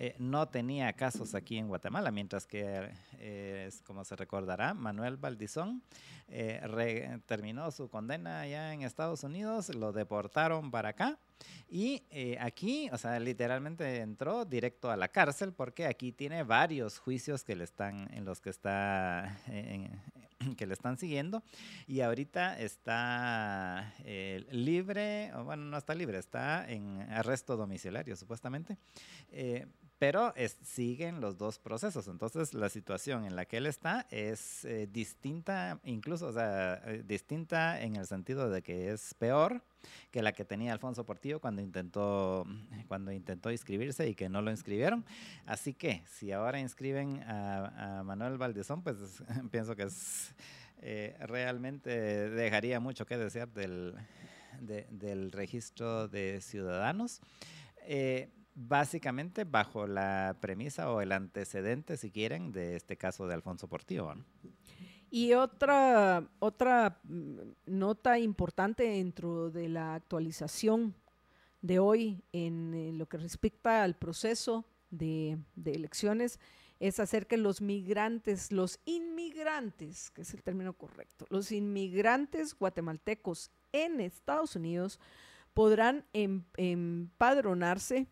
[0.00, 2.88] eh, no tenía casos aquí en Guatemala, mientras que,
[3.18, 5.82] eh, como se recordará, Manuel Valdizón
[6.28, 11.18] eh, terminó su condena allá en Estados Unidos, lo deportaron para acá
[11.68, 12.04] y
[12.38, 17.56] aquí, o sea, literalmente entró directo a la cárcel porque aquí tiene varios juicios que
[17.56, 19.36] le están, en los que está,
[20.56, 21.42] que le están siguiendo
[21.88, 23.94] y ahorita está
[24.52, 28.78] libre, bueno, no está libre, está en arresto domiciliario supuestamente
[29.98, 30.32] pero
[30.62, 32.06] siguen los dos procesos.
[32.06, 37.02] Entonces, la situación en la que él está es eh, distinta, incluso, o sea, eh,
[37.04, 39.62] distinta en el sentido de que es peor
[40.10, 42.46] que la que tenía Alfonso Portillo cuando intentó,
[42.86, 45.04] cuando intentó inscribirse y que no lo inscribieron.
[45.46, 48.96] Así que, si ahora inscriben a, Manuel Valdezón, pues
[49.50, 50.32] pienso que es
[50.80, 51.90] eh, realmente
[52.30, 53.96] dejaría mucho que desear del,
[54.60, 57.20] del registro de ciudadanos
[58.58, 64.12] básicamente bajo la premisa o el antecedente, si quieren, de este caso de Alfonso Portillo.
[65.10, 70.94] Y otra, otra mm, nota importante dentro de la actualización
[71.62, 76.40] de hoy en, lo que respecta al proceso de, de, elecciones
[76.80, 83.50] es hacer que los migrantes, los inmigrantes, que es el término correcto, los inmigrantes guatemaltecos
[83.72, 85.00] en Estados Unidos
[85.54, 88.06] podrán em, empadronarse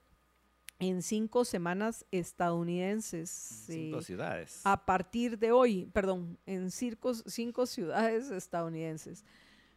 [0.79, 3.31] en cinco semanas estadounidenses.
[3.31, 4.61] Cinco ciudades.
[4.65, 9.25] A partir de hoy, perdón, en cinco ciudades estadounidenses.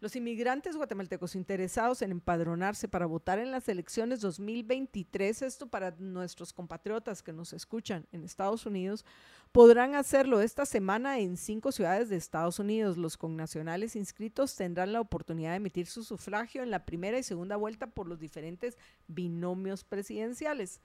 [0.01, 6.53] Los inmigrantes guatemaltecos interesados en empadronarse para votar en las elecciones 2023, esto para nuestros
[6.53, 9.05] compatriotas que nos escuchan en Estados Unidos,
[9.51, 12.95] podrán hacerlo esta semana en cinco ciudades de Estados Unidos.
[12.95, 17.57] Los connacionales inscritos tendrán la oportunidad de emitir su sufragio en la primera y segunda
[17.57, 18.77] vuelta por los diferentes
[19.09, 20.79] binomios presidenciales.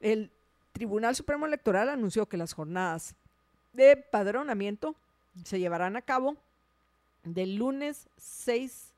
[0.00, 0.32] El
[0.72, 3.14] Tribunal Supremo Electoral anunció que las jornadas
[3.72, 4.96] de padronamiento
[5.44, 6.36] se llevarán a cabo
[7.34, 8.94] del lunes 6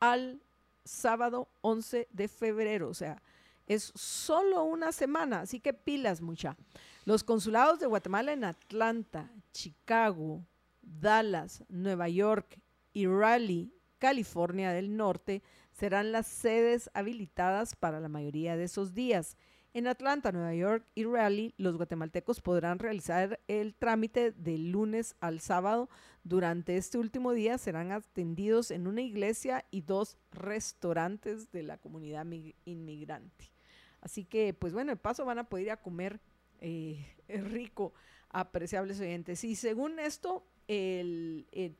[0.00, 0.40] al
[0.84, 2.88] sábado 11 de febrero.
[2.88, 3.22] O sea,
[3.66, 6.56] es solo una semana, así que pilas mucha.
[7.04, 10.44] Los consulados de Guatemala en Atlanta, Chicago,
[10.82, 12.58] Dallas, Nueva York
[12.92, 15.42] y Raleigh, California del Norte,
[15.72, 19.36] serán las sedes habilitadas para la mayoría de esos días.
[19.72, 25.38] En Atlanta, Nueva York y Raleigh, los guatemaltecos podrán realizar el trámite del lunes al
[25.38, 25.88] sábado.
[26.24, 32.26] Durante este último día serán atendidos en una iglesia y dos restaurantes de la comunidad
[32.64, 33.52] inmigrante.
[34.00, 36.20] Así que, pues bueno, de paso van a poder ir a comer
[36.60, 37.94] eh, rico,
[38.28, 39.44] apreciables oyentes.
[39.44, 41.76] Y según esto, el, el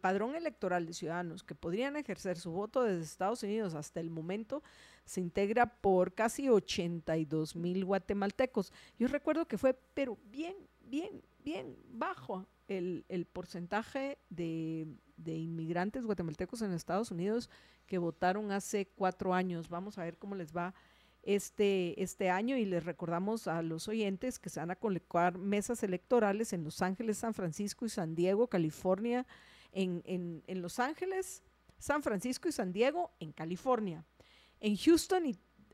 [0.00, 4.62] padrón electoral de ciudadanos que podrían ejercer su voto desde Estados Unidos hasta el momento
[5.04, 8.72] se integra por casi 82 mil guatemaltecos.
[8.98, 10.54] Yo recuerdo que fue, pero bien,
[10.84, 14.86] bien, bien bajo el, porcentaje de,
[15.26, 17.50] inmigrantes guatemaltecos en Estados Unidos
[17.86, 19.68] que votaron hace cuatro años.
[19.68, 20.74] Vamos a ver cómo les va
[21.22, 25.82] este, este año y les recordamos a los oyentes que se van a colocar mesas
[25.82, 29.26] electorales en Los Ángeles, San Francisco y San Diego, California,
[29.72, 31.42] en, en, en Los Ángeles,
[31.78, 34.04] San Francisco y San Diego, en California
[34.62, 35.24] en Houston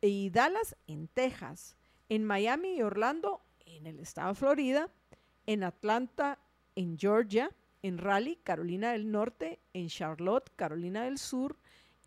[0.00, 1.76] y, Dallas, en Texas,
[2.08, 4.88] en Miami y Orlando, en el estado Florida,
[5.46, 6.38] en Atlanta,
[6.74, 7.50] en Georgia,
[7.82, 11.58] en Raleigh, Carolina del Norte, en Charlotte, Carolina del Sur,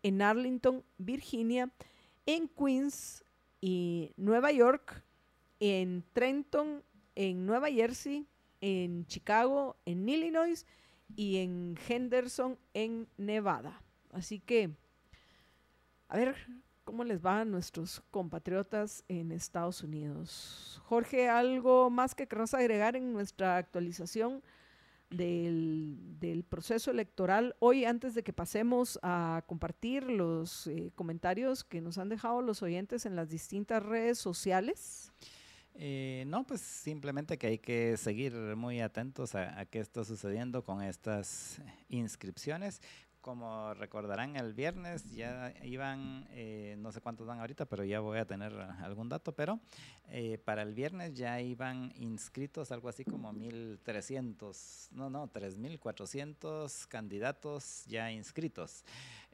[0.02, 1.70] en Arlington, Virginia,
[2.26, 3.24] en Queens
[3.60, 5.04] y Nueva York,
[5.60, 6.82] en Trenton,
[7.14, 8.26] en Nueva Jersey,
[8.60, 10.66] en Chicago, en Illinois
[11.16, 13.82] y en Henderson, en Nevada.
[14.10, 14.70] Así que,
[16.08, 16.36] a ver,
[16.84, 20.82] ¿Cómo les va a nuestros compatriotas en Estados Unidos?
[20.86, 24.42] Jorge, ¿algo más que querrás agregar en nuestra actualización
[25.08, 31.98] del, proceso electoral hoy antes de que pasemos a compartir los eh, comentarios que nos
[31.98, 35.12] han dejado los oyentes en las distintas redes sociales?
[35.74, 40.64] Eh, no, pues simplemente que hay que seguir muy atentos a, a qué está sucediendo
[40.64, 42.80] con estas inscripciones.
[43.22, 48.18] Como recordarán, el viernes ya iban, eh, no sé cuántos van ahorita, pero ya voy
[48.18, 48.52] a tener
[48.82, 49.60] algún dato, pero
[50.08, 57.84] eh, para el viernes ya iban inscritos algo así como 1.300, no, no, 3.400 candidatos
[57.86, 58.84] ya inscritos.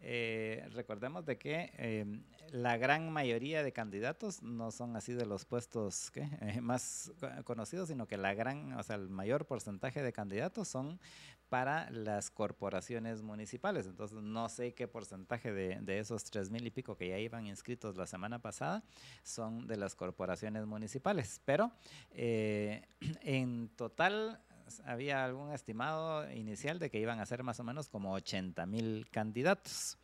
[0.00, 2.22] Eh, recordemos de que em,
[2.52, 6.12] la gran mayoría de candidatos no son así de los puestos
[6.60, 7.10] más
[7.44, 11.00] conocidos, sino que la gran, o sea, el mayor porcentaje de candidatos son
[11.48, 13.86] para las corporaciones municipales.
[13.86, 17.96] Entonces, no sé qué porcentaje de, esos tres mil y pico que ya iban inscritos
[17.96, 18.84] la semana pasada
[19.22, 21.40] son de las corporaciones municipales.
[21.44, 21.72] Pero
[22.12, 22.82] eh,
[23.22, 24.40] en total
[24.84, 29.06] había algún estimado inicial de que iban a ser más o menos como 80 mil
[29.10, 29.98] candidatos.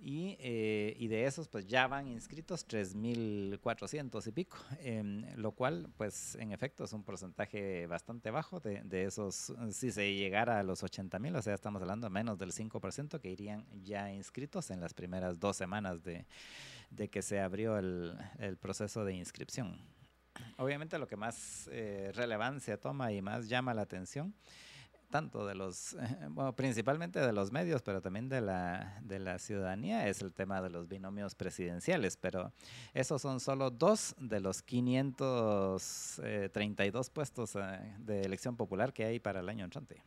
[0.00, 5.88] Y, eh, y, de esos pues ya van inscritos 3.400 y pico, em, lo cual
[5.96, 10.62] pues en efecto es un porcentaje bastante bajo de, de esos, si se llegara a
[10.62, 14.94] los 80.000, o sea, estamos hablando menos del 5% que irían ya inscritos en las
[14.94, 16.26] primeras dos semanas de,
[16.90, 19.97] de que se abrió el, el proceso de inscripción.
[20.56, 24.34] Obviamente lo que más eh, relevancia toma y más llama la atención
[25.08, 25.96] tanto de los,
[26.56, 30.70] principalmente de los medios, pero también de la, de la ciudadanía, es el tema de
[30.70, 32.16] los binomios presidenciales.
[32.16, 32.52] Pero
[32.94, 39.40] esos son solo dos de los 532 puestos eh, de elección popular que hay para
[39.40, 40.00] el año entrante.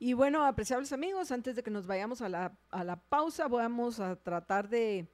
[0.00, 3.98] Y bueno, apreciables amigos, antes de que nos vayamos a la, a la pausa, vamos
[3.98, 5.08] a tratar de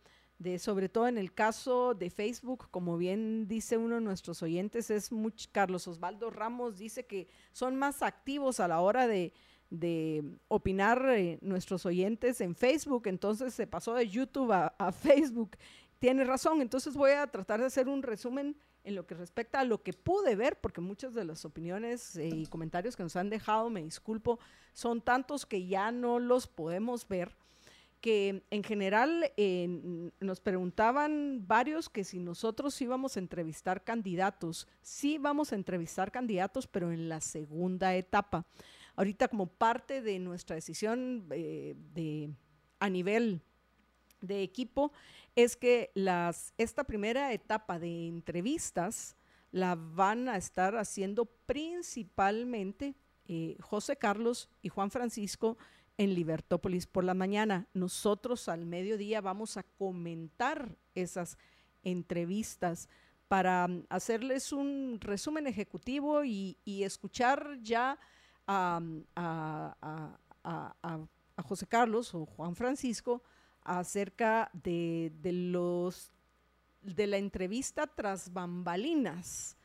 [0.45, 4.91] de sobre todo en el caso de Facebook, como bien dice uno de nuestros oyentes,
[4.91, 9.33] es mucho, Carlos Osvaldo Ramos dice que son más activos a la hora de,
[10.49, 15.57] opinar eh, nuestros oyentes en Facebook, entonces se pasó de YouTube a, Facebook.
[15.99, 19.65] Tiene razón, entonces voy a tratar de hacer un resumen en lo que respecta a
[19.65, 23.31] lo que pude ver, porque muchas de las opiniones eh, y comentarios que nos han
[23.31, 24.39] dejado, me disculpo,
[24.75, 27.35] son tantos que ya no los podemos ver
[28.05, 29.33] que en general
[30.21, 36.67] nos preguntaban varios que si nosotros íbamos a entrevistar candidatos, sí vamos a entrevistar candidatos,
[36.67, 38.45] pero en la segunda etapa.
[38.95, 42.29] Ahorita como parte de nuestra decisión eh, de,
[42.79, 43.41] a nivel
[44.21, 44.93] de equipo
[45.35, 49.17] es que las, esta primera etapa de entrevistas
[49.51, 52.97] la van a estar haciendo principalmente
[53.29, 55.57] eh, José Carlos y Juan Francisco
[55.97, 57.69] en Libertópolis por la mañana.
[57.75, 61.39] Nosotros al mediodía vamos a comentar esas
[61.83, 62.89] entrevistas
[63.29, 67.99] para mm, hacerles un resumen ejecutivo y, escuchar ya
[68.47, 70.19] mm, a,
[71.45, 73.23] José Carlos o Juan Francisco
[73.63, 76.13] acerca de, los
[76.81, 79.57] de la entrevista tras bambalinas,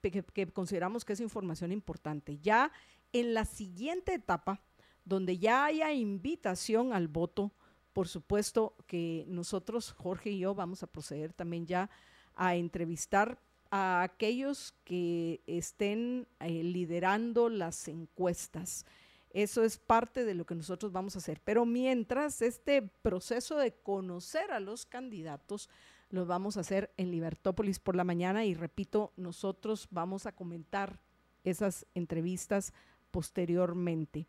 [0.00, 2.38] que consideramos que es información importante.
[2.38, 2.70] Ya
[3.12, 4.60] en la siguiente etapa,
[5.04, 7.52] donde ya haya invitación al voto,
[7.92, 11.90] por supuesto que nosotros, Jorge y yo, vamos a proceder también ya
[12.34, 13.38] a entrevistar
[13.70, 18.86] a aquellos que estén eh, liderando las encuestas.
[19.30, 21.40] Eso es parte de lo que nosotros vamos a hacer.
[21.44, 25.68] Pero mientras este proceso de conocer a los candidatos
[26.10, 31.00] lo vamos a hacer en Libertópolis por la mañana y repito, nosotros vamos a comentar
[31.42, 32.72] esas entrevistas
[33.10, 34.26] posteriormente.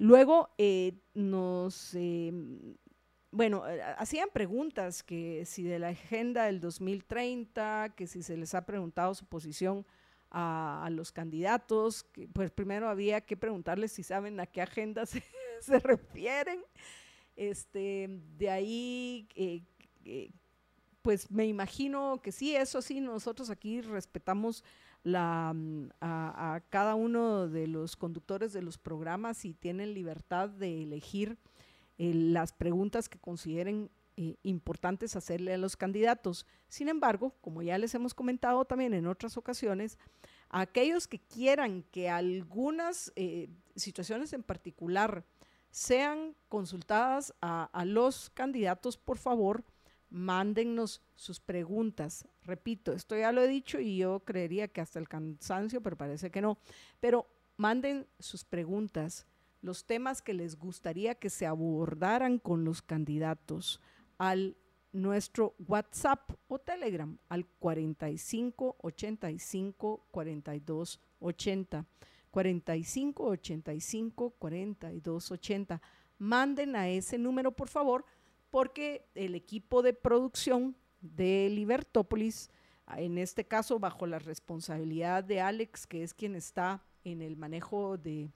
[0.00, 2.32] Luego eh, nos, eh,
[3.32, 8.54] bueno, eh, hacían preguntas que si de la agenda del 2030, que si se les
[8.54, 9.84] ha preguntado su posición
[10.30, 15.22] a, los candidatos, que, pues primero había que preguntarles si saben a qué agenda se,
[15.60, 16.62] se refieren.
[17.36, 19.28] Este, de ahí,
[21.02, 24.64] pues me imagino que sí, eso sí, nosotros aquí respetamos
[25.04, 31.38] mm, a, cada uno de los conductores de los programas y tienen libertad de elegir
[31.98, 36.46] eh, las preguntas que consideren eh, importantes hacerle a los candidatos.
[36.68, 39.98] Sin embargo, como ya les hemos comentado también en otras ocasiones,
[40.48, 45.24] aquellos que quieran que algunas eh, situaciones en particular
[45.70, 49.64] sean consultadas a los candidatos, por favor,
[50.10, 52.26] mándennos sus preguntas.
[52.42, 56.30] Repito, esto ya lo he dicho y yo creería que hasta el cansancio, pero parece
[56.30, 56.58] que no.
[57.00, 59.26] Pero manden sus preguntas,
[59.62, 63.80] los temas que les gustaría que se abordaran con los candidatos
[64.18, 64.56] al
[64.92, 71.86] nuestro WhatsApp o Telegram al 45 85 42 80.
[72.30, 75.82] 45 85 42 80.
[76.18, 78.04] Manden a ese número, por favor,
[78.50, 82.50] porque el equipo de producción de Libertópolis
[82.96, 87.96] en este caso bajo la responsabilidad de Alex, que es quien está en el manejo
[87.98, 88.30] de,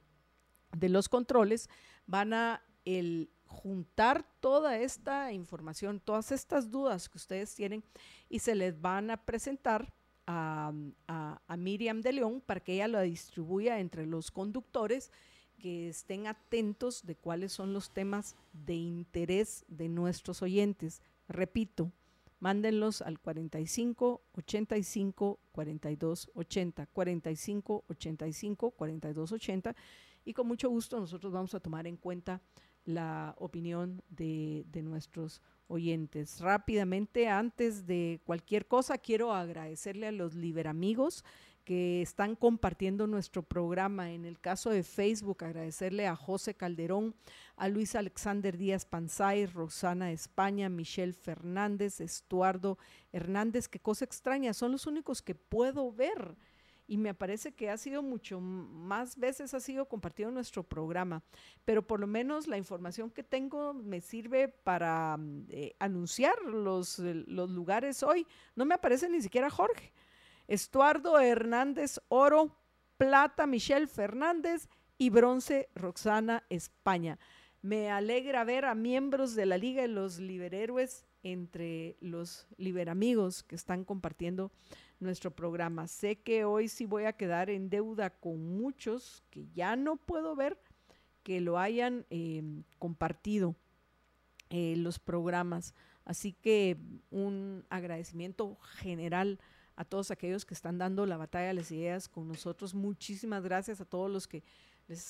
[0.77, 1.69] de los controles,
[2.07, 7.85] van a el juntar toda esta información, todas estas dudas que ustedes tienen
[8.29, 9.93] y se les van a presentar
[10.27, 10.73] a,
[11.07, 15.13] a, Miriam de León para que ella lo distribuya entre los conductores
[15.59, 21.01] que estén atentos de cuáles son los temas de interés de nuestros oyentes.
[21.29, 21.93] Repito,
[22.41, 29.77] mándenlos al 45 85 42 80, 45 85 42 80
[30.25, 32.41] y con mucho gusto nosotros vamos a tomar en cuenta
[32.85, 36.41] la opinión de, de nuestros oyentes.
[36.41, 41.25] Rápidamente, antes de cualquier cosa, quiero agradecerle a los liberamigos
[41.65, 44.13] que están compartiendo nuestro programa.
[44.13, 47.15] En el caso de Facebook, agradecerle a José Calderón,
[47.57, 52.79] a Luis Alexander Díaz Panzay, Rosana España, Michelle Fernández, Estuardo
[53.13, 56.37] Hernández, qué cosa extraña, son los únicos que puedo ver
[56.87, 61.23] y me parece que ha sido mucho más veces ha sido compartido nuestro programa,
[61.65, 67.51] pero por lo menos la información que tengo me sirve para eh, anunciar los, los
[67.51, 68.27] lugares hoy.
[68.55, 69.93] No me aparece ni siquiera Jorge.
[70.47, 72.57] Estuardo Hernández Oro,
[72.97, 74.69] Plata Michelle Fernández
[74.99, 77.19] y Bronce Roxana España.
[77.63, 83.55] Me alegra ver a miembros de la Liga de los Liberhéroes entre los liberamigos que
[83.55, 84.53] están compartiendo
[85.01, 85.89] nuestro programa.
[85.89, 90.37] Sé que hoy sí voy a quedar en deuda con muchos que ya no puedo
[90.37, 90.59] ver
[91.23, 93.57] que lo hayan em, compartido
[94.51, 95.75] eh, los programas.
[96.05, 96.77] Así que
[97.11, 99.41] un agradecimiento general
[99.77, 102.75] a todos aquellos que están dando la batalla de las ideas con nosotros.
[102.75, 104.43] Muchísimas gracias a todos los que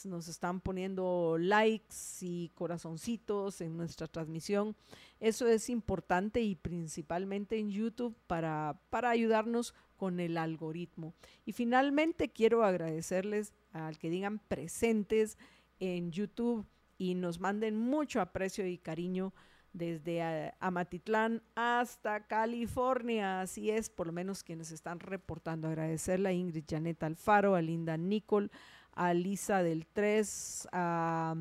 [0.04, 4.76] nos están poniendo likes y corazoncitos en nuestra transmisión.
[5.18, 11.14] Eso es importante y principalmente en YouTube para, para ayudarnos con el algoritmo.
[11.44, 15.38] Y finalmente quiero agradecerles al que digan presentes
[15.80, 19.32] en YouTube y nos manden mucho aprecio y cariño
[19.74, 23.42] desde eh, Amatitlán hasta California.
[23.42, 25.68] Así es, por lo menos quienes están reportando.
[25.68, 28.50] Agradecerle a Ingrid Janet Alfaro, a Linda Nicole,
[28.92, 31.34] a Lisa del 3, a,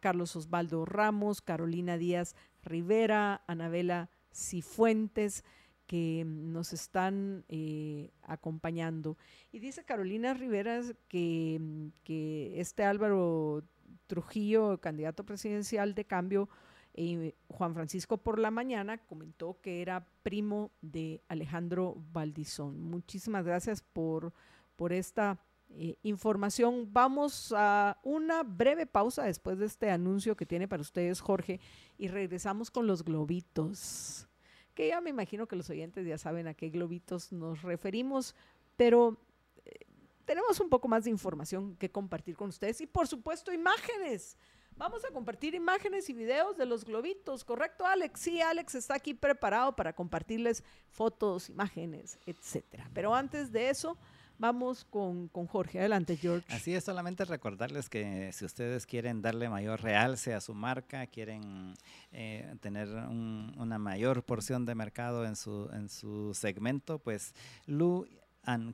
[0.00, 5.42] Carlos Osvaldo Ramos, Carolina Díaz Rivera, Anabela Cifuentes,
[5.86, 9.16] que nos están eh, acompañando.
[9.52, 13.64] Y dice Carolina Rivera que, que este Álvaro
[14.06, 16.48] Trujillo, candidato presidencial de cambio,
[16.94, 22.80] eh, Juan Francisco por la mañana comentó que era primo de Alejandro Valdizón.
[22.80, 24.32] Muchísimas gracias por,
[24.76, 25.40] por esta
[25.70, 26.92] eh, información.
[26.92, 31.58] Vamos a una breve pausa después de este anuncio que tiene para ustedes Jorge
[31.98, 34.28] y regresamos con los globitos,
[34.72, 38.36] que ya me imagino que los oyentes ya saben a qué globitos nos referimos,
[38.76, 39.18] pero
[39.64, 39.86] eh,
[40.24, 44.36] tenemos un poco más de información que compartir con ustedes y por supuesto imágenes.
[44.76, 48.20] Vamos a compartir imágenes y videos de los globitos, ¿correcto, Alex?
[48.20, 52.90] Sí, Alex está aquí preparado para compartirles fotos, imágenes, etcétera.
[52.92, 53.96] Pero antes de eso,
[54.38, 55.78] Vamos con, Jorge.
[55.78, 56.46] Adelante, George.
[56.52, 61.74] Así es, solamente recordarles que si ustedes quieren darle mayor realce a su marca, quieren
[62.10, 67.32] eh, tener una mayor porción de mercado en su, en su segmento, pues
[67.66, 68.08] Lu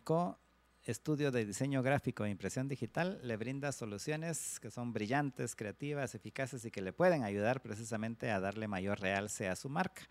[0.03, 0.39] Co
[0.85, 6.65] estudio de diseño gráfico e impresión digital le brinda soluciones que son brillantes, creativas, eficaces
[6.65, 10.03] y que le pueden ayudar precisamente a darle mayor realce a su marca.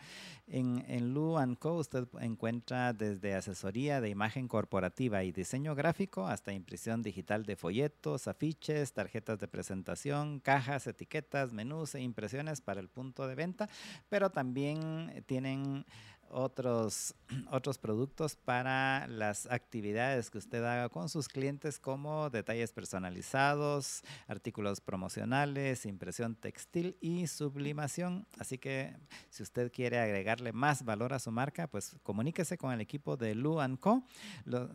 [0.47, 6.53] En, en Lu Co usted encuentra desde asesoría de imagen corporativa y diseño gráfico hasta
[6.53, 12.89] impresión digital de folletos, afiches, tarjetas de presentación, cajas, etiquetas, menús e impresiones para el
[12.89, 13.69] punto de venta,
[14.09, 15.85] pero también tienen
[16.31, 17.15] otros,
[17.51, 24.81] otros productos para las actividades que usted haga con sus clientes como detalles personalizados, artículos
[24.81, 28.27] promocionales, impresión textil y sublimación.
[28.37, 28.95] Así que
[29.29, 33.35] si usted quiere agregarle más valor a su marca, pues comuníquese con el equipo de
[33.35, 34.03] Lu Co.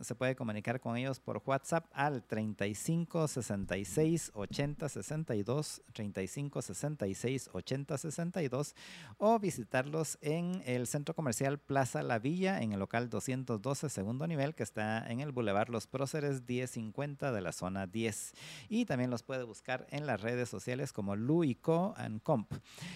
[0.01, 7.97] se puede comunicar con ellos por WhatsApp al 35 66 80 62 35 66 80
[7.97, 8.75] 62
[9.17, 14.55] o visitarlos en el centro comercial Plaza La Villa en el local 212 segundo nivel
[14.55, 18.33] que está en el Boulevard Los Próceres 1050 de la zona 10.
[18.67, 22.51] Y también los puede buscar en las redes sociales como Luico and Comp.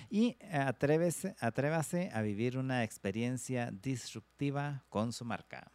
[0.09, 5.71] Y atrévese, atrévase a vivir una experiencia disruptiva con su marca.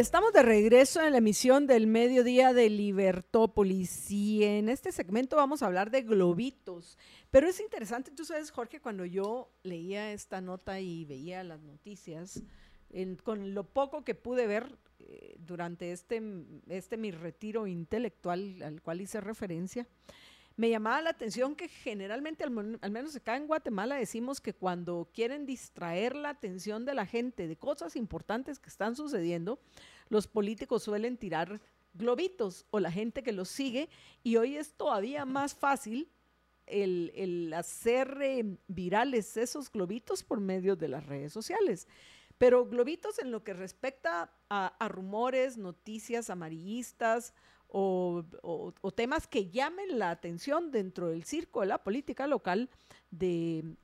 [0.00, 5.62] Estamos de regreso en la emisión del mediodía de Libertópolis y en este segmento vamos
[5.62, 6.96] a hablar de globitos.
[7.30, 12.42] Pero es interesante, tú sabes, Jorge, cuando yo leía esta nota y veía las noticias,
[13.24, 16.22] con lo poco que pude ver eh, durante este,
[16.68, 19.86] este mi retiro intelectual al cual hice referencia,
[20.60, 25.46] me llamaba la atención que generalmente, al, menos acá en Guatemala, decimos que cuando quieren
[25.46, 29.58] distraer la atención de la gente de cosas importantes que están sucediendo,
[30.10, 31.62] los políticos suelen tirar
[31.94, 33.88] globitos o la gente que los sigue
[34.22, 36.10] y hoy es todavía más fácil
[36.66, 41.88] el, hacer eh, virales esos globitos por medio de las redes sociales.
[42.36, 47.32] Pero globitos en lo que respecta a rumores, noticias amarillistas
[47.72, 52.68] o, temas que llamen la atención dentro del circo de la política local
[53.10, 53.76] de,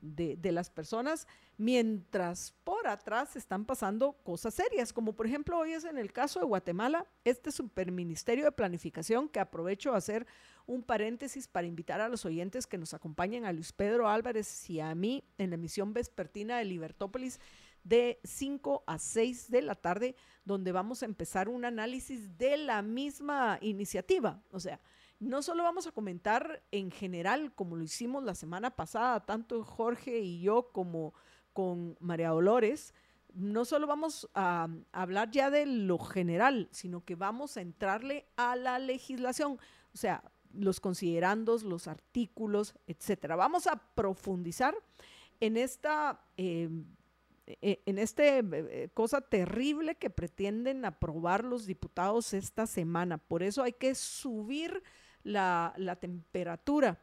[0.43, 1.27] las personas,
[1.57, 6.39] mientras por atrás están pasando cosas serias, como por ejemplo hoy es en el caso
[6.39, 10.27] de Guatemala, este superministerio de planificación, que aprovecho a hacer
[10.65, 14.81] un paréntesis para invitar a los oyentes que nos acompañen a Luis Pedro Álvarez y
[14.81, 17.39] a mí en la emisión vespertina de Libertópolis
[17.87, 22.81] de 5 a 6 de la tarde, donde vamos a empezar un análisis de la
[22.81, 24.41] misma iniciativa.
[24.51, 24.79] O sea,
[25.19, 30.19] no solo vamos a comentar en general, como lo hicimos la semana pasada, tanto Jorge
[30.19, 31.13] y yo como
[31.53, 32.93] con María Dolores,
[33.33, 38.55] no solo vamos a, hablar ya de lo general, sino que vamos a entrarle a
[38.55, 39.59] la legislación,
[39.93, 40.23] o sea,
[40.53, 43.35] los considerandos, los artículos, etcétera.
[43.35, 44.75] Vamos a profundizar
[45.39, 46.69] en esta eh,
[47.61, 53.17] en esta eh, cosa terrible que pretenden aprobar los diputados esta semana.
[53.17, 54.83] Por eso hay que subir
[55.23, 57.01] la, temperatura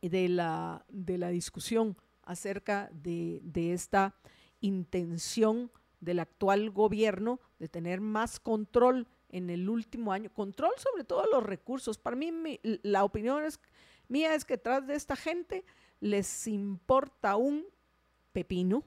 [0.00, 4.14] de la, de la discusión acerca de, de, esta
[4.60, 11.26] intención del actual gobierno de tener más control en el último año, control sobre todos
[11.32, 11.98] los recursos.
[11.98, 13.42] Para mí, la opinión
[14.06, 15.64] mía es que tras de esta gente
[15.98, 17.64] les importa un
[18.32, 18.84] pepino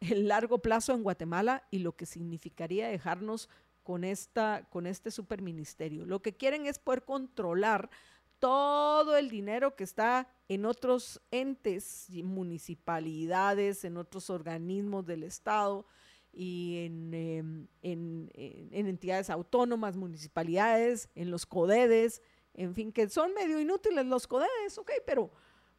[0.00, 3.48] el largo plazo en Guatemala y lo que significaría dejarnos
[3.82, 6.04] con, esta, con este superministerio.
[6.04, 7.90] Lo que quieren es poder controlar
[8.38, 15.86] todo el dinero que está en otros entes, municipalidades, en otros organismos del Estado
[16.32, 22.22] y en, em, en, en, entidades autónomas, municipalidades, en los CODEDES,
[22.54, 25.30] en fin, que son medio inútiles los CODEDES, ok, pero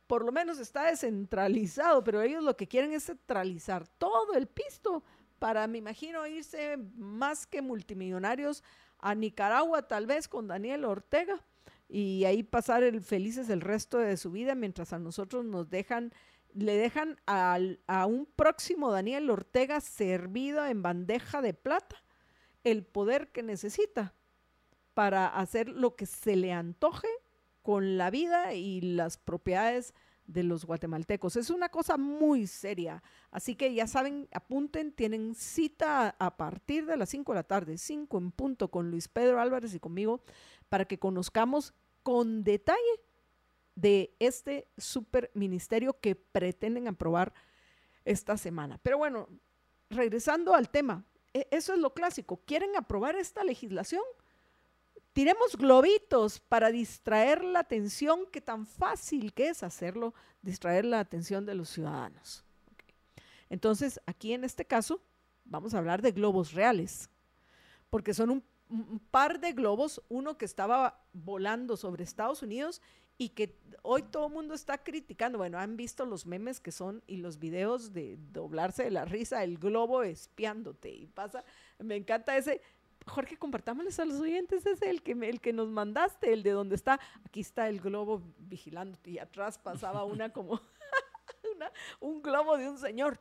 [0.10, 5.04] por lo menos está descentralizado, pero ellos lo que quieren es centralizar todo el pisto
[5.38, 8.64] para, me imagino, irse más que multimillonarios
[8.98, 11.46] a Nicaragua, tal vez con Daniel Ortega,
[11.88, 16.12] y ahí pasar el, felices el resto de su vida, mientras a nosotros nos dejan,
[16.56, 21.98] le dejan a un próximo Daniel Ortega servido en bandeja de plata
[22.64, 24.16] el poder que necesita
[24.96, 27.08] para hacer lo que se le antoje
[27.62, 29.94] con la vida y las propiedades
[30.30, 31.36] de los guatemaltecos.
[31.36, 33.02] Es una cosa muy seria.
[33.32, 37.78] Así que ya saben, apunten, tienen cita a partir de las 5 de la tarde,
[37.78, 40.22] 5 en punto, con Luis Pedro Álvarez y conmigo,
[40.70, 42.80] para que conozcamos con detalle
[43.76, 47.34] de este superministerio que pretenden aprobar
[48.06, 48.80] esta semana.
[48.84, 49.30] Pero bueno,
[49.90, 52.42] regresando al tema, e-, eso es lo clásico.
[52.46, 54.04] ¿Quieren aprobar esta legislación?
[55.14, 61.46] Tiremos globitos para distraer la atención, que tan fácil que es hacerlo, distraer la atención
[61.46, 62.44] de los ciudadanos.
[63.50, 65.02] Entonces, aquí en este caso,
[65.46, 67.10] vamos a hablar de globos reales,
[67.90, 68.44] porque son un,
[69.10, 72.84] par de globos, uno que estaba volando sobre Estados Unidos
[73.18, 75.40] y que hoy todo el mundo está criticando.
[75.40, 79.44] Bueno, han visto los memes que son y los videos de doblarse de la risa,
[79.44, 81.44] el globo espiándote y pasa,
[81.80, 82.62] me encanta ese,
[83.06, 86.76] Jorge, compartámosles a los oyentes, es el que, el que nos mandaste, el de donde
[86.76, 90.62] está, aquí está el globo vigilando y atrás pasaba una como,
[92.00, 93.20] un globo de un señor.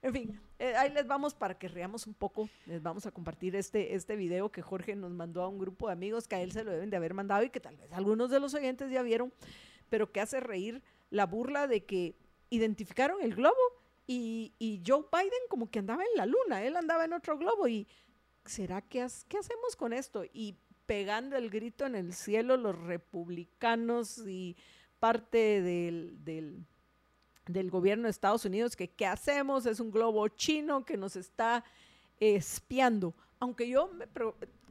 [0.00, 3.56] En fin, eh, ahí les vamos para que reamos un poco, les vamos a compartir
[3.56, 6.52] este, este video que Jorge nos mandó a un grupo de amigos que a él
[6.52, 9.02] se lo deben de haber mandado y que tal vez algunos de los oyentes ya
[9.02, 9.32] vieron,
[9.90, 12.14] pero que hace reír la burla de que
[12.50, 13.56] identificaron el globo
[14.06, 17.66] y, y Joe Biden como que andaba en la luna, él andaba en otro globo
[17.66, 17.86] y
[18.48, 20.24] ¿será que qué hacemos con esto?
[20.32, 20.56] Y
[20.86, 24.56] pegando el grito en el cielo los republicanos y
[24.98, 30.96] parte del, del, gobierno de Estados Unidos que qué hacemos, es un globo chino que
[30.96, 31.62] nos está
[32.18, 33.14] espiando.
[33.38, 34.06] Aunque yo, me,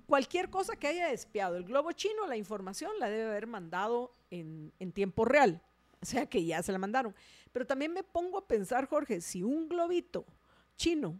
[0.08, 4.74] cualquier cosa que haya espiado el globo chino, la información la debe haber mandado en,
[4.80, 5.62] en tiempo real.
[6.02, 7.16] O sea que ya se la mandaron.
[7.52, 10.26] Pero también me pongo a pensar, Jorge, si un globito
[10.76, 11.20] chino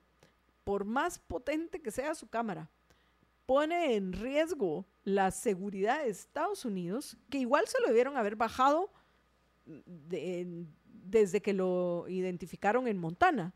[0.68, 2.70] por más potente que sea su cámara,
[3.46, 8.92] pone en riesgo la seguridad de Estados Unidos, que igual se lo debieron haber bajado
[9.66, 13.54] desde que lo identificaron en Montana.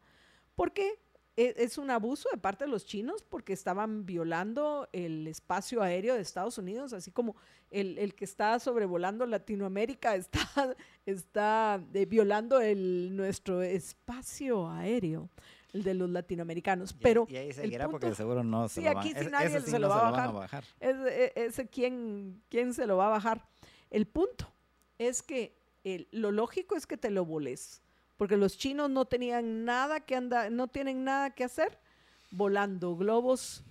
[0.56, 1.02] Porque
[1.36, 6.16] e, es un abuso de parte de los chinos porque estaban violando el espacio aéreo
[6.16, 7.36] de Estados Unidos, así como
[7.72, 10.16] el, que está sobrevolando Latinoamérica
[11.06, 12.62] está, eh, violando
[13.12, 15.30] nuestro espacio aéreo,
[15.74, 16.94] el de los latinoamericanos.
[16.94, 20.32] Pero y, ahí seguirá porque seguro no se lo aquí nadie se lo va a
[20.32, 20.64] bajar.
[20.80, 23.48] E, ese quién, quién se lo va a bajar.
[23.90, 24.52] El punto
[24.98, 25.58] es que
[26.12, 27.82] lo lógico es que te lo voles
[28.22, 31.80] porque los chinos no tenían nada que andar, no tienen nada que hacer
[32.30, 33.64] volando globos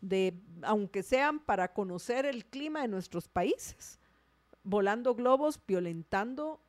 [0.00, 3.98] de, aunque sean para conocer el clima de nuestros países,
[4.62, 6.60] volando globos, violentando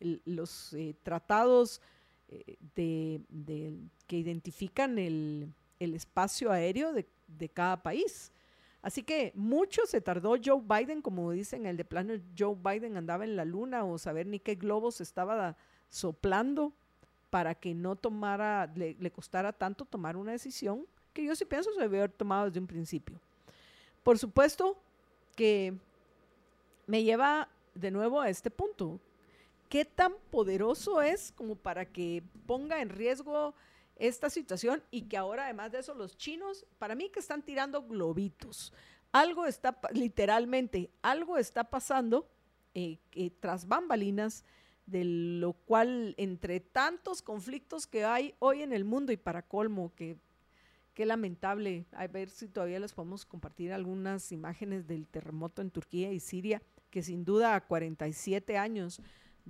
[0.00, 1.80] los eh, tratados
[2.28, 3.20] eh, de,
[4.06, 8.32] que identifican el, espacio aéreo de, de, cada país.
[8.82, 13.24] Así que mucho se tardó Joe Biden, como dicen, el de plano Joe Biden andaba
[13.24, 15.56] en la luna o saber ni qué globos estaba
[15.90, 16.72] soplando
[17.30, 21.80] para que no tomara, le, costara tanto tomar una decisión que yo sí pienso se
[21.80, 23.20] debe haber tomado desde un principio.
[24.02, 24.76] Por supuesto
[25.34, 25.74] que
[26.86, 28.98] me lleva de nuevo a este punto.
[29.68, 33.54] ¿Qué tan poderoso es como para que ponga en riesgo
[33.98, 37.82] esta situación y que ahora además de eso los chinos, para mí que están tirando
[37.82, 38.72] globitos.
[39.12, 42.28] Algo está, literalmente, algo está pasando
[42.74, 42.98] eh,
[43.40, 44.44] tras bambalinas
[44.86, 49.92] de lo cual entre tantos conflictos que hay hoy en el mundo y para colmo,
[49.94, 50.16] que
[50.94, 56.10] qué lamentable, a ver si todavía les podemos compartir algunas imágenes del terremoto en Turquía
[56.12, 59.00] y Siria, que sin duda a 47 años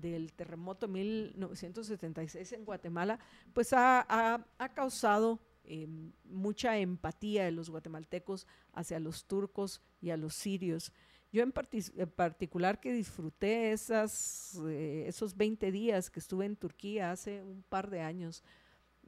[0.01, 3.19] del terremoto 1976 en Guatemala,
[3.53, 4.45] pues ha,
[4.75, 10.93] causado em, mucha empatía de los guatemaltecos hacia los turcos y a los sirios.
[11.31, 17.43] Yo en, particular que disfruté esas, eh, esos 20 días que estuve en Turquía hace
[17.43, 18.43] un par de años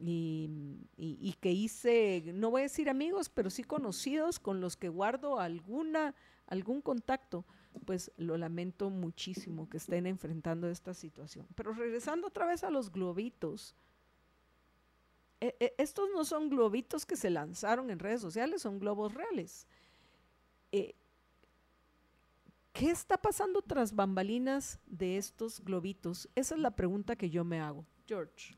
[0.02, 5.38] y, que hice, no voy a decir amigos, pero sí conocidos con los que guardo
[5.38, 6.14] alguna,
[6.46, 7.44] algún contacto,
[7.84, 11.46] pues lo lamento muchísimo que estén enfrentando esta situación.
[11.54, 13.74] Pero regresando otra vez a los globitos,
[15.40, 19.66] e, e, estos no son globitos que se lanzaron en redes sociales, son globos reales.
[20.72, 20.94] Eh,
[22.72, 26.28] ¿Qué está pasando tras bambalinas de estos globitos?
[26.34, 27.84] Esa es la pregunta que yo me hago.
[28.06, 28.54] George.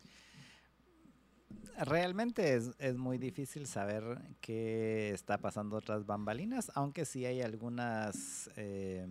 [1.85, 4.05] Realmente es, muy difícil saber
[4.41, 9.05] qué está pasando tras bambalinas, aunque sí hay algunas eh,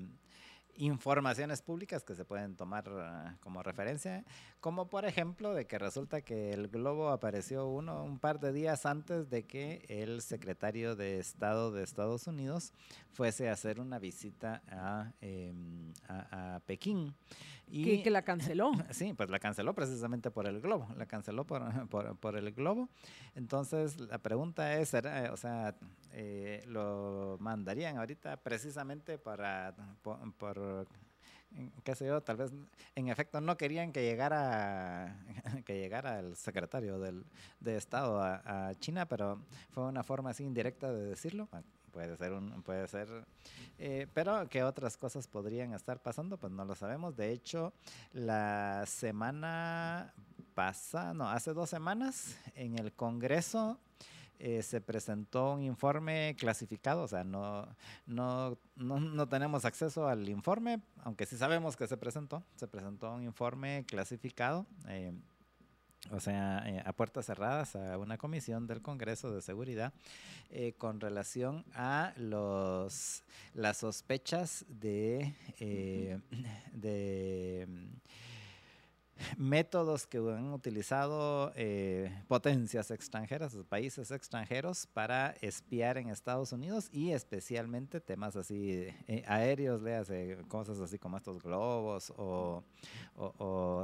[0.78, 4.24] informaciones públicas que se pueden tomar ah, como referencia,
[4.62, 8.86] como por ejemplo de que resulta que el globo apareció uno un par de días
[8.86, 12.72] antes de que el secretario de Estado de Estados Unidos
[13.12, 17.14] fuese a hacer una visita a, em, a Pekín.
[17.72, 18.72] Y, que, la canceló.
[18.92, 21.64] Sí, pues la canceló precisamente por el globo, la canceló por,
[22.20, 22.90] por, el globo.
[23.34, 25.76] Entonces, la pregunta es, o sea,
[26.12, 29.74] eh, ¿lo mandarían ahorita precisamente para,
[30.38, 30.88] por,
[31.84, 32.52] qué sé yo, tal vez
[32.96, 35.18] en efecto no querían que llegara
[35.66, 37.26] que llegara el secretario del,
[37.60, 39.42] de Estado a, China, pero
[39.72, 41.50] fue una forma así indirecta de decirlo.
[41.92, 43.10] Puede ser, un, puede ser,
[43.78, 47.18] eh, pero que otras cosas podrían estar pasando, pues no lo sabemos.
[47.18, 47.74] De hecho,
[48.14, 50.14] la semana
[50.54, 53.78] pasada, no, hace dos semanas, en el Congreso
[54.44, 57.68] eh, se presentó un informe clasificado, o sea, no,
[58.08, 63.14] no, no, no, tenemos acceso al informe, aunque sí sabemos que se presentó, se presentó
[63.14, 64.66] un informe clasificado.
[64.88, 65.14] Eh,
[66.10, 69.94] o sea, eh, a puertas cerradas a una comisión del Congreso de Seguridad
[70.80, 73.22] con relación a los
[73.54, 75.36] las sospechas de,
[76.74, 77.68] de
[79.38, 87.12] métodos que han utilizado eh, potencias extranjeras, países extranjeros para espiar en Estados Unidos y
[87.12, 89.82] especialmente temas así eh, aéreos,
[90.48, 92.64] cosas así como estos globos o,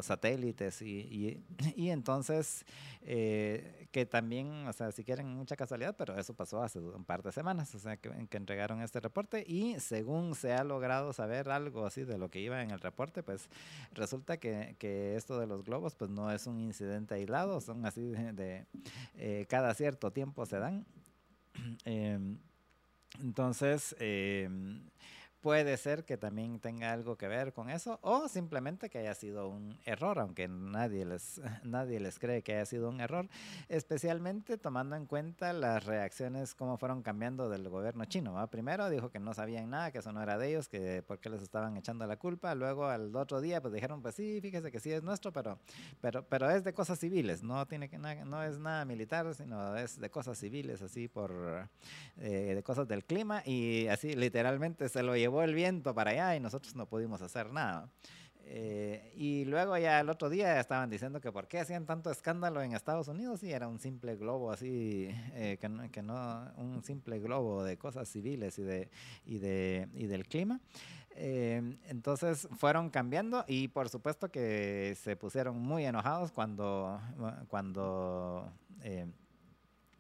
[0.01, 1.43] satélites y,
[1.75, 2.65] y, entonces
[3.01, 7.23] eh, que también, o sea, si quieren mucha casualidad, pero eso pasó hace un par
[7.23, 11.49] de semanas, o sea, que, que entregaron este reporte y según se ha logrado saber
[11.49, 13.49] algo así de lo que iba en el reporte, pues
[13.93, 18.01] resulta que, que esto de los globos pues no es un incidente aislado, son así
[18.01, 18.65] de,
[19.15, 20.85] eh, cada cierto tiempo se dan.
[21.85, 22.37] Em,
[23.21, 24.81] entonces, em,
[25.41, 29.49] puede ser que también tenga algo que ver con eso o simplemente que haya sido
[29.49, 33.29] un error, aunque nadie les, nadie les cree que haya sido un error,
[33.69, 38.45] especialmente tomando en cuenta las reacciones, cómo fueron cambiando del gobierno chino.
[38.49, 41.41] Primero dijo que no sabían nada, que eso no era de ellos, que porque les
[41.41, 44.91] estaban echando la culpa, luego al otro día pues dijeron, pues sí, fíjese que sí
[44.91, 45.59] es nuestro, pero,
[46.01, 49.99] pero, pero es de cosas civiles, no, tiene que, no es nada militar, sino es
[49.99, 51.31] de cosas civiles, así por,
[52.17, 56.11] eh, de cosas del clima y así literalmente se lo llevó llevó el viento para
[56.11, 57.89] allá y nosotros no pudimos hacer nada.
[58.49, 62.61] Eh, y luego ya el otro día estaban diciendo que por qué hacían tanto escándalo
[62.61, 66.81] en Estados Unidos y era un simple globo así, eh, que, no, que, no, un
[66.81, 68.89] simple globo de cosas civiles y, de,
[69.25, 70.61] y, de, y del clima.
[71.11, 77.01] Eh, entonces fueron cambiando y por supuesto que se pusieron muy enojados cuando,
[77.49, 78.49] cuando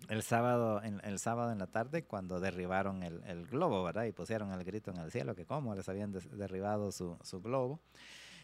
[0.09, 4.05] el sábado, en, el sábado en la tarde cuando derribaron el, el, globo, ¿verdad?
[4.05, 7.81] Y pusieron el grito en el cielo, que cómo les habían derribado su, su globo.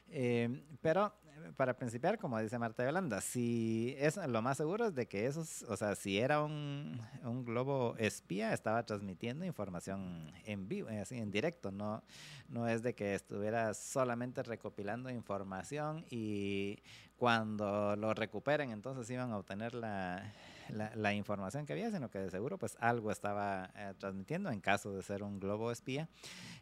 [0.09, 1.13] Eh, pero
[1.55, 5.63] para principiar, como dice Marta Yolanda, si es lo más seguro es de que esos,
[5.63, 11.17] o sea, si era un, un globo espía, estaba transmitiendo información en vivo, eh, así
[11.17, 12.03] en directo, no,
[12.49, 16.80] no es de que estuviera solamente recopilando información y
[17.17, 20.34] cuando lo recuperen entonces iban a obtener la,
[20.73, 24.93] la, información que había, sino que de seguro pues algo estaba eh, transmitiendo en caso
[24.93, 26.09] de ser un globo espía.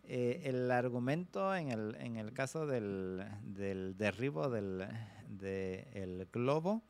[0.03, 4.87] Eh, el argumento en el, en el caso del, del derribo del
[5.29, 6.81] de el globo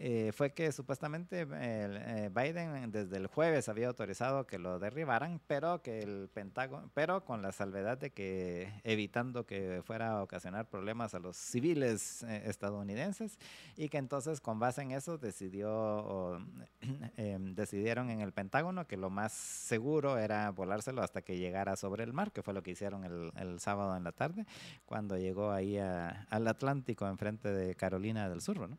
[0.00, 5.82] eh, fue que supuestamente eh, Biden desde el jueves había autorizado que lo derribaran, pero
[5.82, 11.14] que el Pentágono, pero con la salvedad de que evitando que fuera a ocasionar problemas
[11.14, 13.40] a los civiles eh, estadounidenses
[13.76, 15.18] y que entonces con base en eso
[17.16, 22.04] em, decidieron en el Pentágono que lo más seguro era volárselo hasta que llegara sobre
[22.04, 24.46] el mar, que fue lo que hicieron el, el sábado en la tarde
[24.86, 28.78] cuando llegó ahí al Atlántico enfrente de Carolina del Sur, ¿no?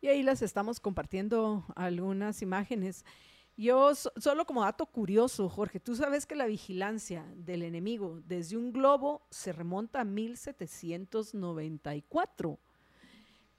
[0.00, 3.04] Y ahí les estamos compartiendo algunas imágenes.
[3.56, 8.72] Yo, solo como dato curioso, Jorge, tú sabes que la vigilancia del enemigo desde un
[8.72, 12.58] globo se remonta a 1794,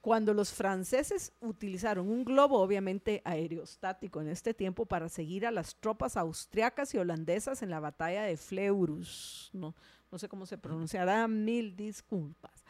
[0.02, 5.76] cuando los franceses utilizaron un globo, obviamente aerostático en este tiempo, para seguir a las
[5.76, 9.52] tropas austriacas y holandesas en la batalla de Fleurus.
[9.54, 9.76] No,
[10.12, 12.61] no sé cómo se pronunciará, mil disculpas.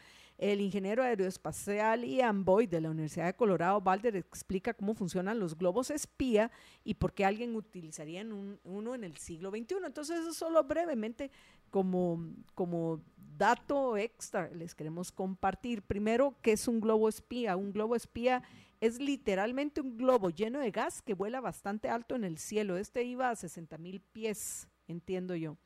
[0.42, 5.56] El ingeniero aeroespacial Ian Boyd de la Universidad de Colorado, Balder, explica cómo funcionan los
[5.56, 6.50] globos espía
[6.82, 8.26] y por qué alguien utilizaría
[8.64, 9.76] uno en el siglo XXI.
[9.86, 11.30] Entonces, eso solo brevemente
[11.70, 13.00] como, como
[13.38, 15.80] dato extra les queremos compartir.
[15.82, 17.56] Primero, ¿qué es un globo espía?
[17.56, 18.42] Un globo espía
[18.80, 22.78] es literalmente un globo lleno de gas que vuela bastante alto en el cielo.
[22.78, 25.56] Este iba a 60 mil pies, entiendo yo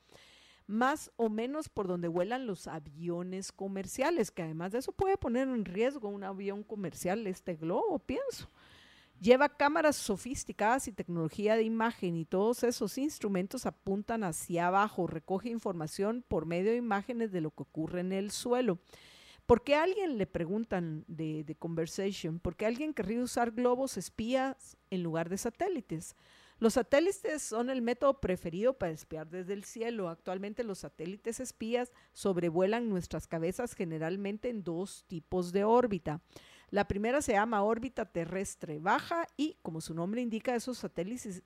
[0.66, 5.48] más o menos por donde vuelan los aviones comerciales, que además de eso puede poner
[5.48, 8.48] en riesgo un avión comercial, este globo, pienso.
[9.20, 15.48] Lleva cámaras sofisticadas y tecnología de imagen y todos esos instrumentos apuntan hacia abajo, recoge
[15.48, 18.78] información por medio de imágenes de lo que ocurre en el suelo.
[19.46, 22.40] ¿Por qué alguien le preguntan de, de Conversation?
[22.40, 26.14] ¿Por qué alguien querría usar globos espías en lugar de satélites?
[26.58, 30.08] Los satélites son el método preferido para espiar desde el cielo.
[30.08, 36.22] Actualmente los satélites espías sobrevuelan nuestras cabezas generalmente en dos tipos de órbita.
[36.70, 41.44] La primera se llama órbita terrestre baja y, como su nombre indica, esos satélites,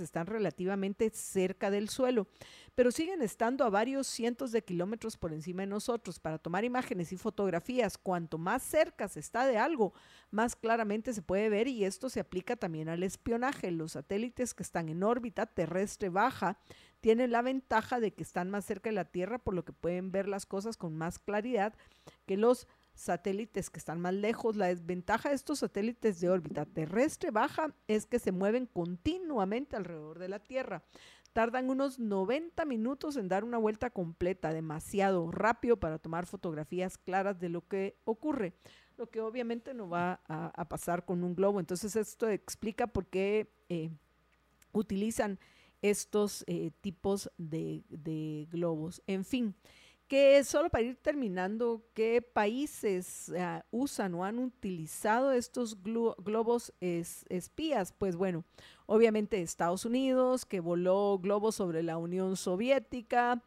[0.00, 2.26] están relativamente cerca del suelo,
[2.74, 6.20] pero siguen estando a varios cientos de kilómetros por encima de nosotros.
[6.20, 9.94] Para tomar imágenes y fotografías, cuanto más cerca se está de algo,
[10.30, 13.70] más claramente se puede ver y esto se aplica también al espionaje.
[13.70, 16.58] Los satélites que están en órbita terrestre baja
[17.00, 20.12] tienen la ventaja de que están más cerca de la Tierra, por lo que pueden
[20.12, 21.74] ver las cosas con más claridad
[22.26, 22.81] que los satélites
[23.70, 24.56] que están más lejos.
[24.56, 30.18] La desventaja de estos satélites de órbita terrestre baja es que se mueven continuamente alrededor
[30.18, 30.82] de la Tierra.
[31.32, 37.40] Tardan unos 90 minutos en dar una vuelta completa, demasiado rápido para tomar fotografías claras
[37.40, 38.52] de lo que ocurre,
[38.98, 41.58] lo que obviamente no va a, pasar con un globo.
[41.58, 43.90] Entonces esto explica por qué eh,
[44.72, 45.38] utilizan
[45.80, 49.02] estos eh, tipos de, de globos.
[49.06, 49.54] En fin
[50.12, 57.94] que solo para ir terminando, ¿qué países uh, usan o han utilizado estos globos espías?
[57.96, 58.44] Pues bueno,
[58.84, 63.42] obviamente Estados Unidos, que voló globos sobre la Unión Soviética,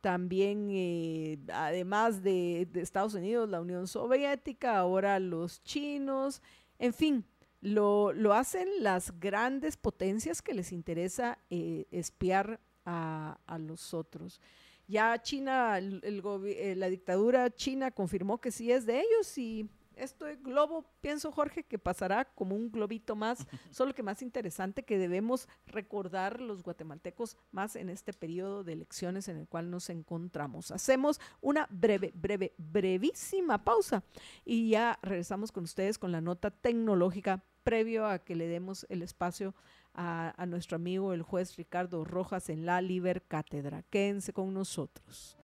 [0.00, 6.42] también eh, además de, de, Estados Unidos, la Unión Soviética, ahora los chinos,
[6.80, 7.24] en fin,
[7.60, 14.40] lo, lo hacen las grandes potencias que les interesa eh, espiar a, a los otros.
[14.88, 20.36] Ya China, el, eh, la dictadura china confirmó que sí es de ellos y este
[20.36, 23.38] globo, pienso Jorge, que pasará como un globito más,
[23.70, 29.28] solo que más interesante que debemos recordar los guatemaltecos más en este periodo de elecciones
[29.28, 30.70] en el cual nos encontramos.
[30.70, 34.02] Hacemos una breve, breve, brevísima pausa
[34.44, 39.02] y ya regresamos con ustedes con la nota tecnológica previo a que le demos el
[39.02, 39.54] espacio a,
[40.00, 43.82] a nuestro amigo el juez Ricardo Rojas en la Liber Cátedra.
[43.90, 45.38] Quédense con nosotros.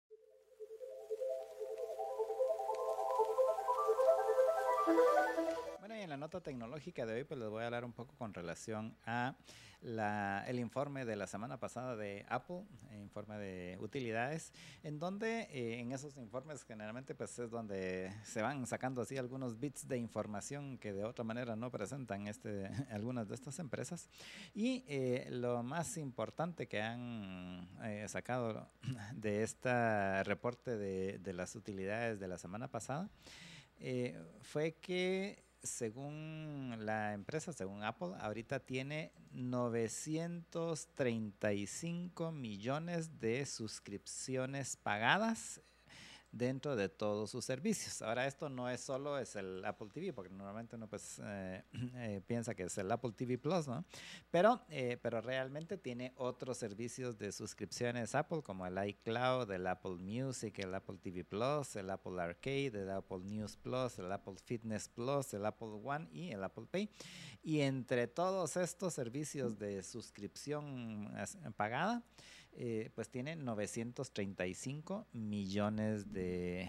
[6.03, 8.97] En la nota tecnológica de hoy pues les voy a hablar un poco con relación
[9.05, 9.35] a
[9.83, 12.65] el informe de la semana pasada de Apple,
[13.01, 14.53] informe de utilidades,
[14.83, 19.59] en donde eh, en esos informes generalmente pues es donde se van sacando así algunos
[19.59, 24.09] bits de información que de otra manera no presentan este, algunas de estas empresas.
[24.55, 28.69] Y eh, lo más importante que han eh, sacado
[29.15, 33.09] de este reporte de, de, las utilidades de la semana pasada
[34.43, 45.61] fue que según la empresa, según Apple, ahorita tiene 935 millones de suscripciones pagadas
[46.33, 48.03] dentro de todos sus servicios.
[48.03, 51.65] Ahora esto no es solo es el Apple TV, porque normalmente uno pues eh,
[51.97, 53.85] eh, piensa que es el Apple TV Plus, ¿no?
[54.31, 59.97] Pero, eh, pero realmente tiene otros servicios de suscripciones Apple como el iCloud, el Apple
[59.97, 64.89] Music, el Apple TV Plus, el Apple Arcade, el Apple News Plus, el Apple Fitness
[64.89, 66.91] Plus, el Apple One y el Apple Pay.
[67.43, 71.11] Y entre todos estos servicios de suscripción
[71.57, 72.03] pagada,
[72.53, 76.69] eh, pues tiene 935 millones de,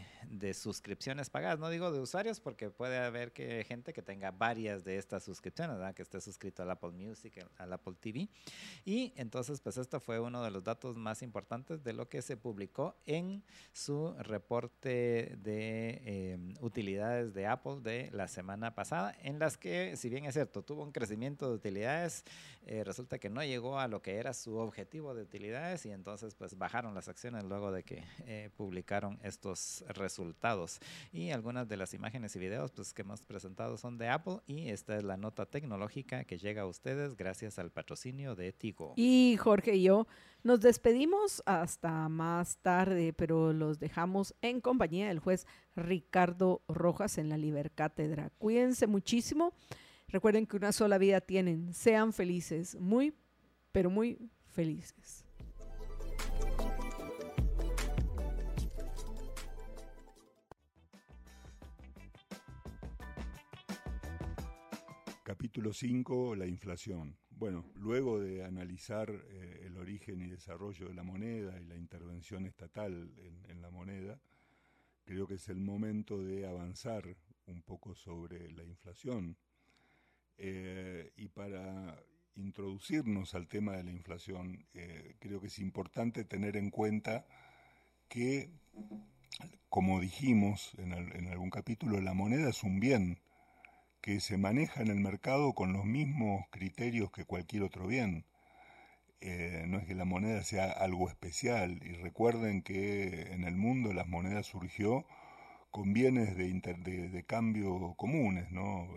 [0.54, 1.60] suscripciones pagadas.
[1.60, 5.78] No digo de usuarios porque puede haber que gente que tenga varias de estas suscripciones,
[5.96, 8.30] que esté suscrito al Apple Music, al Apple TV.
[8.86, 12.38] Y entonces, pues esto fue uno de los datos más importantes de lo que se
[12.38, 13.44] publicó en
[13.74, 16.02] su reporte de
[16.34, 20.64] em, utilidades de Apple de la semana pasada, en las que, si bien es cierto,
[20.64, 22.24] tuvo un crecimiento de utilidades,
[22.66, 26.36] eh, resulta que no llegó a lo que era su objetivo de utilidades y entonces
[26.36, 30.80] pues bajaron las acciones luego de que eh, publicaron estos resultados.
[31.14, 34.70] Y algunas de las imágenes y videos pues que hemos presentado son de Apple y
[34.70, 38.94] esta es la nota tecnológica que llega a ustedes gracias al patrocinio de Tigo.
[38.98, 40.08] Y Jorge y yo
[40.44, 47.30] nos despedimos hasta más tarde, pero los dejamos en compañía del juez Ricardo Rojas en
[47.30, 48.32] la Liber Cátedra.
[48.38, 49.54] Cuídense muchísimo.
[50.08, 51.74] Recuerden que una sola vida tienen.
[51.74, 53.14] Sean felices, muy,
[53.72, 54.18] pero muy
[54.48, 55.26] felices.
[65.42, 67.18] Capítulo 5, la inflación.
[67.32, 72.46] Bueno, luego de analizar eh, el origen y desarrollo de la moneda y la intervención
[72.46, 73.12] estatal
[73.50, 74.22] en, la moneda,
[75.04, 79.36] creo que es el momento de avanzar un poco sobre la inflación.
[80.38, 82.00] Eh, y para
[82.36, 87.26] introducirnos al tema de la inflación, eh, creo que es importante tener en cuenta
[88.08, 88.52] que,
[89.70, 90.94] como dijimos en
[91.30, 93.18] algún capítulo, la moneda es un bien
[94.02, 98.26] que se maneja en el mercado con los mismos criterios que cualquier otro bien.
[99.22, 101.80] Eh, no es que la moneda sea algo especial.
[101.84, 105.06] Y recuerden que en el mundo las monedas surgió
[105.72, 106.52] con bienes de,
[107.10, 108.88] de, cambio comunes, ¿no?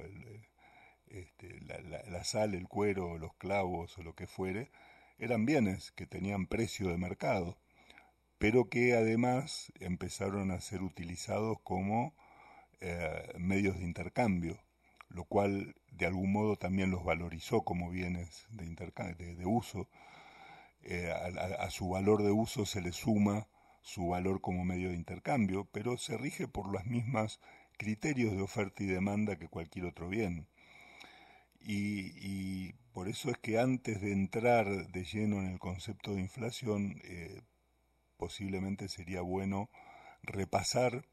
[1.08, 4.70] este, la, sal, el cuero, los clavos o lo que fuere,
[5.18, 7.58] eran bienes que tenían precio de mercado,
[8.38, 12.14] pero que además empezaron a ser utilizados como
[12.80, 14.63] eh, medios de intercambio
[15.14, 18.64] lo cual de algún modo también los valorizó como bienes de,
[19.34, 19.88] de, uso.
[20.82, 23.46] Eh, a, su valor de uso se le suma
[23.80, 27.40] su valor como medio de intercambio, pero se rige por los mismos
[27.78, 30.48] criterios de oferta y demanda que cualquier otro bien.
[31.60, 37.00] Y, por eso es que antes de entrar de lleno en el concepto de inflación,
[37.04, 37.42] eh,
[38.16, 39.68] posiblemente sería bueno
[40.22, 41.04] repasar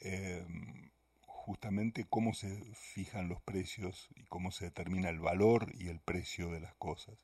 [0.00, 0.44] eh,
[1.50, 6.48] justamente cómo se fijan los precios y cómo se determina el valor y el precio
[6.52, 7.18] de las cosas.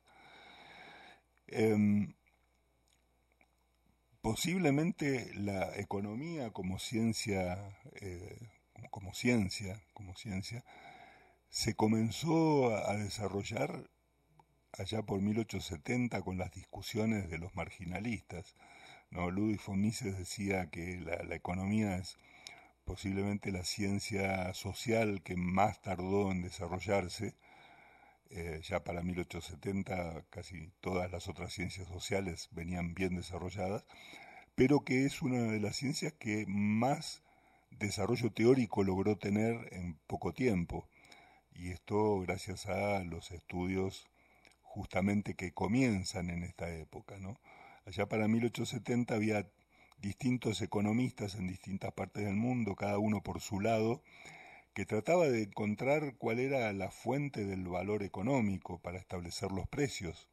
[1.47, 2.13] Em,
[4.21, 7.57] posiblemente la economía como ciencia,
[8.01, 8.37] eh,
[8.91, 10.65] como ciencia, como ciencia,
[11.47, 13.89] se comenzó a, desarrollar
[14.73, 18.55] allá por 1870 con las discusiones de los marginalistas.
[19.09, 19.31] ¿no?
[19.31, 22.17] Ludwig von Mises decía que la economía es
[22.87, 27.35] posiblemente la ciencia social que más tardó en desarrollarse.
[28.29, 33.85] Eh, ya para 1870 casi todas las otras ciencias sociales venían bien desarrolladas,
[34.55, 37.23] pero que es una de las ciencias que más
[37.71, 40.87] desarrollo teórico logró tener en poco tiempo.
[41.53, 44.07] Y esto gracias a los estudios
[44.61, 47.17] justamente que comienzan en esta época.
[47.19, 47.37] ¿no?
[47.85, 49.49] Allá para 1870 había
[49.97, 54.01] distintos economistas en distintas partes del mundo, cada uno por su lado,
[54.73, 60.29] que trataba de encontrar cuál era la fuente del valor económico para establecer los precios,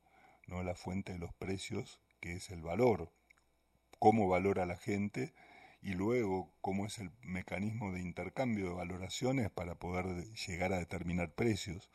[0.46, 3.10] no la fuente de los precios, que es el valor,
[3.98, 5.32] cómo valora la gente
[5.80, 11.32] y luego cómo es el mecanismo de intercambio de valoraciones para poder llegar a determinar
[11.32, 11.90] precios.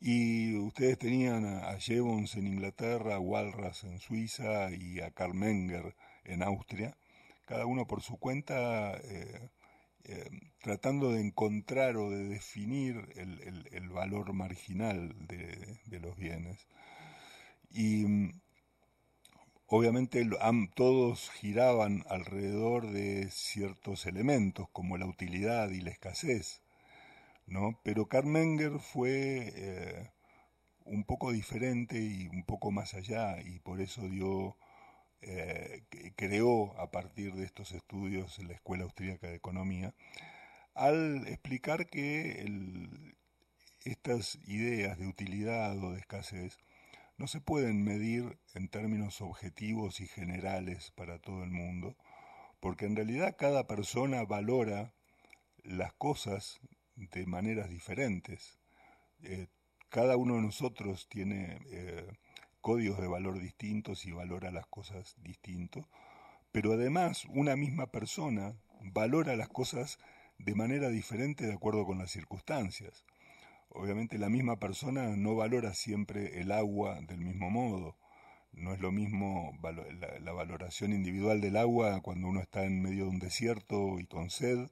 [0.00, 5.94] Y ustedes tenían a Jevons en Inglaterra, a Walras en Suiza y a Karl Menger
[6.26, 6.96] en Austria,
[7.46, 9.50] cada uno por su cuenta eh,
[10.04, 10.30] eh,
[10.62, 16.66] tratando de encontrar o de definir el, valor marginal de, de, los bienes.
[17.70, 18.40] Y mm,
[19.66, 20.24] obviamente
[20.74, 26.62] todos giraban alrededor de ciertos elementos como la utilidad y la escasez,
[27.46, 27.80] ¿no?
[27.82, 30.10] Pero Carmenger fue eh,
[30.84, 34.56] un poco diferente y un poco más allá y por eso dio
[35.28, 35.82] eh,
[36.14, 39.92] creó a partir de estos estudios en la Escuela Austríaca de Economía,
[40.74, 42.44] al explicar que
[43.84, 46.58] estas ideas de utilidad o de escasez
[47.16, 51.96] no se pueden medir en términos objetivos y generales para todo el mundo,
[52.60, 54.92] porque en realidad cada persona valora
[55.64, 56.60] las cosas
[56.94, 58.60] de maneras diferentes.
[59.22, 59.48] Eh,
[59.88, 62.06] cada uno de nosotros tiene eh,
[62.66, 65.86] códigos de valor distintos y valora las cosas distintos,
[66.50, 70.00] pero además una misma persona valora las cosas
[70.38, 73.04] de manera diferente de acuerdo con las circunstancias.
[73.68, 77.94] Obviamente la misma persona no valora siempre el agua del mismo modo.
[78.50, 79.56] No es lo mismo
[80.20, 84.28] la, valoración individual del agua cuando uno está en medio de un desierto y con
[84.28, 84.66] sed,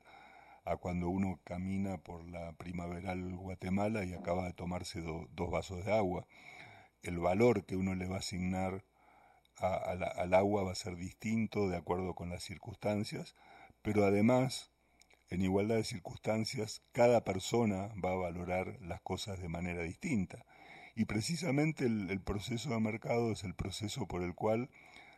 [0.65, 5.93] a cuando uno camina por la primaveral Guatemala y acaba de tomarse dos vasos de
[5.93, 6.27] agua.
[7.05, 8.85] El valor que uno le va a asignar
[9.56, 13.36] al agua va a ser distinto de acuerdo con las circunstancias,
[13.82, 14.74] pero además
[15.31, 20.44] en igualdad de circunstancias, cada persona va a valorar las cosas de manera distinta.
[20.94, 24.70] Y precisamente el, proceso de mercado es el proceso por el cual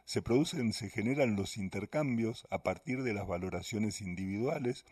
[0.04, 4.86] se producen, se generan los intercambios a partir de las valoraciones individuales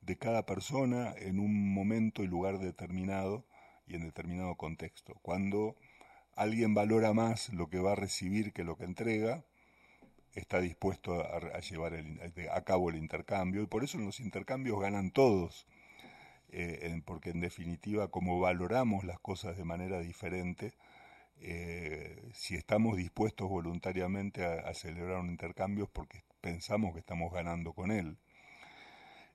[0.00, 3.44] de cada persona en un momento y lugar determinado
[3.86, 5.14] y en determinado contexto.
[5.22, 5.76] Cuando
[6.36, 9.44] alguien valora más lo que va a recibir que lo que entrega,
[10.34, 11.94] está dispuesto a, llevar
[12.52, 15.66] a cabo el intercambio y por eso en los intercambios ganan todos,
[16.48, 20.74] eh, porque en definitiva como valoramos las cosas de manera diferente,
[21.40, 27.72] eh, si estamos dispuestos voluntariamente a, celebrar un intercambio es porque pensamos que estamos ganando
[27.72, 28.18] con él.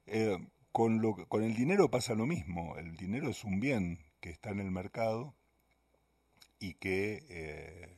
[0.08, 0.38] Eh,
[0.72, 4.52] con, lo, con el dinero pasa lo mismo, el dinero es un bien que está
[4.52, 5.36] en el mercado
[6.60, 7.98] y que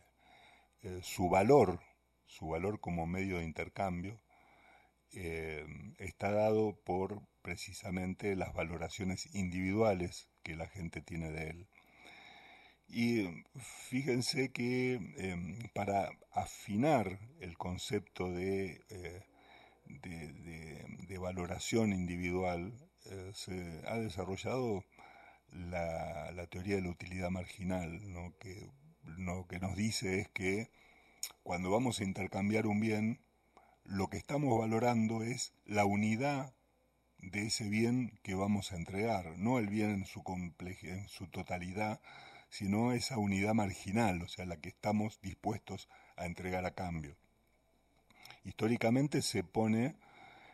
[1.02, 1.80] su valor
[2.32, 4.20] su valor como medio de intercambio,
[5.14, 5.66] eh,
[6.00, 11.68] está dado por precisamente las valoraciones individuales que la gente tiene de él.
[12.88, 13.44] Y
[13.90, 15.00] fíjense que
[15.74, 19.22] para afinar el concepto de, eh,
[19.88, 22.74] de, valoración individual,
[23.06, 24.84] eh, se ha desarrollado
[25.52, 28.00] la, teoría de la utilidad marginal,
[28.40, 28.70] que
[29.18, 30.70] lo que nos dice es que
[31.44, 33.20] cuando vamos a intercambiar un bien,
[33.84, 36.54] lo que estamos valorando es la unidad
[37.18, 40.24] de ese bien que vamos a entregar, no el bien en su,
[40.82, 42.02] en su totalidad,
[42.50, 45.88] sino esa unidad marginal, o sea, la que estamos dispuestos
[46.18, 47.16] a entregar a cambio.
[48.44, 49.96] Históricamente se pone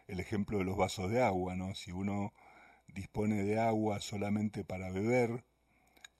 [0.07, 1.74] el ejemplo de los vasos de agua, ¿no?
[1.74, 2.34] Si uno
[2.98, 5.44] dispone de agua solamente para beber,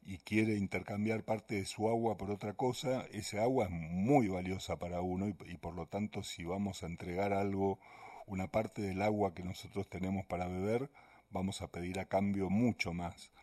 [0.08, 4.78] y quiere intercambiar parte de su agua por otra cosa, ese agua es muy valiosa
[4.80, 7.78] para uno y, por lo tanto si vamos a entregar algo,
[8.26, 10.90] una parte del agua que nosotros tenemos para beber,
[11.30, 13.34] vamos a pedir a cambio mucho más.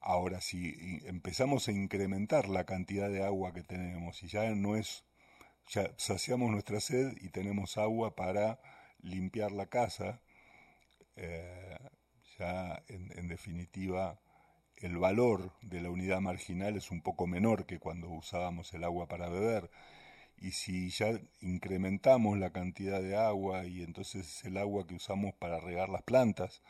[0.00, 5.04] Ahora, si empezamos a incrementar la cantidad de agua que tenemos y ya no es,
[5.68, 8.60] ya saciamos nuestra sed y tenemos agua para
[9.00, 10.20] limpiar la casa,
[11.16, 11.78] eh,
[12.38, 14.18] ya en definitiva
[14.80, 19.08] el valor de la unidad marginal es un poco menor que cuando usábamos el agua
[19.08, 19.70] para beber.
[20.36, 25.58] Y si ya incrementamos la cantidad de agua y entonces el agua que usamos para
[25.58, 26.62] regar las plantas,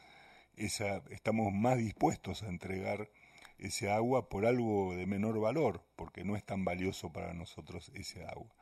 [0.57, 3.11] esa, estamos más dispuestos a entregar
[3.59, 8.25] ese agua por algo de menor valor, porque no es tan valioso para nosotros ese
[8.25, 8.55] agua.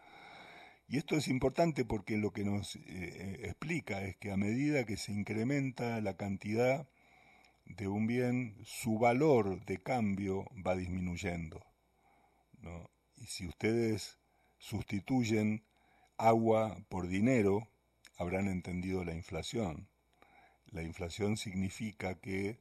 [0.89, 4.97] Y esto es importante porque lo que nos eh, explica es que a medida que
[4.97, 6.89] se incrementa la cantidad
[7.67, 11.65] de un bien, su valor de cambio va disminuyendo.
[13.17, 14.19] Y si ustedes
[14.59, 15.63] sustituyen
[16.17, 17.69] agua por dinero,
[18.17, 19.89] habrán entendido la inflación.
[20.67, 22.59] La inflación significa que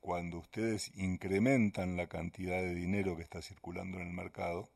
[0.00, 4.68] cuando ustedes incrementan la cantidad de dinero que está circulando en el mercado,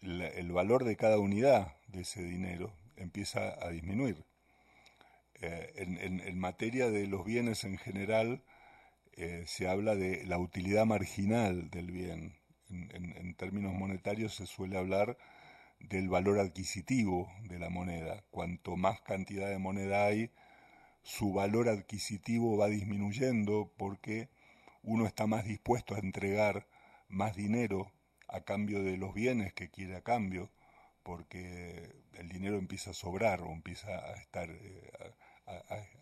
[0.00, 4.24] el valor de cada unidad de ese dinero empieza a disminuir.
[5.40, 8.42] Eh, en, materia de los bienes en general,
[9.12, 12.36] eh, se habla de la utilidad marginal del bien.
[12.70, 15.16] En, términos monetarios se suele hablar
[15.80, 18.24] del valor adquisitivo de la moneda.
[18.30, 20.32] Cuanto más cantidad de moneda hay,
[21.02, 24.28] su valor adquisitivo va disminuyendo porque
[24.82, 26.66] uno está más dispuesto a entregar
[27.08, 27.92] más dinero
[28.28, 30.50] a cambio de los bienes que quiere a cambio,
[31.02, 34.90] porque el dinero empieza a sobrar o empieza a estar eh,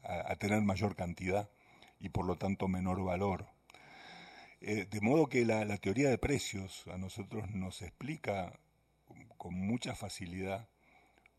[0.03, 1.49] a, tener mayor cantidad
[1.99, 3.47] y por lo tanto menor valor.
[4.61, 8.59] Eh, de modo que la, teoría de precios a nosotros nos explica
[9.37, 10.69] con mucha facilidad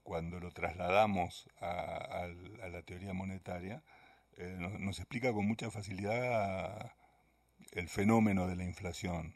[0.04, 2.28] cuando lo trasladamos a,
[2.72, 3.84] la teoría monetaria,
[4.38, 6.94] eh, nos, explica con mucha facilidad
[7.74, 9.36] el fenómeno de la inflación.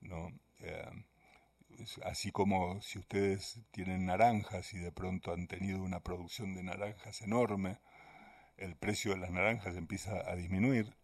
[0.00, 0.32] ¿no?
[0.60, 1.04] Eh,
[2.04, 7.22] así como si ustedes tienen naranjas y de pronto han tenido una producción de naranjas
[7.22, 7.78] enorme,
[8.56, 10.94] el precio de las naranjas empieza a disminuir.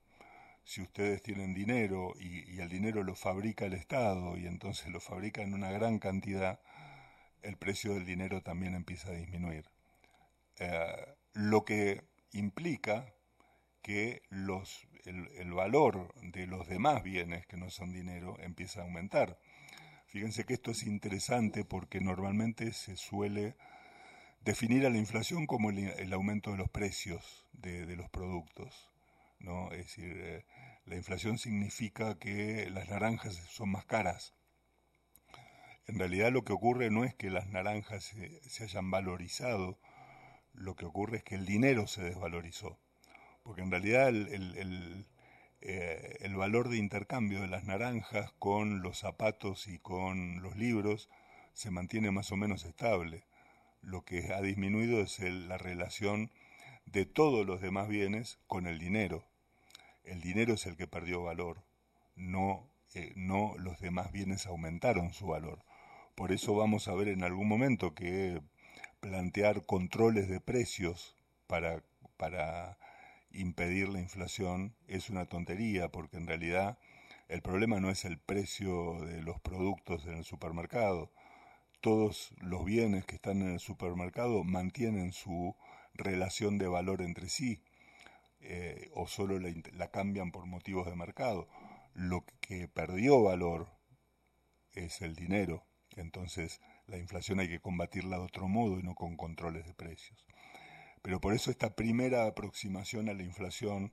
[0.64, 5.42] Si ustedes tienen dinero y, el dinero lo fabrica el Estado y entonces lo fabrica
[5.42, 6.60] en una gran cantidad,
[7.42, 9.66] el precio del dinero también empieza a disminuir.
[10.58, 13.14] Eh, lo que implica
[13.82, 19.38] que los, el, valor de los demás bienes que no son dinero empieza a aumentar.
[20.14, 23.56] Fíjense que esto es interesante porque normalmente se suele
[24.44, 28.92] definir a la inflación como el, aumento de los precios de, los productos.
[29.40, 29.72] ¿no?
[29.72, 30.46] Es decir, eh,
[30.84, 34.36] la inflación significa que las naranjas son más caras.
[35.88, 39.80] En realidad lo que ocurre no es que las naranjas se hayan valorizado,
[40.52, 42.78] lo que ocurre es que el dinero se desvalorizó
[43.44, 44.10] porque en realidad
[45.66, 51.08] eh, el, valor de intercambio de las naranjas con los zapatos y con los libros
[51.54, 53.24] se mantiene más o menos estable.
[53.80, 56.30] Lo que ha disminuido es la relación
[56.84, 59.24] de todos los demás bienes con el dinero.
[60.04, 61.62] El dinero es el que perdió valor,
[62.14, 65.64] no, eh, no los demás bienes aumentaron su valor.
[66.14, 68.42] Por eso vamos a ver en algún momento que
[69.00, 71.16] plantear controles de precios
[71.46, 71.82] para,
[72.18, 72.76] para
[73.34, 76.78] impedir la inflación es una tontería, porque en realidad
[77.28, 81.10] el problema no es el precio de los productos en el supermercado.
[81.80, 85.54] Todos los bienes que están en el supermercado mantienen su
[85.94, 87.62] relación de valor entre sí,
[88.40, 91.48] eh, o solo la, la cambian por motivos de mercado.
[91.94, 93.68] Lo que perdió valor
[94.72, 95.64] es el dinero.
[95.96, 100.24] Entonces, la inflación hay que combatirla de otro modo y no con controles de precios.
[101.04, 103.92] Pero por eso esta primera aproximación a la inflación,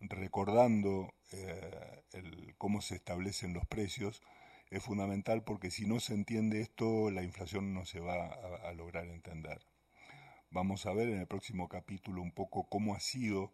[0.00, 2.02] recordando eh,
[2.56, 4.22] cómo se establecen los precios,
[4.70, 9.08] es fundamental porque si no se entiende esto, la inflación no se va a, lograr
[9.08, 9.60] entender.
[10.50, 13.52] Vamos a ver en el próximo capítulo un poco cómo ha sido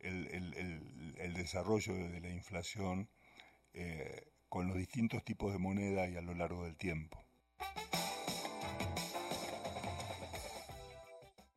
[0.00, 3.08] el, desarrollo de la inflación
[3.72, 7.18] eh, con los distintos tipos de moneda y a lo largo del tiempo.